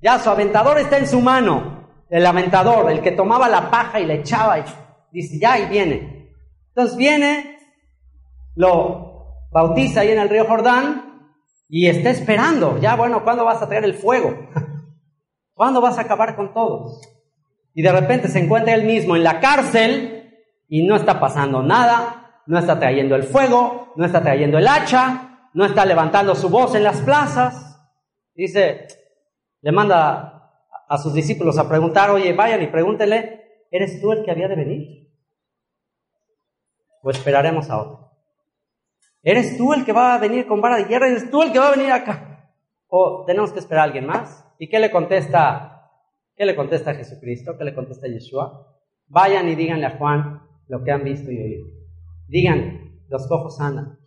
Ya 0.00 0.18
su 0.18 0.30
aventador 0.30 0.78
está 0.78 0.98
en 0.98 1.06
su 1.06 1.20
mano, 1.20 1.88
el 2.08 2.24
aventador, 2.24 2.90
el 2.90 3.00
que 3.00 3.12
tomaba 3.12 3.48
la 3.48 3.70
paja 3.70 4.00
y 4.00 4.06
le 4.06 4.14
echaba, 4.14 4.58
y 4.58 4.64
dice, 5.12 5.38
ya, 5.38 5.58
y 5.58 5.66
viene. 5.66 6.34
Entonces 6.68 6.96
viene, 6.96 7.58
lo 8.54 9.46
bautiza 9.52 10.00
ahí 10.00 10.10
en 10.10 10.18
el 10.18 10.28
río 10.28 10.46
Jordán 10.46 11.34
y 11.68 11.86
está 11.86 12.10
esperando, 12.10 12.78
ya, 12.78 12.96
bueno, 12.96 13.22
¿cuándo 13.22 13.44
vas 13.44 13.62
a 13.62 13.68
traer 13.68 13.84
el 13.84 13.94
fuego? 13.94 14.48
¿Cuándo 15.54 15.80
vas 15.80 15.98
a 15.98 16.02
acabar 16.02 16.34
con 16.36 16.54
todos? 16.54 17.00
Y 17.74 17.82
de 17.82 17.92
repente 17.92 18.28
se 18.28 18.40
encuentra 18.40 18.74
él 18.74 18.84
mismo 18.84 19.16
en 19.16 19.24
la 19.24 19.40
cárcel 19.40 20.34
y 20.68 20.86
no 20.86 20.96
está 20.96 21.20
pasando 21.20 21.62
nada, 21.62 22.42
no 22.46 22.58
está 22.58 22.78
trayendo 22.78 23.14
el 23.14 23.24
fuego, 23.24 23.92
no 23.96 24.04
está 24.04 24.22
trayendo 24.22 24.58
el 24.58 24.66
hacha, 24.66 25.29
no 25.52 25.64
está 25.64 25.84
levantando 25.84 26.34
su 26.34 26.48
voz 26.48 26.74
en 26.74 26.84
las 26.84 27.00
plazas. 27.02 27.80
Dice, 28.34 28.86
le 29.60 29.72
manda 29.72 30.40
a 30.88 30.98
sus 30.98 31.14
discípulos 31.14 31.58
a 31.58 31.68
preguntar, 31.68 32.10
oye, 32.10 32.32
vayan 32.32 32.62
y 32.62 32.68
pregúntele, 32.68 33.66
¿eres 33.70 34.00
tú 34.00 34.12
el 34.12 34.24
que 34.24 34.30
había 34.30 34.48
de 34.48 34.56
venir? 34.56 35.10
¿O 37.02 37.10
esperaremos 37.10 37.70
a 37.70 37.80
otro? 37.80 38.10
¿Eres 39.22 39.56
tú 39.56 39.72
el 39.72 39.84
que 39.84 39.92
va 39.92 40.14
a 40.14 40.18
venir 40.18 40.46
con 40.46 40.60
vara 40.60 40.76
de 40.76 40.84
guerra? 40.84 41.08
¿Eres 41.08 41.30
tú 41.30 41.42
el 41.42 41.52
que 41.52 41.58
va 41.58 41.68
a 41.68 41.76
venir 41.76 41.92
acá? 41.92 42.54
¿O 42.88 43.24
tenemos 43.26 43.52
que 43.52 43.58
esperar 43.58 43.82
a 43.82 43.84
alguien 43.84 44.06
más? 44.06 44.44
¿Y 44.58 44.68
qué 44.68 44.78
le 44.78 44.90
contesta? 44.90 45.90
¿Qué 46.34 46.44
le 46.44 46.56
contesta 46.56 46.94
Jesucristo? 46.94 47.56
¿Qué 47.56 47.64
le 47.64 47.74
contesta 47.74 48.08
Yeshua? 48.08 48.66
Vayan 49.06 49.48
y 49.48 49.54
díganle 49.54 49.86
a 49.86 49.98
Juan 49.98 50.42
lo 50.68 50.82
que 50.82 50.90
han 50.90 51.04
visto 51.04 51.30
y 51.30 51.38
oído. 51.38 51.66
Digan, 52.26 53.04
los 53.08 53.26
cojos 53.28 53.60
andan, 53.60 53.99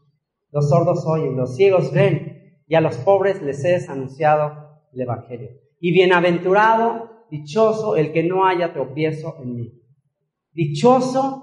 los 0.53 0.69
sordos 0.69 1.03
oyen, 1.07 1.35
los 1.35 1.55
ciegos 1.55 1.91
ven, 1.91 2.61
y 2.67 2.75
a 2.75 2.81
los 2.81 2.95
pobres 2.97 3.41
les 3.41 3.65
es 3.65 3.89
anunciado 3.89 4.79
el 4.93 5.01
Evangelio. 5.01 5.49
Y 5.79 5.91
bienaventurado, 5.91 7.25
dichoso 7.31 7.95
el 7.97 8.13
que 8.13 8.23
no 8.23 8.45
haya 8.45 8.71
tropiezo 8.71 9.35
en 9.41 9.55
mí. 9.55 9.81
Dichoso 10.51 11.39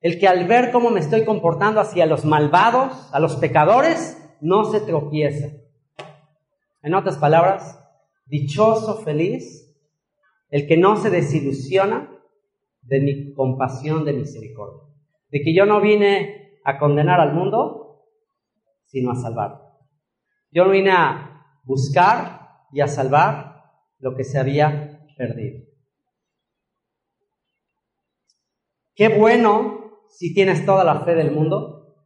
El 0.00 0.20
que 0.20 0.28
al 0.28 0.46
ver 0.46 0.70
cómo 0.70 0.90
me 0.90 1.00
estoy 1.00 1.24
comportando 1.24 1.80
hacia 1.80 2.06
los 2.06 2.24
malvados, 2.24 3.10
a 3.12 3.18
los 3.18 3.34
pecadores, 3.36 4.16
no 4.40 4.64
se 4.64 4.80
tropieza. 4.80 5.48
En 6.82 6.94
otras 6.94 7.18
palabras, 7.18 7.84
dichoso, 8.24 9.02
feliz, 9.02 9.76
el 10.50 10.68
que 10.68 10.76
no 10.76 10.96
se 10.96 11.10
desilusiona 11.10 12.10
de 12.82 13.00
mi 13.00 13.34
compasión, 13.34 14.04
de 14.04 14.12
misericordia. 14.12 14.84
De 15.30 15.42
que 15.42 15.52
yo 15.52 15.66
no 15.66 15.80
vine 15.80 16.60
a 16.64 16.78
condenar 16.78 17.20
al 17.20 17.34
mundo, 17.34 17.87
sino 18.88 19.12
a 19.12 19.16
salvar. 19.16 19.60
Yo 20.50 20.64
no 20.64 20.70
vine 20.70 20.90
a 20.90 21.44
buscar 21.64 22.48
y 22.72 22.80
a 22.80 22.88
salvar 22.88 23.62
lo 23.98 24.16
que 24.16 24.24
se 24.24 24.38
había 24.38 25.06
perdido. 25.16 25.64
Qué 28.94 29.08
bueno 29.08 30.02
si 30.08 30.34
tienes 30.34 30.66
toda 30.66 30.84
la 30.84 31.00
fe 31.00 31.14
del 31.14 31.30
mundo. 31.30 31.96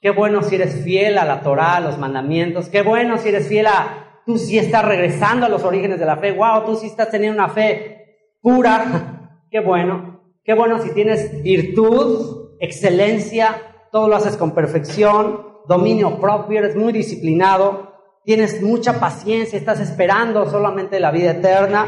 Qué 0.00 0.10
bueno 0.10 0.42
si 0.42 0.54
eres 0.54 0.84
fiel 0.84 1.18
a 1.18 1.24
la 1.24 1.40
Torah, 1.40 1.76
a 1.76 1.80
los 1.80 1.98
mandamientos. 1.98 2.68
Qué 2.68 2.82
bueno 2.82 3.18
si 3.18 3.30
eres 3.30 3.48
fiel 3.48 3.66
a, 3.66 4.22
tú 4.24 4.38
si 4.38 4.58
estás 4.58 4.84
regresando 4.84 5.46
a 5.46 5.48
los 5.48 5.64
orígenes 5.64 5.98
de 5.98 6.06
la 6.06 6.18
fe. 6.18 6.32
Wow, 6.32 6.64
tú 6.64 6.76
sí 6.76 6.86
estás 6.86 7.10
teniendo 7.10 7.42
una 7.42 7.52
fe 7.52 8.18
pura. 8.40 9.40
Qué 9.50 9.60
bueno. 9.60 10.22
Qué 10.44 10.54
bueno 10.54 10.78
si 10.78 10.94
tienes 10.94 11.42
virtud, 11.42 12.56
excelencia, 12.60 13.60
todo 13.90 14.08
lo 14.08 14.16
haces 14.16 14.36
con 14.36 14.54
perfección, 14.54 15.57
dominio 15.68 16.18
propio, 16.18 16.58
eres 16.58 16.74
muy 16.74 16.92
disciplinado, 16.92 17.92
tienes 18.24 18.62
mucha 18.62 18.98
paciencia, 18.98 19.58
estás 19.58 19.80
esperando 19.80 20.46
solamente 20.46 20.98
la 20.98 21.10
vida 21.10 21.32
eterna, 21.32 21.86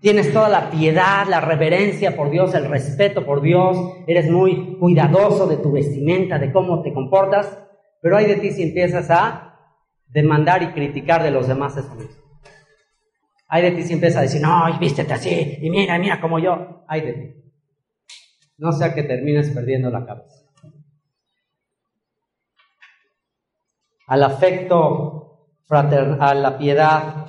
tienes 0.00 0.32
toda 0.32 0.48
la 0.48 0.70
piedad, 0.70 1.26
la 1.28 1.40
reverencia 1.42 2.16
por 2.16 2.30
Dios, 2.30 2.54
el 2.54 2.64
respeto 2.64 3.26
por 3.26 3.42
Dios, 3.42 3.76
eres 4.06 4.30
muy 4.30 4.78
cuidadoso 4.78 5.46
de 5.46 5.58
tu 5.58 5.70
vestimenta, 5.70 6.38
de 6.38 6.50
cómo 6.50 6.82
te 6.82 6.94
comportas, 6.94 7.58
pero 8.00 8.16
hay 8.16 8.26
de 8.26 8.36
ti 8.36 8.52
si 8.52 8.62
empiezas 8.62 9.10
a 9.10 9.58
demandar 10.08 10.62
y 10.62 10.72
criticar 10.72 11.22
de 11.22 11.30
los 11.30 11.46
demás 11.46 11.76
eso 11.76 11.94
Hay 13.48 13.62
de 13.62 13.72
ti 13.72 13.82
si 13.82 13.92
empiezas 13.92 14.18
a 14.18 14.22
decir, 14.22 14.40
no, 14.40 14.78
vístete 14.80 15.12
así, 15.12 15.58
y 15.60 15.68
mira, 15.68 15.98
mira 15.98 16.20
como 16.20 16.38
yo. 16.38 16.84
Hay 16.88 17.02
de 17.02 17.12
ti. 17.12 17.34
No 18.56 18.72
sea 18.72 18.94
que 18.94 19.02
termines 19.02 19.50
perdiendo 19.50 19.90
la 19.90 20.06
cabeza. 20.06 20.39
Al 24.10 24.24
afecto 24.24 25.52
fraternal, 25.68 26.20
a 26.20 26.34
la 26.34 26.58
piedad, 26.58 27.26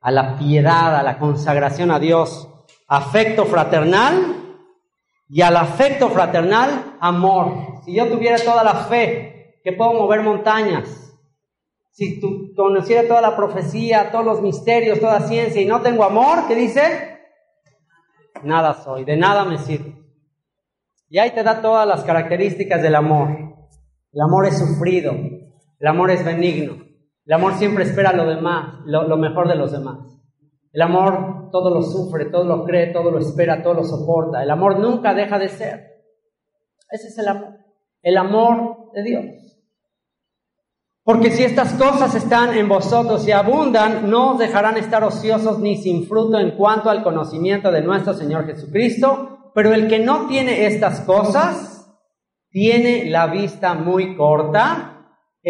a 0.00 0.10
la 0.12 0.38
piedad, 0.38 0.94
a 0.94 1.02
la 1.02 1.18
consagración 1.18 1.90
a 1.90 1.98
Dios, 1.98 2.48
afecto 2.86 3.46
fraternal 3.46 4.36
y 5.28 5.42
al 5.42 5.56
afecto 5.56 6.08
fraternal, 6.08 6.96
amor. 7.00 7.82
Si 7.84 7.92
yo 7.96 8.06
tuviera 8.06 8.38
toda 8.38 8.62
la 8.62 8.74
fe 8.84 9.58
que 9.64 9.72
puedo 9.72 9.92
mover 9.94 10.22
montañas, 10.22 11.18
si 11.90 12.20
tú 12.20 12.52
conociera 12.54 13.08
toda 13.08 13.20
la 13.20 13.36
profecía, 13.36 14.12
todos 14.12 14.24
los 14.24 14.40
misterios, 14.40 15.00
toda 15.00 15.26
ciencia 15.26 15.60
y 15.60 15.66
no 15.66 15.82
tengo 15.82 16.04
amor, 16.04 16.46
¿qué 16.46 16.54
dice? 16.54 17.18
Nada 18.44 18.74
soy, 18.84 19.04
de 19.04 19.16
nada 19.16 19.44
me 19.44 19.58
sirve. 19.58 19.96
Y 21.08 21.18
ahí 21.18 21.32
te 21.32 21.42
da 21.42 21.60
todas 21.60 21.88
las 21.88 22.04
características 22.04 22.82
del 22.82 22.94
amor. 22.94 23.30
El 24.12 24.20
amor 24.20 24.46
es 24.46 24.60
sufrido, 24.60 25.12
el 25.78 25.86
amor 25.86 26.10
es 26.10 26.24
benigno, 26.24 26.88
el 27.28 27.34
amor 27.34 27.54
siempre 27.54 27.84
espera 27.84 28.14
lo 28.14 28.24
demás, 28.24 28.80
lo, 28.86 29.16
mejor 29.18 29.48
de 29.48 29.54
los 29.54 29.70
demás. 29.70 29.98
El 30.72 30.80
amor 30.80 31.50
todo 31.52 31.68
lo 31.68 31.82
sufre, 31.82 32.24
todo 32.26 32.44
lo 32.44 32.64
cree, 32.64 32.86
todo 32.86 33.10
lo 33.10 33.18
espera, 33.18 33.62
todo 33.62 33.74
lo 33.74 33.84
soporta. 33.84 34.42
El 34.42 34.50
amor 34.50 34.78
nunca 34.78 35.12
deja 35.12 35.38
de 35.38 35.50
ser. 35.50 35.88
Ese 36.90 37.08
es 37.08 37.18
el 37.18 37.28
amor, 37.28 37.58
el 38.02 38.16
amor 38.16 38.92
de 38.94 39.02
Dios. 39.02 39.24
Porque 41.04 41.30
si 41.30 41.44
estas 41.44 41.74
cosas 41.74 42.14
están 42.14 42.56
en 42.56 42.66
vosotros 42.66 43.28
y 43.28 43.32
abundan, 43.32 44.08
no 44.08 44.32
os 44.32 44.38
dejarán 44.38 44.78
estar 44.78 45.04
ociosos 45.04 45.58
ni 45.58 45.76
sin 45.76 46.06
fruto 46.06 46.38
en 46.38 46.52
cuanto 46.52 46.88
al 46.88 47.02
conocimiento 47.02 47.70
de 47.70 47.82
nuestro 47.82 48.14
Señor 48.14 48.46
Jesucristo. 48.46 49.50
Pero 49.54 49.74
el 49.74 49.86
que 49.86 49.98
no 49.98 50.26
tiene 50.28 50.64
estas 50.64 51.02
cosas, 51.02 51.90
tiene 52.48 53.04
la 53.10 53.26
vista 53.26 53.74
muy 53.74 54.16
corta, 54.16 54.97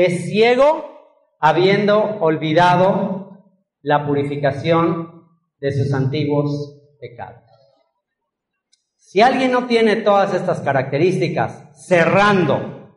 es 0.05 0.27
ciego, 0.27 1.37
habiendo 1.41 1.99
olvidado 2.21 3.43
la 3.83 4.07
purificación 4.07 5.27
de 5.59 5.73
sus 5.73 5.93
antiguos 5.93 6.81
pecados. 7.01 7.43
Si 8.95 9.21
alguien 9.21 9.51
no 9.51 9.67
tiene 9.67 9.97
todas 9.97 10.35
estas 10.35 10.61
características, 10.61 11.85
cerrando 11.89 12.95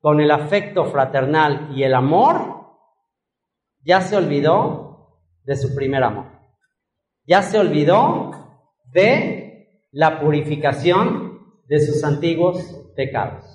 con 0.00 0.20
el 0.20 0.30
afecto 0.30 0.84
fraternal 0.84 1.70
y 1.74 1.82
el 1.82 1.94
amor, 1.94 2.76
ya 3.82 4.02
se 4.02 4.14
olvidó 4.14 5.22
de 5.44 5.56
su 5.56 5.74
primer 5.74 6.04
amor. 6.04 6.26
Ya 7.26 7.40
se 7.40 7.58
olvidó 7.58 8.32
de 8.92 9.88
la 9.92 10.20
purificación 10.20 11.38
de 11.68 11.80
sus 11.80 12.04
antiguos 12.04 12.92
pecados. 12.94 13.53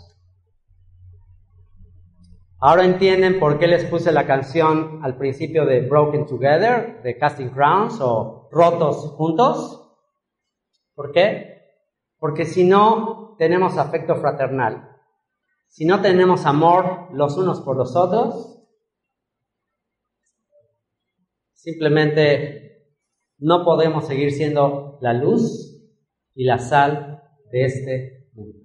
Ahora 2.61 2.83
entienden 2.83 3.39
por 3.39 3.57
qué 3.57 3.67
les 3.67 3.85
puse 3.85 4.11
la 4.11 4.27
canción 4.27 4.99
al 5.01 5.15
principio 5.17 5.65
de 5.65 5.79
Broken 5.87 6.25
Together, 6.25 7.01
de 7.01 7.17
Casting 7.17 7.47
Crowns 7.51 7.99
o 8.01 8.49
Rotos 8.51 8.97
Juntos. 9.15 9.89
¿Por 10.93 11.13
qué? 11.13 11.61
Porque 12.17 12.43
si 12.43 12.65
no 12.65 13.35
tenemos 13.37 13.77
afecto 13.77 14.17
fraternal, 14.17 14.97
si 15.69 15.85
no 15.85 16.01
tenemos 16.01 16.45
amor 16.45 17.07
los 17.13 17.37
unos 17.37 17.61
por 17.61 17.77
los 17.77 17.95
otros, 17.95 18.61
simplemente 21.53 22.89
no 23.37 23.63
podemos 23.63 24.05
seguir 24.05 24.33
siendo 24.33 24.97
la 24.99 25.13
luz 25.13 25.81
y 26.35 26.43
la 26.43 26.59
sal 26.59 27.23
de 27.53 27.63
este 27.63 28.29
mundo. 28.33 28.59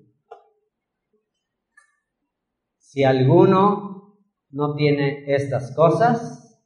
Si 2.95 3.03
alguno 3.03 4.21
no 4.51 4.77
tiene 4.77 5.25
estas 5.27 5.75
cosas, 5.75 6.65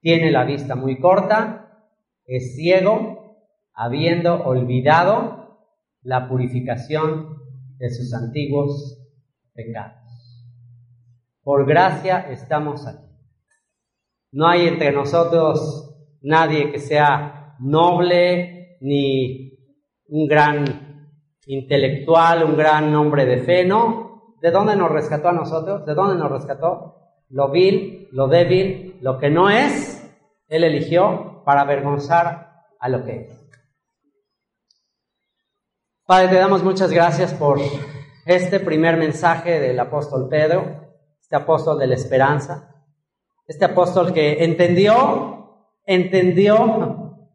tiene 0.00 0.30
la 0.30 0.44
vista 0.44 0.74
muy 0.74 0.98
corta, 0.98 1.84
es 2.24 2.56
ciego, 2.56 3.36
habiendo 3.74 4.42
olvidado 4.42 5.68
la 6.00 6.30
purificación 6.30 7.42
de 7.76 7.90
sus 7.90 8.14
antiguos 8.14 9.06
pecados. 9.52 10.00
Por 11.42 11.66
gracia 11.66 12.20
estamos 12.30 12.86
aquí. 12.86 13.12
No 14.32 14.48
hay 14.48 14.66
entre 14.66 14.92
nosotros 14.92 15.94
nadie 16.22 16.72
que 16.72 16.78
sea 16.78 17.56
noble 17.60 18.78
ni 18.80 19.58
un 20.06 20.26
gran 20.26 21.10
intelectual, 21.44 22.44
un 22.44 22.56
gran 22.56 22.94
hombre 22.94 23.26
de 23.26 23.42
fe, 23.42 23.66
¿no? 23.66 24.09
¿De 24.40 24.50
dónde 24.50 24.76
nos 24.76 24.90
rescató 24.90 25.28
a 25.28 25.32
nosotros? 25.32 25.84
¿De 25.84 25.94
dónde 25.94 26.14
nos 26.14 26.30
rescató? 26.30 26.96
Lo 27.28 27.50
vil, 27.50 28.08
lo 28.12 28.28
débil, 28.28 28.98
lo 29.00 29.18
que 29.18 29.30
no 29.30 29.50
es, 29.50 30.02
Él 30.48 30.64
eligió 30.64 31.42
para 31.44 31.62
avergonzar 31.62 32.64
a 32.78 32.88
lo 32.88 33.04
que 33.04 33.20
es. 33.20 33.40
Padre, 36.04 36.28
te 36.28 36.36
damos 36.36 36.64
muchas 36.64 36.90
gracias 36.90 37.34
por 37.34 37.60
este 38.26 38.60
primer 38.60 38.96
mensaje 38.96 39.60
del 39.60 39.78
apóstol 39.78 40.28
Pedro, 40.28 40.88
este 41.20 41.36
apóstol 41.36 41.78
de 41.78 41.86
la 41.86 41.94
esperanza, 41.94 42.84
este 43.46 43.64
apóstol 43.64 44.12
que 44.12 44.42
entendió, 44.42 45.68
entendió 45.86 47.28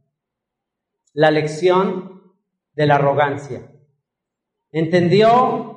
la 1.13 1.31
lección 1.31 2.33
de 2.73 2.85
la 2.85 2.95
arrogancia. 2.95 3.71
Entendió 4.71 5.74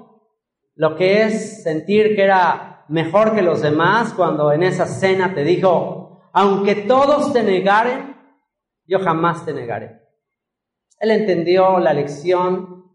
lo 0.78 0.94
que 0.94 1.24
es 1.24 1.64
sentir 1.64 2.14
que 2.14 2.22
era 2.22 2.84
mejor 2.88 3.34
que 3.34 3.42
los 3.42 3.62
demás 3.62 4.14
cuando 4.14 4.52
en 4.52 4.62
esa 4.62 4.86
cena 4.86 5.34
te 5.34 5.42
dijo, 5.42 6.30
aunque 6.32 6.76
todos 6.76 7.32
te 7.32 7.42
negaren, 7.42 8.16
yo 8.86 9.00
jamás 9.00 9.44
te 9.44 9.52
negaré. 9.52 10.00
Él 11.00 11.10
entendió 11.10 11.80
la 11.80 11.92
lección 11.92 12.92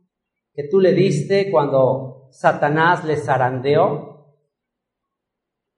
que 0.54 0.70
tú 0.70 0.80
le 0.80 0.94
diste 0.94 1.52
cuando 1.52 2.30
Satanás 2.32 3.04
le 3.04 3.18
zarandeó 3.18 4.38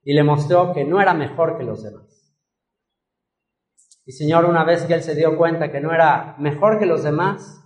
y 0.04 0.14
le 0.14 0.22
mostró 0.22 0.72
que 0.72 0.84
no 0.84 1.00
era 1.00 1.12
mejor 1.12 1.58
que 1.58 1.64
los 1.64 1.82
demás. 1.82 2.36
Y 4.04 4.12
Señor, 4.12 4.44
una 4.44 4.62
vez 4.62 4.84
que 4.84 4.94
él 4.94 5.02
se 5.02 5.16
dio 5.16 5.36
cuenta 5.36 5.72
que 5.72 5.80
no 5.80 5.92
era 5.92 6.36
mejor 6.38 6.78
que 6.78 6.86
los 6.86 7.02
demás, 7.02 7.64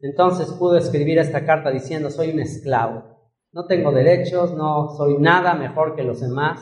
entonces 0.00 0.50
pudo 0.58 0.76
escribir 0.76 1.18
esta 1.18 1.46
carta 1.46 1.70
diciendo, 1.70 2.10
soy 2.10 2.32
un 2.32 2.40
esclavo, 2.40 3.15
no 3.56 3.64
tengo 3.64 3.90
derechos, 3.90 4.52
no 4.52 4.94
soy 4.98 5.16
nada 5.16 5.54
mejor 5.54 5.96
que 5.96 6.02
los 6.02 6.20
demás. 6.20 6.60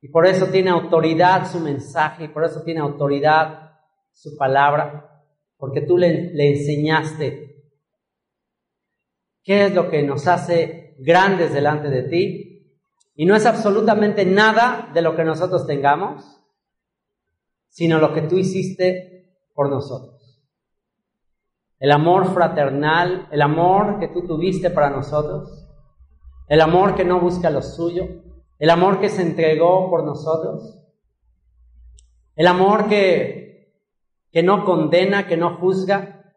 Y 0.00 0.08
por 0.08 0.26
eso 0.26 0.46
tiene 0.46 0.70
autoridad 0.70 1.46
su 1.52 1.60
mensaje, 1.60 2.24
y 2.24 2.28
por 2.28 2.44
eso 2.44 2.62
tiene 2.62 2.80
autoridad 2.80 3.72
su 4.10 4.38
palabra, 4.38 5.22
porque 5.58 5.82
tú 5.82 5.98
le, 5.98 6.32
le 6.32 6.56
enseñaste 6.56 7.62
qué 9.42 9.66
es 9.66 9.74
lo 9.74 9.90
que 9.90 10.02
nos 10.02 10.26
hace 10.26 10.96
grandes 10.98 11.52
delante 11.52 11.90
de 11.90 12.04
ti. 12.04 12.80
Y 13.14 13.26
no 13.26 13.36
es 13.36 13.44
absolutamente 13.44 14.24
nada 14.24 14.90
de 14.94 15.02
lo 15.02 15.14
que 15.14 15.24
nosotros 15.24 15.66
tengamos, 15.66 16.24
sino 17.68 17.98
lo 17.98 18.14
que 18.14 18.22
tú 18.22 18.38
hiciste 18.38 19.36
por 19.52 19.68
nosotros. 19.68 20.17
El 21.80 21.92
amor 21.92 22.32
fraternal, 22.32 23.28
el 23.30 23.42
amor 23.42 24.00
que 24.00 24.08
tú 24.08 24.26
tuviste 24.26 24.70
para 24.70 24.90
nosotros, 24.90 25.66
el 26.48 26.60
amor 26.60 26.94
que 26.94 27.04
no 27.04 27.20
busca 27.20 27.50
lo 27.50 27.62
suyo, 27.62 28.06
el 28.58 28.70
amor 28.70 29.00
que 29.00 29.08
se 29.08 29.22
entregó 29.22 29.88
por 29.88 30.04
nosotros, 30.04 30.78
el 32.34 32.46
amor 32.46 32.88
que, 32.88 33.74
que 34.32 34.42
no 34.42 34.64
condena, 34.64 35.26
que 35.26 35.36
no 35.36 35.56
juzga. 35.56 36.32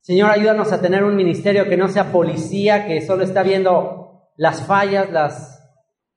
Señor, 0.00 0.30
ayúdanos 0.30 0.72
a 0.72 0.80
tener 0.80 1.04
un 1.04 1.16
ministerio 1.16 1.68
que 1.68 1.76
no 1.76 1.88
sea 1.88 2.12
policía, 2.12 2.86
que 2.86 3.00
solo 3.00 3.24
está 3.24 3.42
viendo 3.42 4.30
las 4.36 4.66
fallas, 4.66 5.10
las 5.10 5.62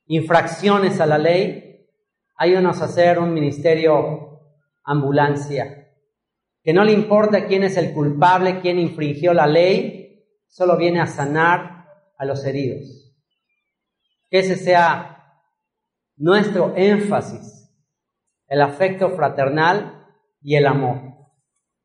infracciones 0.07 0.99
a 1.01 1.05
la 1.05 1.17
ley. 1.17 1.87
Ayúdanos 2.35 2.81
a 2.81 2.85
hacer 2.85 3.19
un 3.19 3.33
ministerio 3.33 4.41
ambulancia, 4.83 5.78
que 6.69 6.73
no 6.73 6.83
le 6.83 6.91
importa 6.91 7.47
quién 7.47 7.63
es 7.63 7.77
el 7.77 7.95
culpable, 7.95 8.59
quién 8.61 8.77
infringió 8.77 9.33
la 9.33 9.47
ley, 9.47 10.23
solo 10.45 10.77
viene 10.77 11.01
a 11.01 11.07
sanar 11.07 11.87
a 12.15 12.25
los 12.25 12.45
heridos. 12.45 13.11
Que 14.29 14.37
ese 14.37 14.55
sea 14.55 15.33
nuestro 16.15 16.75
énfasis, 16.75 17.75
el 18.45 18.61
afecto 18.61 19.09
fraternal 19.09 20.05
y 20.43 20.57
el 20.57 20.67
amor. 20.67 21.15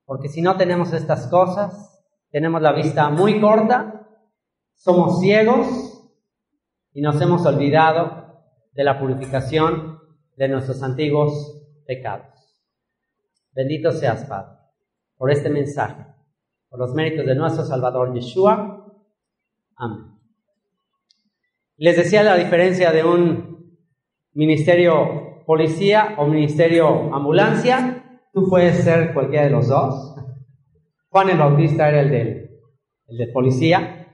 Porque 0.05 0.28
si 0.28 0.43
no 0.43 0.59
tenemos 0.59 0.93
estas 0.93 1.28
cosas, 1.28 1.99
tenemos 2.30 2.61
la 2.61 2.72
vista 2.72 3.09
muy 3.09 3.41
corta, 3.41 4.07
somos 4.74 5.18
ciegos 5.18 5.66
y 6.93 7.01
nos 7.01 7.18
hemos 7.22 7.47
olvidado 7.47 8.45
de 8.74 8.85
la 8.85 9.01
purificación 9.01 9.99
de 10.37 10.49
nuestros 10.49 10.82
antiguos 10.82 11.32
pecados. 11.87 12.26
Bendito 13.55 13.91
seas, 13.91 14.26
Padre, 14.26 14.54
por 15.17 15.31
este 15.31 15.51
mensaje, 15.51 16.07
por 16.69 16.81
los 16.81 16.95
méritos 16.95 17.27
de 17.27 17.35
nuestro 17.35 17.65
Salvador 17.65 18.15
Yeshua. 18.15 18.93
Amén. 19.77 20.15
Les 21.77 21.97
decía 21.97 22.23
la 22.23 22.37
diferencia 22.37 22.93
de 22.93 23.05
un 23.05 23.79
ministerio 24.33 25.43
policía 25.47 26.15
o 26.19 26.27
ministerio 26.27 27.15
ambulancia. 27.15 28.21
Tú 28.33 28.49
puedes 28.49 28.77
ser 28.85 29.12
cualquiera 29.12 29.45
de 29.45 29.51
los 29.51 29.69
dos. 29.69 30.15
Juan 31.09 31.31
el 31.31 31.39
Bautista 31.39 31.89
era 31.89 32.01
el 32.01 32.11
de, 32.11 32.61
el 33.09 33.17
de 33.17 33.27
policía. 33.29 34.05